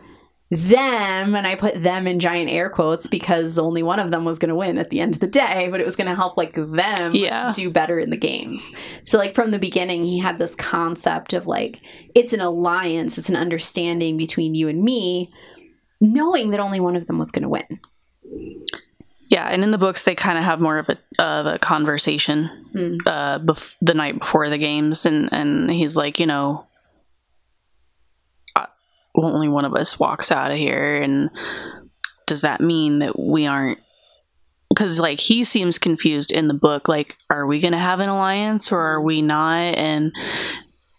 [0.51, 4.39] them and i put them in giant air quotes because only one of them was
[4.39, 6.37] going to win at the end of the day but it was going to help
[6.37, 7.53] like them Yeah.
[7.55, 8.71] do better in the games
[9.05, 11.81] so like from the beginning he had this concept of like
[12.15, 15.33] it's an alliance it's an understanding between you and me
[16.01, 17.81] knowing that only one of them was going to win
[19.29, 22.49] Yeah, and in the books they kind of have more of a of a conversation
[22.73, 22.99] Hmm.
[23.07, 26.67] uh, bef- the night before the games, and and he's like, you know,
[29.25, 31.31] only one of us walks out of here, and
[32.27, 33.79] does that mean that we aren't?
[34.69, 38.73] Because like he seems confused in the book, like, are we gonna have an alliance
[38.73, 39.75] or are we not?
[39.75, 40.13] And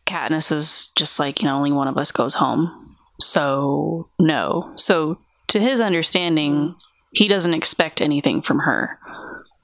[0.06, 4.72] Katniss is just like, you know, only one of us goes home, so no.
[4.76, 5.19] So
[5.49, 6.76] to his understanding,
[7.11, 8.99] he doesn't expect anything from her,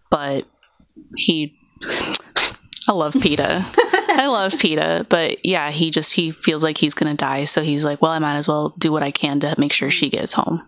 [0.09, 0.45] but
[1.15, 1.57] he.
[2.87, 3.63] I love Peeta.
[4.15, 7.85] I love Peeta, but yeah, he just he feels like he's gonna die, so he's
[7.85, 10.33] like, well, I might as well do what I can to make sure she gets
[10.33, 10.61] home.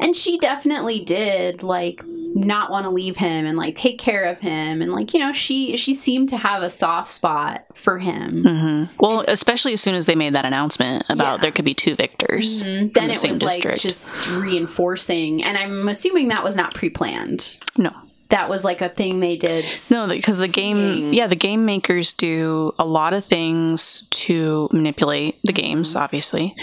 [0.00, 2.02] and she definitely did like
[2.34, 5.32] not want to leave him and like take care of him and like you know
[5.34, 9.94] she she seemed to have a soft spot for him hmm Well, especially as soon
[9.94, 11.42] as they made that announcement about Yeah.
[11.42, 12.62] there could be two victors.
[12.64, 12.94] Mhm.
[12.94, 13.66] then the it same was district.
[13.66, 17.90] like just reinforcing and i'm assuming that was not pre-planned No,
[18.32, 22.12] that was like a thing they did no, because the game, yeah, the game makers
[22.12, 26.54] do a lot of things to manipulate the games, obviously,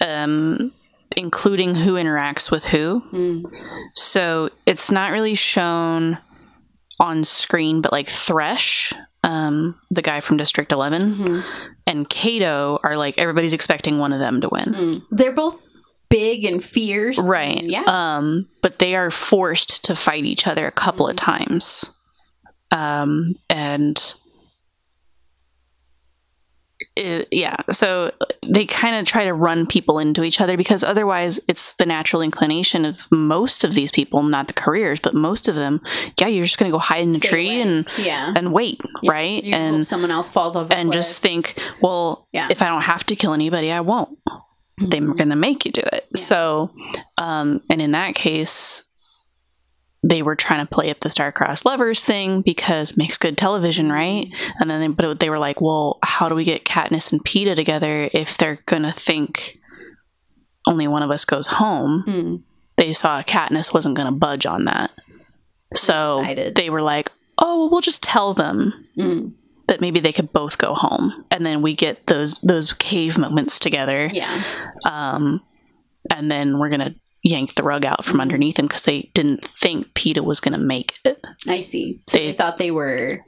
[0.00, 0.72] um,
[1.16, 3.02] including who interacts with who.
[3.12, 3.44] Mm.
[3.94, 6.18] So it's not really shown
[7.00, 8.92] on screen, but like Thresh,
[9.22, 11.44] um, the guy from District 11, Mhm.
[11.86, 14.74] and Cato are like everybody's expecting one of them to win.
[14.74, 15.02] Mm.
[15.10, 15.56] they're both
[16.10, 17.58] big and fierce Right.
[17.58, 21.90] and yeah Um, but they are forced to fight each other a couple of times.
[22.70, 24.14] Um, and
[26.94, 28.12] it, yeah, so
[28.46, 32.22] they kind of try to run people into each other because otherwise it's the natural
[32.22, 35.80] inclination of most of these people, not the careers, but most of them.
[36.20, 37.60] Yeah, you're just going to go hide in a Stay tree away.
[37.62, 39.10] and yeah and wait, Yeah.
[39.12, 39.42] right?
[39.44, 40.94] You and someone else falls off and cliff.
[40.94, 42.48] just think, well, Yeah.
[42.50, 44.18] if I don't have to kill anybody, I won't.
[44.80, 45.16] They're Mhm.
[45.16, 46.06] going to make you do it.
[46.14, 46.20] Yeah.
[46.20, 46.70] So,
[47.16, 48.82] um, and in that case,
[50.04, 54.28] they were trying to play up the star-crossed lovers thing because makes good television, right?
[54.60, 57.56] And then, they, but they were like, well, how do we get Katniss and Peeta
[57.56, 59.58] together if they're going to think
[60.66, 62.04] only one of us goes home?
[62.06, 62.42] Mm.
[62.76, 64.92] They saw Katniss wasn't going to budge on that.
[65.74, 66.24] So
[66.54, 69.32] they were like, oh, well, we'll just tell them Mm.
[69.68, 73.58] That maybe they could both go home and then we get those those cave moments
[73.58, 74.42] together yeah
[74.84, 75.40] um
[76.10, 79.86] and then we're gonna yank the rug out from underneath them because they didn't think
[79.92, 82.00] Peeta was gonna make it I see.
[82.08, 83.20] So they, They- thought they were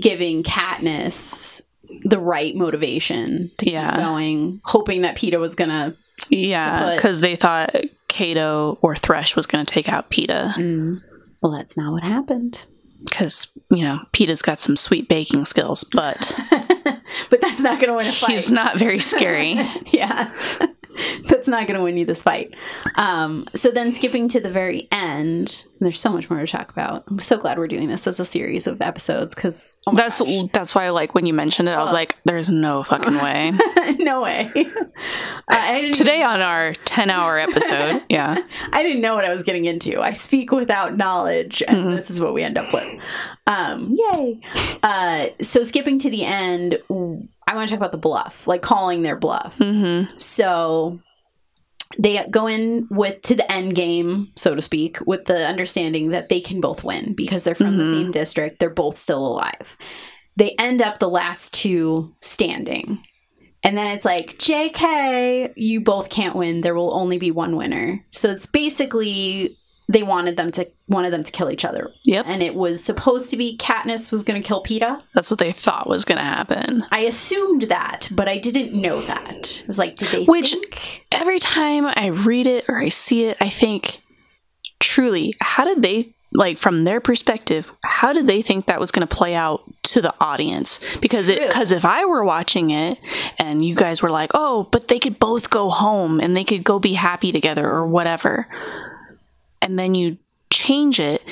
[0.00, 1.60] giving Katniss
[2.04, 3.90] the right motivation to Yeah.
[3.90, 5.94] keep going, hoping that Peeta was gonna.
[6.30, 7.74] yeah because they thought
[8.08, 11.00] Cato or Thresh was gonna take out Peeta Mm.
[11.42, 12.62] Well, that's not what happened.
[13.04, 16.34] Because you know Peeta's got some sweet baking skills but
[17.30, 18.32] but that's not gonna win a fight.
[18.32, 19.54] he's not very scary
[19.86, 20.30] yeah.
[21.28, 22.54] That's not going to win you this fight.
[22.96, 27.04] Um, so then, skipping to the very end, there's so much more to talk about.
[27.08, 30.90] I'm so glad we're doing this as a series of episodes because that's that's why
[30.90, 31.94] like when you mentioned it I was Oh.
[31.94, 33.52] like there's no fucking way
[33.98, 34.52] no way.
[35.48, 38.38] Uh, today on our 10 hour episode yeah
[38.72, 40.00] I didn't know what I was getting into.
[40.00, 41.96] I speak without knowledge, and Mhm.
[41.96, 42.86] this is what we end up with.
[43.46, 44.40] Um, yay!
[44.82, 46.78] Uh, so skipping to the end,
[47.46, 49.54] I want to talk about the bluff, like calling their bluff.
[49.58, 51.00] hmm So
[51.98, 56.28] they go in with to the end game, so to speak, with the understanding that
[56.28, 57.90] they can both win because they're from the Mhm.
[57.90, 58.58] same district.
[58.60, 59.76] They're both still alive.
[60.36, 62.98] They end up the last two standing.
[63.64, 66.62] And then it's like, JK, you both can't win.
[66.62, 68.04] There will only be one winner.
[68.10, 69.56] So it's basically
[69.88, 71.90] they wanted them to wanted them to kill each other.
[72.04, 72.26] Yep.
[72.28, 75.02] And it was supposed to be Katniss was going to kill Peeta.
[75.14, 76.84] That's what they thought was going to happen.
[76.90, 79.62] I assumed that, but I didn't know that.
[79.64, 81.06] I was like, did they Which- think?
[81.10, 84.00] Every time I read it or I see it, I think,
[84.80, 89.06] truly, how did they, like, from their perspective, how did they think that was going
[89.06, 92.98] to play out to the audience because it because if I were watching it
[93.38, 96.64] and you guys were like, "Oh, but they could both go home and they could
[96.64, 98.48] go be happy together or whatever."
[99.62, 100.18] And then you
[100.50, 101.22] change it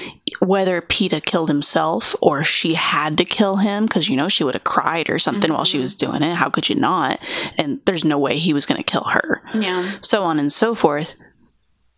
[0.40, 4.54] whether Peeta killed himself or she had to kill him because you know she would
[4.54, 6.34] have cried or something while she was doing it.
[6.34, 7.20] How could you not?
[7.58, 9.98] And there's no way he was going to kill her Yeah.
[10.00, 11.14] so on and so forth.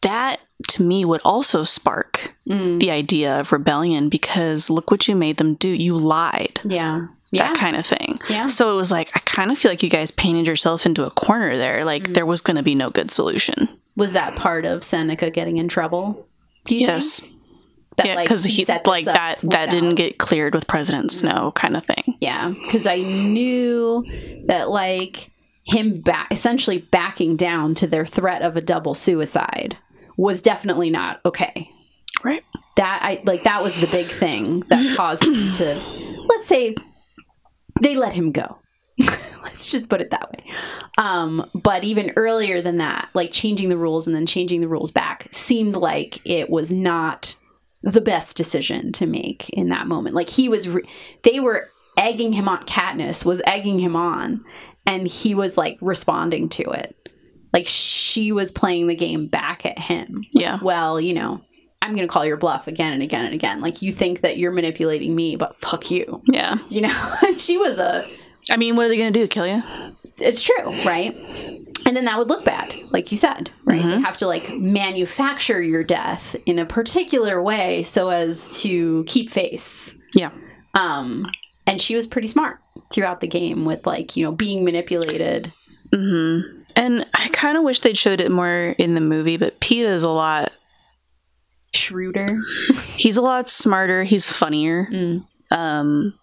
[0.00, 2.80] That to me would also spark Mm.
[2.80, 5.68] the idea of rebellion because look what you made them do.
[5.68, 6.60] You lied.
[6.64, 7.06] Yeah.
[7.32, 7.48] Yeah.
[7.48, 8.18] That kind of thing.
[8.28, 8.46] Yeah.
[8.46, 11.10] So it was like, I kind of feel like you guys painted yourself into a
[11.10, 11.84] corner there.
[11.84, 12.14] Like Mm.
[12.14, 13.68] there was going to be no good solution.
[13.96, 16.26] Was that part of Seneca getting in trouble?
[16.66, 17.20] Do you Yes.
[17.20, 17.32] think?
[17.96, 18.14] That, yeah.
[18.14, 21.76] like, Because he he, set like that, that didn't get cleared with President Snow kind
[21.76, 22.16] of thing.
[22.20, 24.04] Yeah, because I knew
[24.46, 25.30] that like
[25.64, 29.76] him back essentially backing down to their threat of a double suicide
[30.16, 31.68] was definitely not okay.
[32.24, 32.42] Right.
[32.76, 35.74] That I like that was the big thing that caused him to
[36.28, 36.74] let's say
[37.82, 38.59] they let him go.
[39.42, 40.44] let's just put it that way.
[40.98, 44.90] Um, but even earlier than that, like changing the rules and then changing the rules
[44.90, 47.36] back seemed like it was not
[47.82, 50.14] the best decision to make in that moment.
[50.14, 50.88] Like he was, re-
[51.24, 52.64] they were egging him on.
[52.66, 54.44] Katniss was egging him on,
[54.86, 56.96] and he was like responding to it.
[57.52, 60.24] Like she was playing the game back at him.
[60.32, 60.59] Yeah.
[60.62, 61.42] Well, you know,
[61.82, 63.60] I'm going to call your bluff again and again and again.
[63.60, 66.22] Like you think that you're manipulating me, but fuck you.
[66.26, 66.56] Yeah.
[66.70, 68.09] You know, she was a.
[68.50, 69.26] I mean, what are they going to do?
[69.28, 69.62] Kill you?
[70.18, 71.14] It's true, right?
[71.84, 73.82] And then that would look bad, like you said, right?
[73.82, 74.04] They Mhm.
[74.04, 79.94] have to like manufacture your death in a particular way so as to keep face.
[80.14, 80.30] Yeah.
[80.74, 81.26] Um,
[81.66, 82.59] and she was pretty smart
[82.92, 85.52] throughout the game with like you know being manipulated.
[85.92, 86.60] Mm-hmm.
[86.76, 90.09] And I kind of wish they'd showed it more in the movie, but Peeta's a
[90.10, 90.52] lot.
[91.74, 92.40] Shrewder.
[92.97, 94.05] He's a lot smarter.
[94.05, 94.89] He's funnier.
[94.93, 95.27] Mm.
[95.51, 96.15] Um,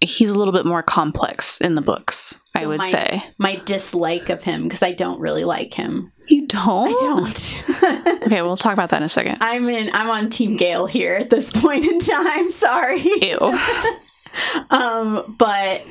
[0.00, 2.38] he's a little bit more complex in the books.
[2.56, 3.22] I would my- say.
[3.38, 6.12] My dislike of him because I don't really like him.
[6.28, 6.88] You don't.
[6.88, 7.64] I don't.
[8.24, 9.36] Okay, we'll talk about that in a second.
[9.42, 9.90] I'm in.
[9.92, 12.50] I'm on Team Gale here at this point in time.
[12.50, 13.02] Sorry.
[13.02, 13.38] Ew.
[14.70, 15.82] um but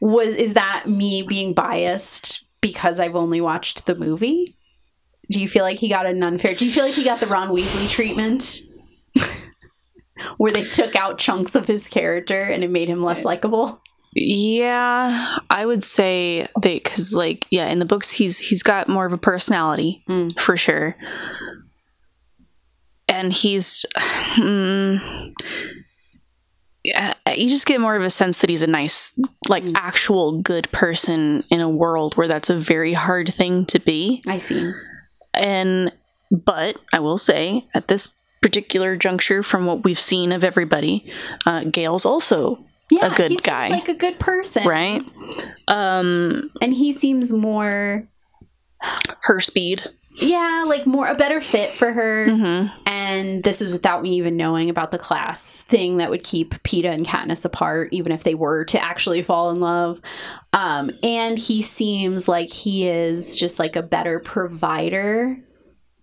[0.00, 4.56] was is that me being biased because i've only watched the movie
[5.30, 7.26] do you feel like he got an unfair do you feel like he got the
[7.26, 8.60] ron weasley treatment
[10.38, 13.80] where they took out chunks of his character and it made him less likable
[14.14, 19.06] Yeah, I would say they because like yeah, in the books he's he's got more
[19.06, 20.38] of a personality Mm.
[20.40, 20.96] for sure,
[23.08, 23.86] and he's.
[24.36, 25.32] mm,
[26.82, 29.12] yeah, you just get more of a sense that he's a nice,
[29.48, 29.72] like Mm.
[29.76, 34.22] actual good person in a world where that's a very hard thing to be.
[34.26, 34.72] i see
[35.34, 35.92] And
[36.30, 38.08] but I will say at this
[38.40, 41.12] particular juncture, from what we've seen of everybody,
[41.46, 42.58] uh, Gale's also
[42.90, 43.68] yeah good he seems guy.
[43.68, 45.02] like a good person right.
[45.68, 48.06] Um, and he seems more
[49.22, 49.86] her speed.
[50.20, 52.66] yeah like more a better fit for her hmm
[53.10, 56.92] And this is without me even knowing about the class thing that would keep Peeta
[56.92, 60.00] and Katniss apart, even if they were to actually fall in love.
[60.52, 65.36] Um, and he seems like he is just like a better provider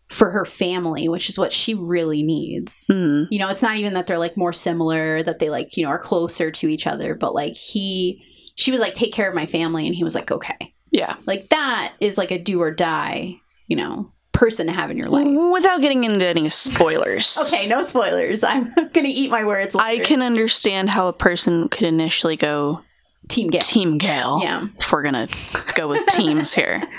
[0.09, 2.85] for her family, which is what she really needs.
[2.87, 5.83] hmm You know, it's not even that they're like more similar, that they like, you
[5.83, 8.21] know, are closer to each other, but like he,
[8.55, 9.85] she was like, take care of my family.
[9.85, 10.73] And he was like, okay.
[10.91, 11.15] Yeah.
[11.25, 13.35] Like that is like a do or die,
[13.67, 15.25] you know, person to have in your life.
[15.51, 17.37] Without getting into any spoilers.
[17.47, 18.43] Okay, no spoilers.
[18.43, 19.75] I'm gonna eat my words.
[19.75, 22.81] I can understand how a person could initially go
[23.29, 23.61] team Gale.
[23.61, 24.39] Team Gale.
[24.43, 24.67] Yeah.
[24.79, 25.27] If we're gonna
[25.75, 26.83] go with teams here.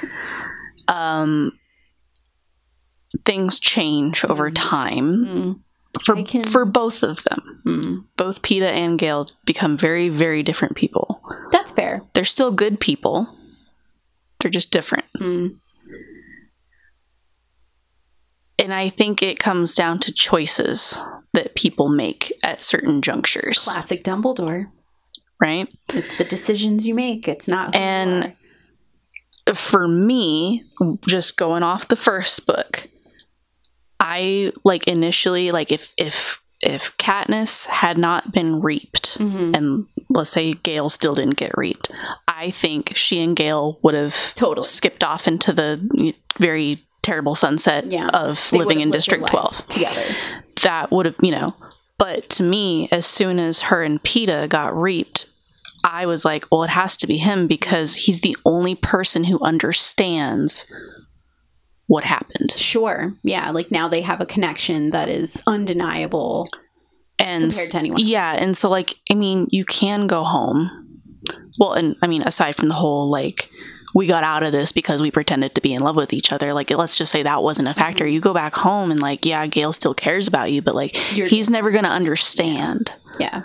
[0.88, 1.52] Um
[3.24, 4.54] things change over Mhm.
[4.54, 5.60] time Mm,
[6.04, 7.60] for can- for both of them.
[7.66, 8.04] mm.
[8.16, 11.20] Both Peeta and Gale become very, very different people.
[11.52, 12.02] That's fair.
[12.14, 13.28] They're still good people.
[14.40, 15.04] They're just different.
[15.18, 15.56] Mm.
[18.68, 20.98] And I think it comes down to choices
[21.32, 23.64] that people make at certain junctures.
[23.64, 24.66] Classic Dumbledore.
[25.40, 25.68] Right?
[25.94, 27.26] It's the decisions you make.
[27.28, 27.74] It's not.
[27.74, 28.34] And
[29.54, 30.64] for me,
[31.06, 32.88] just going off the first book,
[34.00, 39.56] I like initially like if if if Katniss had not been reaped, Mhm.
[39.56, 41.90] and let's say Gale still didn't get reaped,
[42.26, 47.90] I think she and Gale would have totally skipped off into the very terrible sunset
[47.90, 48.08] Yeah.
[48.08, 49.68] of They living in District 12.
[49.68, 50.02] together.
[50.62, 51.54] That would have, you know,
[51.98, 55.26] but to me, as soon as her and Peeta got reaped,
[55.84, 59.40] I was like, well, it has to be him because he's the only person who
[59.40, 60.66] understands
[61.86, 62.52] what happened.
[62.52, 63.14] Sure.
[63.22, 63.50] Yeah.
[63.50, 66.48] Like now they have a connection that is undeniable.
[67.18, 70.70] and Compared to anyone yeah and so like i mean you can go home
[71.58, 73.48] well and i mean aside from the whole like
[73.94, 76.52] we got out of this because we pretended to be in love with each other
[76.54, 78.14] like let's just say that wasn't a factor Mm-hmm.
[78.14, 81.28] you go back home and like yeah gale still cares about you but like You're-
[81.28, 83.42] he's never gonna understand Yeah.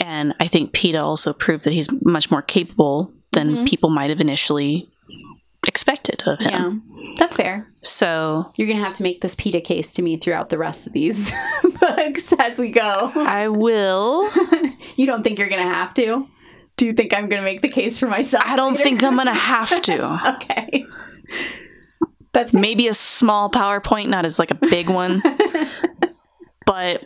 [0.00, 3.68] and i think peeta also proved that he's much more capable than Mhm.
[3.68, 4.88] people might have initially
[5.66, 7.14] expected of him Yeah.
[7.16, 7.66] That's fair.
[7.80, 10.86] so You're going to have to make this Peeta case to me throughout the rest
[10.88, 11.30] of these
[11.80, 13.12] books as we go.
[13.14, 14.28] i will
[14.96, 16.26] you don't think you're going to have to?
[16.76, 18.42] Do you think I'm going to make the case for myself?
[18.46, 20.04] i don't think i'm gonna have to
[20.36, 20.84] okay.
[22.32, 22.60] That's fair.
[22.60, 25.22] maybe a small PowerPoint, not as like a big one.
[26.66, 27.04] but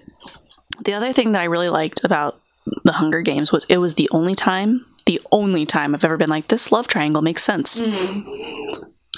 [0.84, 2.40] the other thing that I really liked about
[2.84, 6.30] the Hunger Games was it was the only time, the only time I've ever been
[6.30, 7.78] like, this love triangle makes sense.
[7.80, 8.24] Mm.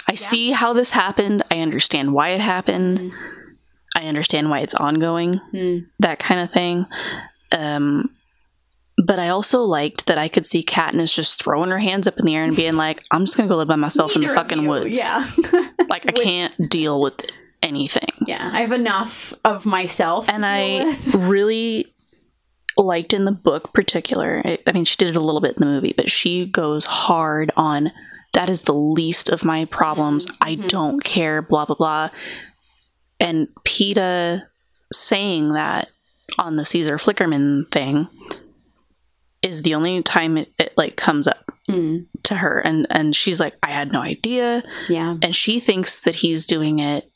[0.08, 1.44] I see how this happened.
[1.50, 2.98] I understand why it happened.
[2.98, 3.12] Mm.
[3.94, 5.86] I understand why it's ongoing, Mm.
[6.00, 6.86] that kind of thing.
[7.52, 8.10] Um,
[9.06, 12.24] but I also liked that I could see Katniss just throwing her hands up in
[12.26, 14.28] the air and being like, I'm just going to go live by myself in the
[14.28, 14.96] fucking woods.
[14.98, 15.30] Yeah.
[15.88, 17.14] Like, I can't deal with
[17.64, 18.10] anything.
[18.26, 18.48] yeah.
[18.52, 20.28] I have enough of myself.
[20.28, 21.92] and I really
[22.76, 24.40] liked in the book particular.
[24.44, 26.84] I, I mean, she did it a little bit in the movie, but she goes
[26.86, 27.90] hard on
[28.34, 30.26] that is the least of my problems.
[30.40, 30.68] I Mhm.
[30.68, 31.42] don't care.
[31.42, 32.10] Blah blah blah.
[33.18, 34.42] And Peeta
[34.92, 35.88] saying that
[36.38, 38.06] on the Caesar Flickerman thing
[39.42, 42.06] is the only time it, it like comes up Mm.
[42.24, 45.16] to her and and she's like i had no idea Yeah.
[45.22, 47.08] and she thinks that he's doing it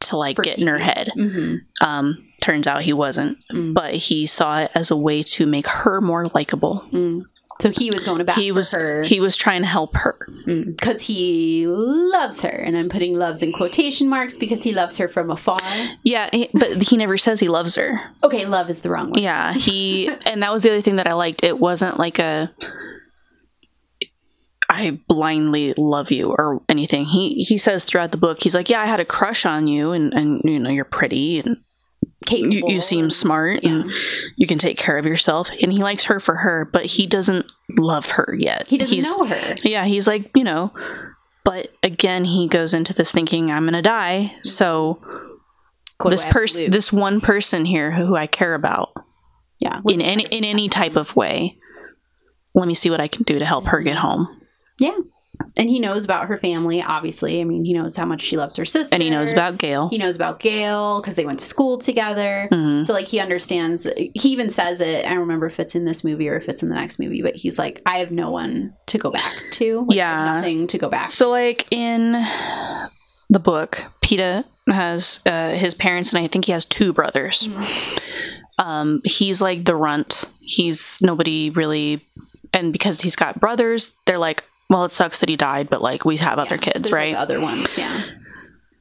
[0.00, 3.74] to like For get in her head hmm um, turns out he wasn't, Mm.
[3.74, 6.84] but he saw it as a way to make her more likable.
[6.92, 7.24] Mm.
[7.60, 10.16] So he was going to bat He was her he was trying to help her.
[10.46, 10.76] Mm.
[10.76, 15.08] because he loves her, and I'm putting "loves" in quotation marks because he loves her
[15.08, 15.60] from afar.
[16.02, 18.00] Yeah, he- but he never says he loves her.
[18.22, 19.20] Okay, love is the wrong word.
[19.20, 21.42] Yeah, he and that was the other thing that I liked.
[21.44, 22.52] It wasn't like a
[24.68, 27.04] I blindly love you or anything.
[27.04, 29.92] He he says throughout the book, he's like, "Yeah, I had a crush on you,
[29.92, 31.58] and and you know you're pretty and
[32.26, 32.54] Capable.
[32.54, 33.90] you, you seem smart and
[34.36, 37.46] you can take care of yourself." And he likes her for her, but he doesn't
[37.76, 38.68] love her yet.
[38.68, 39.54] He doesn't He's- know her.
[39.62, 40.72] Yeah, he's like, you know,
[41.44, 44.34] but again, he goes into this thinking, I'm gonna die.
[44.42, 44.98] So
[45.98, 48.92] What this to person, this one person here who I care about
[49.60, 51.56] yeah, in any in any type of way,
[52.54, 54.28] let me see what I can do to help her get home.
[54.78, 54.96] yeah,
[55.56, 56.82] and he knows about her family.
[56.82, 59.58] Obviously, I mean, he knows how much she loves her sister, And he knows about
[59.58, 59.88] Gale.
[59.88, 62.48] He knows about Gale because they went to school together.
[62.52, 62.84] Mhm.
[62.84, 63.86] So like he understands.
[63.96, 65.04] He even says it.
[65.04, 67.22] I don't remember if it's in this movie or if it's in the next movie,
[67.22, 69.80] but he's like, I have no one to go back to.
[69.88, 70.36] Like, Yeah.
[70.36, 71.06] nothing to go back.
[71.06, 71.12] To.
[71.12, 72.12] So, like in
[73.30, 77.48] the book, Peeta has uh, his parents, and I think he has two brothers.
[77.48, 77.98] Mhm.
[78.58, 80.24] Um, he's like the runt.
[80.40, 82.04] He's nobody really,
[82.52, 86.04] and because he's got brothers, they're like, well, it sucks that he died, but like
[86.04, 87.14] we have other kids, there's, like, right?
[87.16, 88.04] other ones, yeah.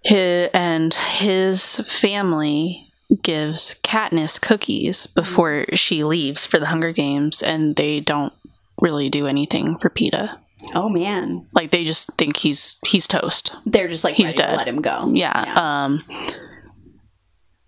[0.10, 0.15] Hi
[0.53, 2.91] and his family
[3.22, 8.34] gives Katniss cookies before she leaves for the Hunger Games, and they don't
[8.81, 10.38] really do anything for Peeta.
[10.76, 13.55] Oh man, Like they just think he's he's toast.
[13.65, 14.57] they're just like He's dead.
[14.57, 15.11] let him go.
[15.14, 15.53] Yeah.
[15.55, 16.03] Um.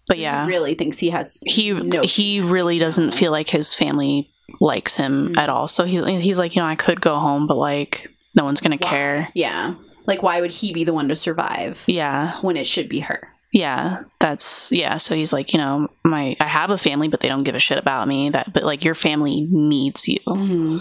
[0.08, 2.02] But yeah, he really thinks he has he no.
[2.04, 4.30] he really doesn't feel like his family
[4.60, 5.38] likes him Mm.
[5.38, 5.68] at all.
[5.68, 8.78] So he he's like, you know, I could go home, but like no one's gonna
[8.78, 9.30] care.
[9.34, 13.00] Yeah, like why would he be the one to survive Yeah, when it should be
[13.02, 13.30] her?
[13.54, 14.98] yeah, that's yeah.
[14.98, 17.60] So he's like, you know, my I have a family, but they don't give a
[17.60, 18.30] shit about me.
[18.30, 20.78] That, but like your family needs you, Mm-hmm.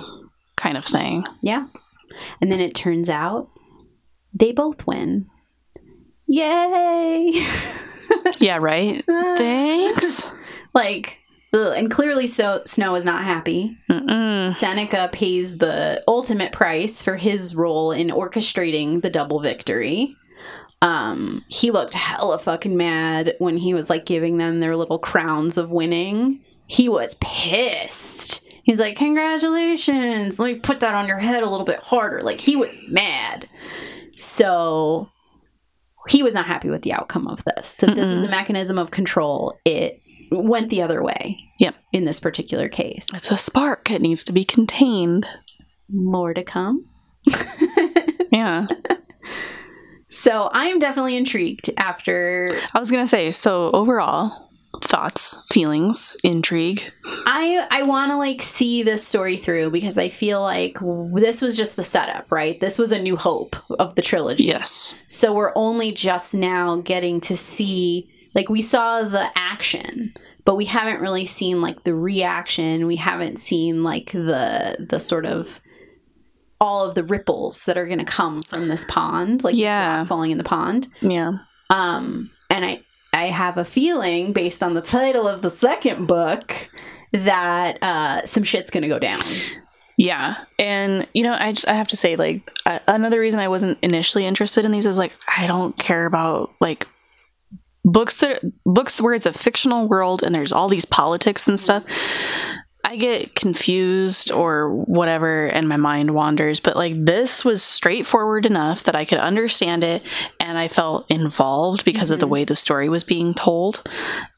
[0.57, 1.24] kind of thing.
[1.41, 1.66] Yeah,
[2.41, 3.49] and then it turns out
[4.32, 5.27] they both win.
[6.27, 7.47] Yay!
[8.39, 9.03] Yeah, right.
[9.07, 10.31] Thanks.
[10.74, 11.19] like,
[11.55, 13.78] ugh, and clearly, so Snow is not happy.
[13.90, 14.55] Mm-mm.
[14.56, 20.16] Seneca pays the ultimate price for his role in orchestrating the double victory.
[20.82, 25.56] Um, he looked hella fucking mad when he was like giving them their little crowns
[25.56, 26.44] of winning.
[26.66, 28.43] He was pissed.
[28.64, 30.39] He's like, Congratulations.
[30.39, 32.20] Let me put that on your head a little bit harder.
[32.20, 33.48] Like, he was mad.
[34.16, 35.09] So,
[36.09, 37.82] he was not happy with the outcome of this.
[37.82, 40.01] If this is a mechanism of control, it
[40.35, 41.39] went the other way.
[41.59, 41.74] Yep.
[41.93, 43.06] In this particular case.
[43.12, 43.90] It's a spark.
[43.90, 45.27] It needs to be contained.
[45.89, 46.86] More to come.
[48.35, 48.66] Yeah.
[50.11, 53.31] so I am definitely intrigued after I was gonna say.
[53.31, 54.51] So overall,
[54.82, 56.82] thoughts, feelings, intrigue.
[57.27, 60.78] I I want to like see this story through because I feel like
[61.15, 62.61] this was just the setup, right?
[62.61, 64.44] This was a new hope of the trilogy.
[64.44, 64.97] Yes.
[65.06, 70.12] So we're only just now getting to see like we saw the action,
[70.44, 72.86] but we haven't really seen like the reaction.
[72.86, 75.48] We haven't seen like the the sort of
[76.61, 80.05] all of the ripples that are going to come from this pond, like Yeah.
[80.06, 80.89] falling in the pond.
[81.02, 81.32] Yeah.
[81.70, 82.81] Um, and I
[83.12, 86.52] I have a feeling based on the title of the second book
[87.12, 89.23] that uh, some shit's going to go down.
[89.97, 93.47] Yeah, and you know, I just, I have to say, like, uh, another reason I
[93.47, 96.89] wasn't initially interested in these is like I don't care about like
[97.85, 101.85] books that books where it's a fictional world and there's all these politics and stuff.
[102.86, 106.61] I get confused or whatever, and my mind wanders.
[106.61, 110.02] But like this was straightforward enough that I could understand it,
[110.39, 112.31] and I felt involved because of the Mhm.
[112.31, 113.82] way the story was being told,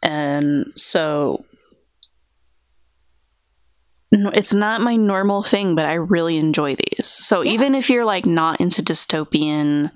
[0.00, 1.44] and so
[4.12, 7.04] it's not my normal thing, but I really enjoy these.
[7.06, 7.52] So Yeah.
[7.52, 9.90] even if you're like not into dystopian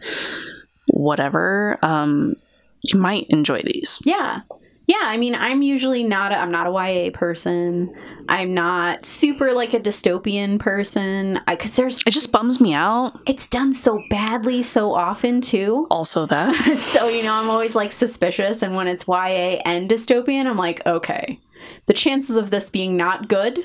[0.89, 2.35] whatever, um
[2.83, 3.99] you might enjoy these.
[4.05, 4.41] Yeah.
[4.87, 7.95] Yeah, I mean, I'm usually not a, I'm not a YA person.
[8.29, 13.21] I'm not super like a dystopian person I cuz there's It just bums me out.
[13.27, 15.87] it's done so badly so often too.
[15.93, 16.55] Also that.
[16.93, 20.85] so, you know, I'm always like suspicious and when it's YA and dystopian, I'm like,
[20.87, 21.39] okay.
[21.87, 23.59] The chances of this being not good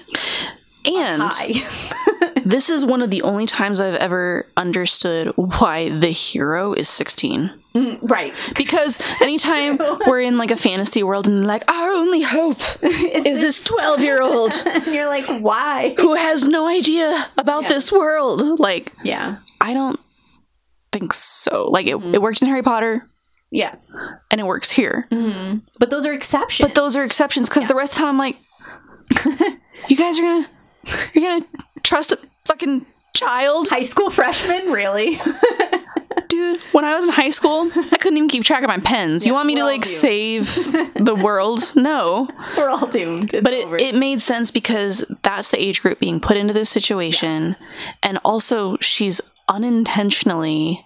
[0.85, 1.23] And.
[2.45, 7.51] this is one of the only times I've ever understood why the hero is 16.
[7.73, 8.33] Mm, right.
[8.55, 9.77] Because anytime
[10.07, 14.21] we're in like a fantasy world and like our only hope is this 12 year
[14.21, 15.95] old and you're like, why?
[15.97, 17.69] who has no idea about Yeah.
[17.69, 18.59] this world.
[18.59, 19.37] Like, Yeah.
[19.59, 19.99] I don't
[20.91, 21.67] think so.
[21.71, 22.13] Like, it, Mhm.
[22.13, 23.09] it worked in Harry Potter
[23.51, 23.91] Yes.
[24.31, 25.07] and it works here.
[25.11, 26.67] hmm But those are exceptions.
[26.69, 27.67] But those are exceptions because Yeah.
[27.69, 28.37] the rest of the time I'm like,
[29.89, 30.49] you guys are gonna,
[31.13, 31.45] you're gonna
[31.83, 32.85] trust a fucking
[33.15, 33.67] child?
[33.69, 35.19] high school freshman, really?
[36.27, 39.25] Dude, when I was in high school, I couldn't even keep track of my pens.
[39.25, 39.95] you Yeah, want me to we're all like doomed.
[39.95, 40.55] save
[40.95, 41.71] the world?
[41.75, 42.27] No.
[42.57, 43.33] We're all doomed.
[43.33, 43.77] It's But it, over.
[43.77, 47.49] it made sense because that's the age group being put into this situation.
[47.59, 47.75] Yes.
[48.03, 50.83] And also, she's unintentionally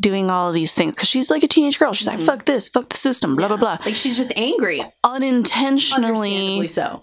[0.00, 1.92] doing all of these things because she's like a teenage girl.
[1.92, 2.26] She's like, Mhm.
[2.26, 3.78] fuck this, fuck the system, blah, blah, blah.
[3.84, 4.84] Like she's just angry.
[5.02, 7.02] Unintentionally Understandably so.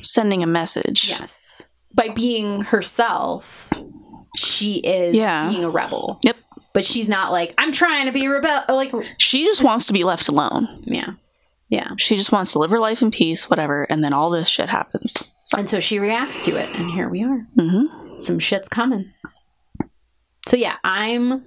[0.00, 1.08] sending a message.
[1.08, 1.62] Yes.
[1.94, 3.68] By being herself,
[4.36, 5.48] she is Yeah.
[5.48, 6.18] being a rebel.
[6.22, 6.36] Yep.
[6.72, 8.64] But she's not like, I'm trying to be a rebel.
[8.68, 10.82] Like, She just wants to be left alone.
[10.84, 11.10] yeah.
[11.68, 11.90] Yeah.
[11.98, 13.84] She just wants to live her life in peace, whatever.
[13.84, 15.14] And then all this shit happens.
[15.56, 16.68] And so she reacts to it.
[16.74, 17.46] And here we are.
[17.58, 19.12] hmm Some shit's coming.
[20.48, 21.46] So yeah, I'm.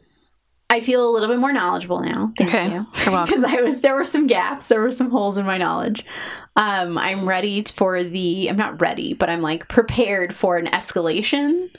[0.70, 2.34] I feel a little bit more knowledgeable now.
[2.38, 2.74] Thank Okay.
[2.74, 2.86] you.
[2.94, 6.06] Because I was there were some gaps, there were some holes in my knowledge.
[6.56, 8.50] Um, I'm ready for the.
[8.50, 11.70] I'm not ready, but I'm like prepared for an escalation.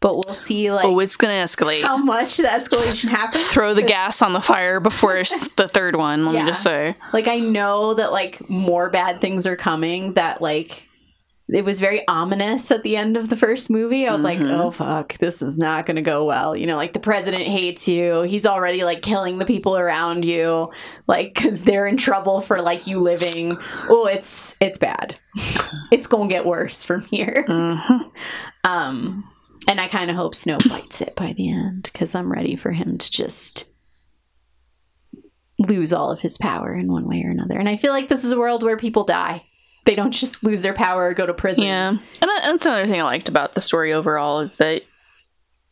[0.00, 1.82] But we'll see like oh, it's going to escalate.
[1.82, 3.44] how much the escalation happens.
[3.50, 5.14] Throw the gas on the fire before
[5.56, 6.44] the third one, let Yeah.
[6.44, 6.96] me just say.
[7.12, 10.12] Like I know that like more bad things are coming.
[10.14, 10.87] That like
[11.50, 14.06] it was very ominous at the end of the first movie.
[14.06, 14.50] I was like, Mhm.
[14.60, 16.54] oh fuck, this is not going to go well.
[16.54, 18.22] You know, like the president hates you.
[18.22, 20.70] He's already like killing the people around you,
[21.06, 23.56] like because they're in trouble for like you living.
[23.88, 25.16] Oh, it's it's bad.
[25.90, 27.44] it's gonna get worse from here.
[27.46, 28.02] hmm
[28.64, 29.24] Um,
[29.66, 32.72] and I kind of hope Snow bites it by the end because I'm ready for
[32.72, 33.66] him to just
[35.58, 37.58] lose all of his power in one way or another.
[37.58, 39.44] And I feel like this is a world where people die.
[39.88, 41.64] They don't just lose their power or go to prison.
[41.64, 41.88] Yeah.
[41.88, 44.82] And that's another thing I liked about the story overall is that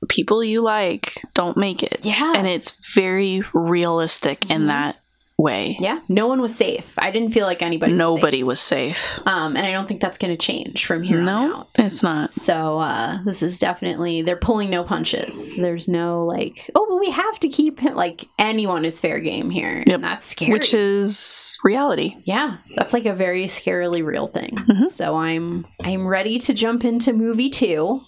[0.09, 1.99] people you like don't make it.
[2.03, 2.33] Yeah.
[2.35, 4.67] And it's very realistic in Mhm.
[4.69, 4.97] that
[5.39, 5.77] way.
[5.81, 5.99] yeah.
[6.09, 6.85] No one was safe.
[6.97, 8.47] I didn't feel like anybody was Nobody safe.
[8.47, 9.21] was safe.
[9.27, 11.69] Um, and I don't think that's going to change from here on No, out.
[11.75, 12.33] it's not.
[12.33, 15.55] So uh, this is definitely they're pulling no punches.
[15.57, 17.95] There's no like, oh, but we have to keep him.
[17.95, 19.95] Like anyone is fair game here, Yep.
[19.95, 20.53] and that's scary.
[20.53, 22.17] Which is reality.
[22.25, 24.87] yeah that's like a very scarily real thing Mhm.
[24.89, 28.01] so i'm i'm ready to jump into movie two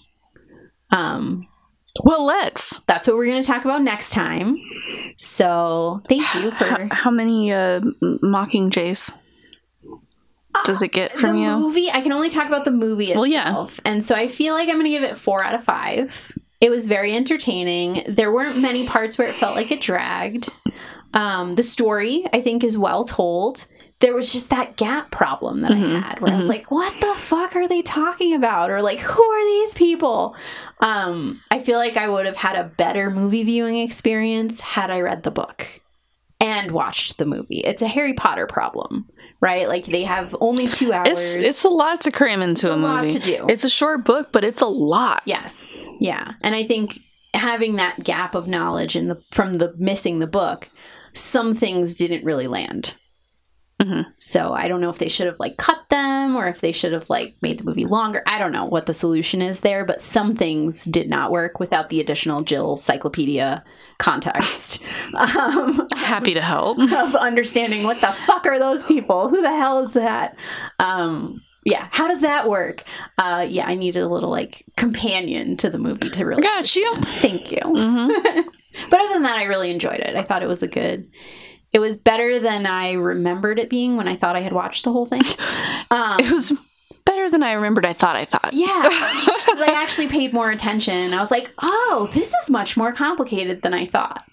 [0.91, 1.47] um
[2.03, 2.79] Well, let's.
[2.87, 4.57] that's what we're going to talk about next time
[5.17, 9.13] so thank you for how many uh, mockingjays
[10.65, 11.57] does it get from the you?
[11.57, 13.67] movie i can only talk about the movie itself Well, yeah.
[13.85, 16.13] and so i feel like i'm going to give it four out of five
[16.61, 20.49] it was very entertaining there weren't many parts where it felt like it dragged
[21.13, 23.65] um the story i think is well told
[24.01, 26.49] there was just that gap problem that Mhm, I had where I was mhm.
[26.49, 28.71] like, what the fuck are they talking about?
[28.71, 30.37] Or like, who are these people?
[30.79, 35.01] Um, I feel like I would have had a better movie viewing experience had I
[35.01, 35.67] read the book
[36.39, 37.59] and watched the movie.
[37.59, 39.09] It's a Harry Potter problem,
[39.41, 39.67] right?
[39.67, 41.07] Like they have only two hours.
[41.19, 43.19] It's it's a lot to cram into It's a a lot movie.
[43.19, 43.45] to do.
[43.49, 45.21] It's a short book, but it's a lot.
[45.25, 45.87] Yes.
[45.99, 46.31] Yeah.
[46.41, 46.99] And I think
[47.33, 50.69] having that gap of knowledge in the from the missing the book,
[51.13, 52.95] some things didn't really land.
[53.81, 53.87] Mhm.
[53.89, 54.05] Mhm.
[54.17, 56.91] So I don't know if they should have like cut them or if they should
[56.91, 58.21] have like made the movie longer.
[58.27, 61.89] I don't know what the solution is there, but some things did not work without
[61.89, 63.63] the additional Jill Cyclopedia
[63.97, 64.81] context.
[65.15, 66.79] um, Happy to help.
[66.91, 69.29] of understanding what the fuck are those people?
[69.29, 70.35] Who the hell is that?
[70.79, 72.83] Um, yeah, how does that work?
[73.17, 76.41] Uh, yeah, I needed a little like companion to the movie to really.
[76.41, 76.95] Got you.
[77.05, 77.59] Thank you.
[77.63, 78.09] hmm
[78.89, 80.15] But other than that, I really enjoyed it.
[80.15, 81.09] I thought it was a good.
[81.71, 84.91] It was better than I remembered it being when I thought I had watched the
[84.91, 85.21] whole thing.
[85.91, 86.51] Um, It was
[87.05, 87.83] better than I remembered.
[87.85, 88.15] I thought.
[88.15, 88.51] I thought.
[88.53, 91.15] yeah, I actually paid more attention.
[91.15, 94.23] I was like, oh, this is much more complicated than I thought.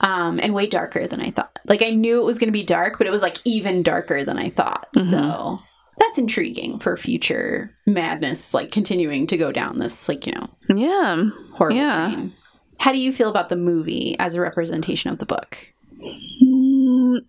[0.00, 1.58] Um, and way darker than I thought.
[1.64, 4.22] Like I knew it was going to be dark, but it was like even darker
[4.22, 4.86] than I thought.
[4.94, 5.08] Mhm.
[5.10, 5.58] So
[5.98, 11.24] that's intriguing for future madness, like continuing to go down this, like you know, yeah.
[11.54, 12.12] horrible Yeah.
[12.12, 12.32] train.
[12.78, 15.56] How do you feel about the movie as a representation of the book?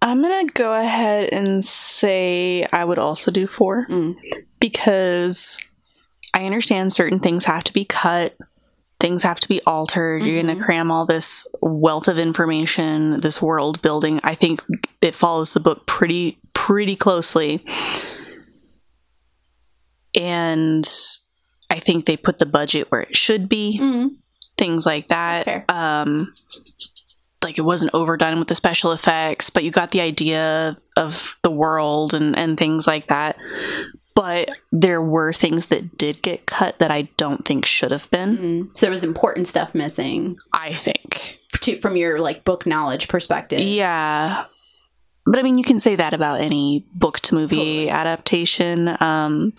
[0.02, 4.16] I'm gonna go ahead and say I would also do four Mm.
[4.60, 5.58] because
[6.34, 8.36] I understand certain things have to be cut,
[9.00, 10.24] things have to be altered.
[10.24, 10.48] You're Mhm.
[10.48, 14.20] gonna cram all this wealth of information, this world building.
[14.24, 14.62] I think
[15.02, 17.64] it follows the book pretty pretty closely,
[20.16, 20.88] and
[21.70, 24.16] I think they put the budget where it should be Mm.
[24.58, 25.64] things like that.
[25.70, 26.34] Um,
[27.42, 31.52] like it wasn't overdone with the special effects, but you got the idea of the
[31.52, 33.38] world and and things like that.
[34.16, 38.38] But there were things that did get cut that I don't think should have been.
[38.38, 38.78] Mm.
[38.78, 43.60] So there was important stuff missing I think, to, from your like book knowledge perspective.
[43.62, 44.46] yeah.
[45.26, 47.90] But I mean, you can say that about any book to movie Totally.
[47.92, 48.98] adaptation.
[49.00, 49.54] Um,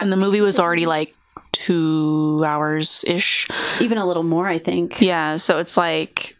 [0.00, 1.12] and the movie was already like
[1.52, 3.46] two hours ish.
[3.80, 5.00] even a little more, I think.
[5.00, 6.35] Yeah, so it's like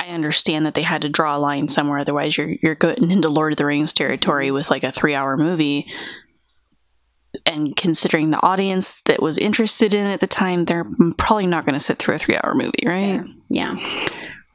[0.00, 3.28] I understand that they had to draw a line somewhere, otherwise you're you're going into
[3.28, 5.86] Lord of the Rings territory with like a three hour movie.
[7.46, 10.86] And considering the audience that was interested in it at the time, they're
[11.16, 13.22] probably not going to sit through a three hour movie, right?
[13.48, 13.76] Yeah.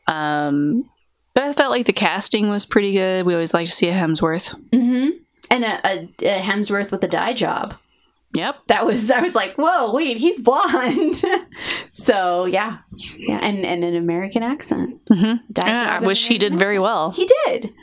[0.07, 0.89] Um,
[1.33, 3.25] but I felt like the casting was pretty good.
[3.25, 4.55] We always like to see a Hemsworth.
[4.73, 5.09] hmm
[5.49, 7.75] And a, a, a Hemsworth with a dye job.
[8.35, 8.55] Yep.
[8.67, 11.21] That was I was like, whoa, wait, he's blonde.
[11.93, 12.77] so yeah,
[13.17, 14.99] yeah, and and an American accent.
[15.11, 17.11] hmm Dye I wish he American did very well.
[17.11, 17.73] He did.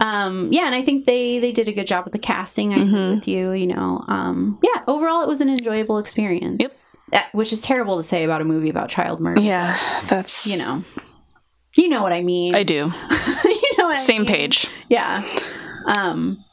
[0.00, 2.72] Um, yeah, and I think they they did a good job with the casting.
[2.72, 3.14] I agree Mhm.
[3.16, 3.52] with you.
[3.52, 4.82] You know, um, yeah.
[4.86, 6.58] Overall, it was an enjoyable experience.
[6.60, 6.72] Yep.
[7.12, 9.40] That- which is terrible to say about a movie about child murder.
[9.40, 10.84] Yeah, that's You know,
[11.76, 12.54] you know what I mean.
[12.54, 12.74] I do.
[13.44, 14.30] you know what I Same mean.
[14.30, 14.66] page.
[14.88, 15.24] Yeah.
[15.86, 16.44] Um.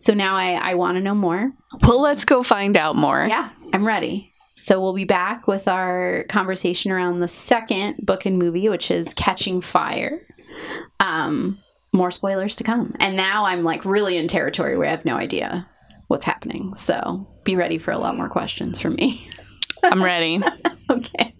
[0.00, 1.52] So now I I want to know more.
[1.82, 3.26] Well, let's go find out more.
[3.28, 4.32] Yeah, I'm ready.
[4.54, 9.12] So we'll be back with our conversation around the second book and movie, which is
[9.12, 10.26] Catching Fire.
[11.00, 11.58] Um,
[11.92, 12.94] more spoilers to come.
[12.98, 15.68] And now I'm like really in territory where I have no idea
[16.08, 16.74] what's happening.
[16.74, 19.28] So be ready for a lot more questions from me.
[19.82, 20.40] I'm ready.
[20.90, 21.34] okay.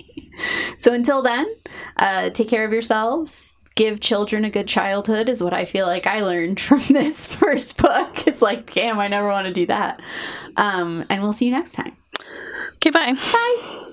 [0.78, 1.46] So until then,
[1.96, 3.54] uh, take care of yourselves.
[3.80, 7.78] Give children a good childhood is what I feel like I learned from this first
[7.78, 8.26] book.
[8.26, 10.02] It's like, damn, I never want to do that.
[10.58, 11.96] Um, and we'll see you next time.
[12.74, 13.14] Okay, bye.
[13.14, 13.86] Bye.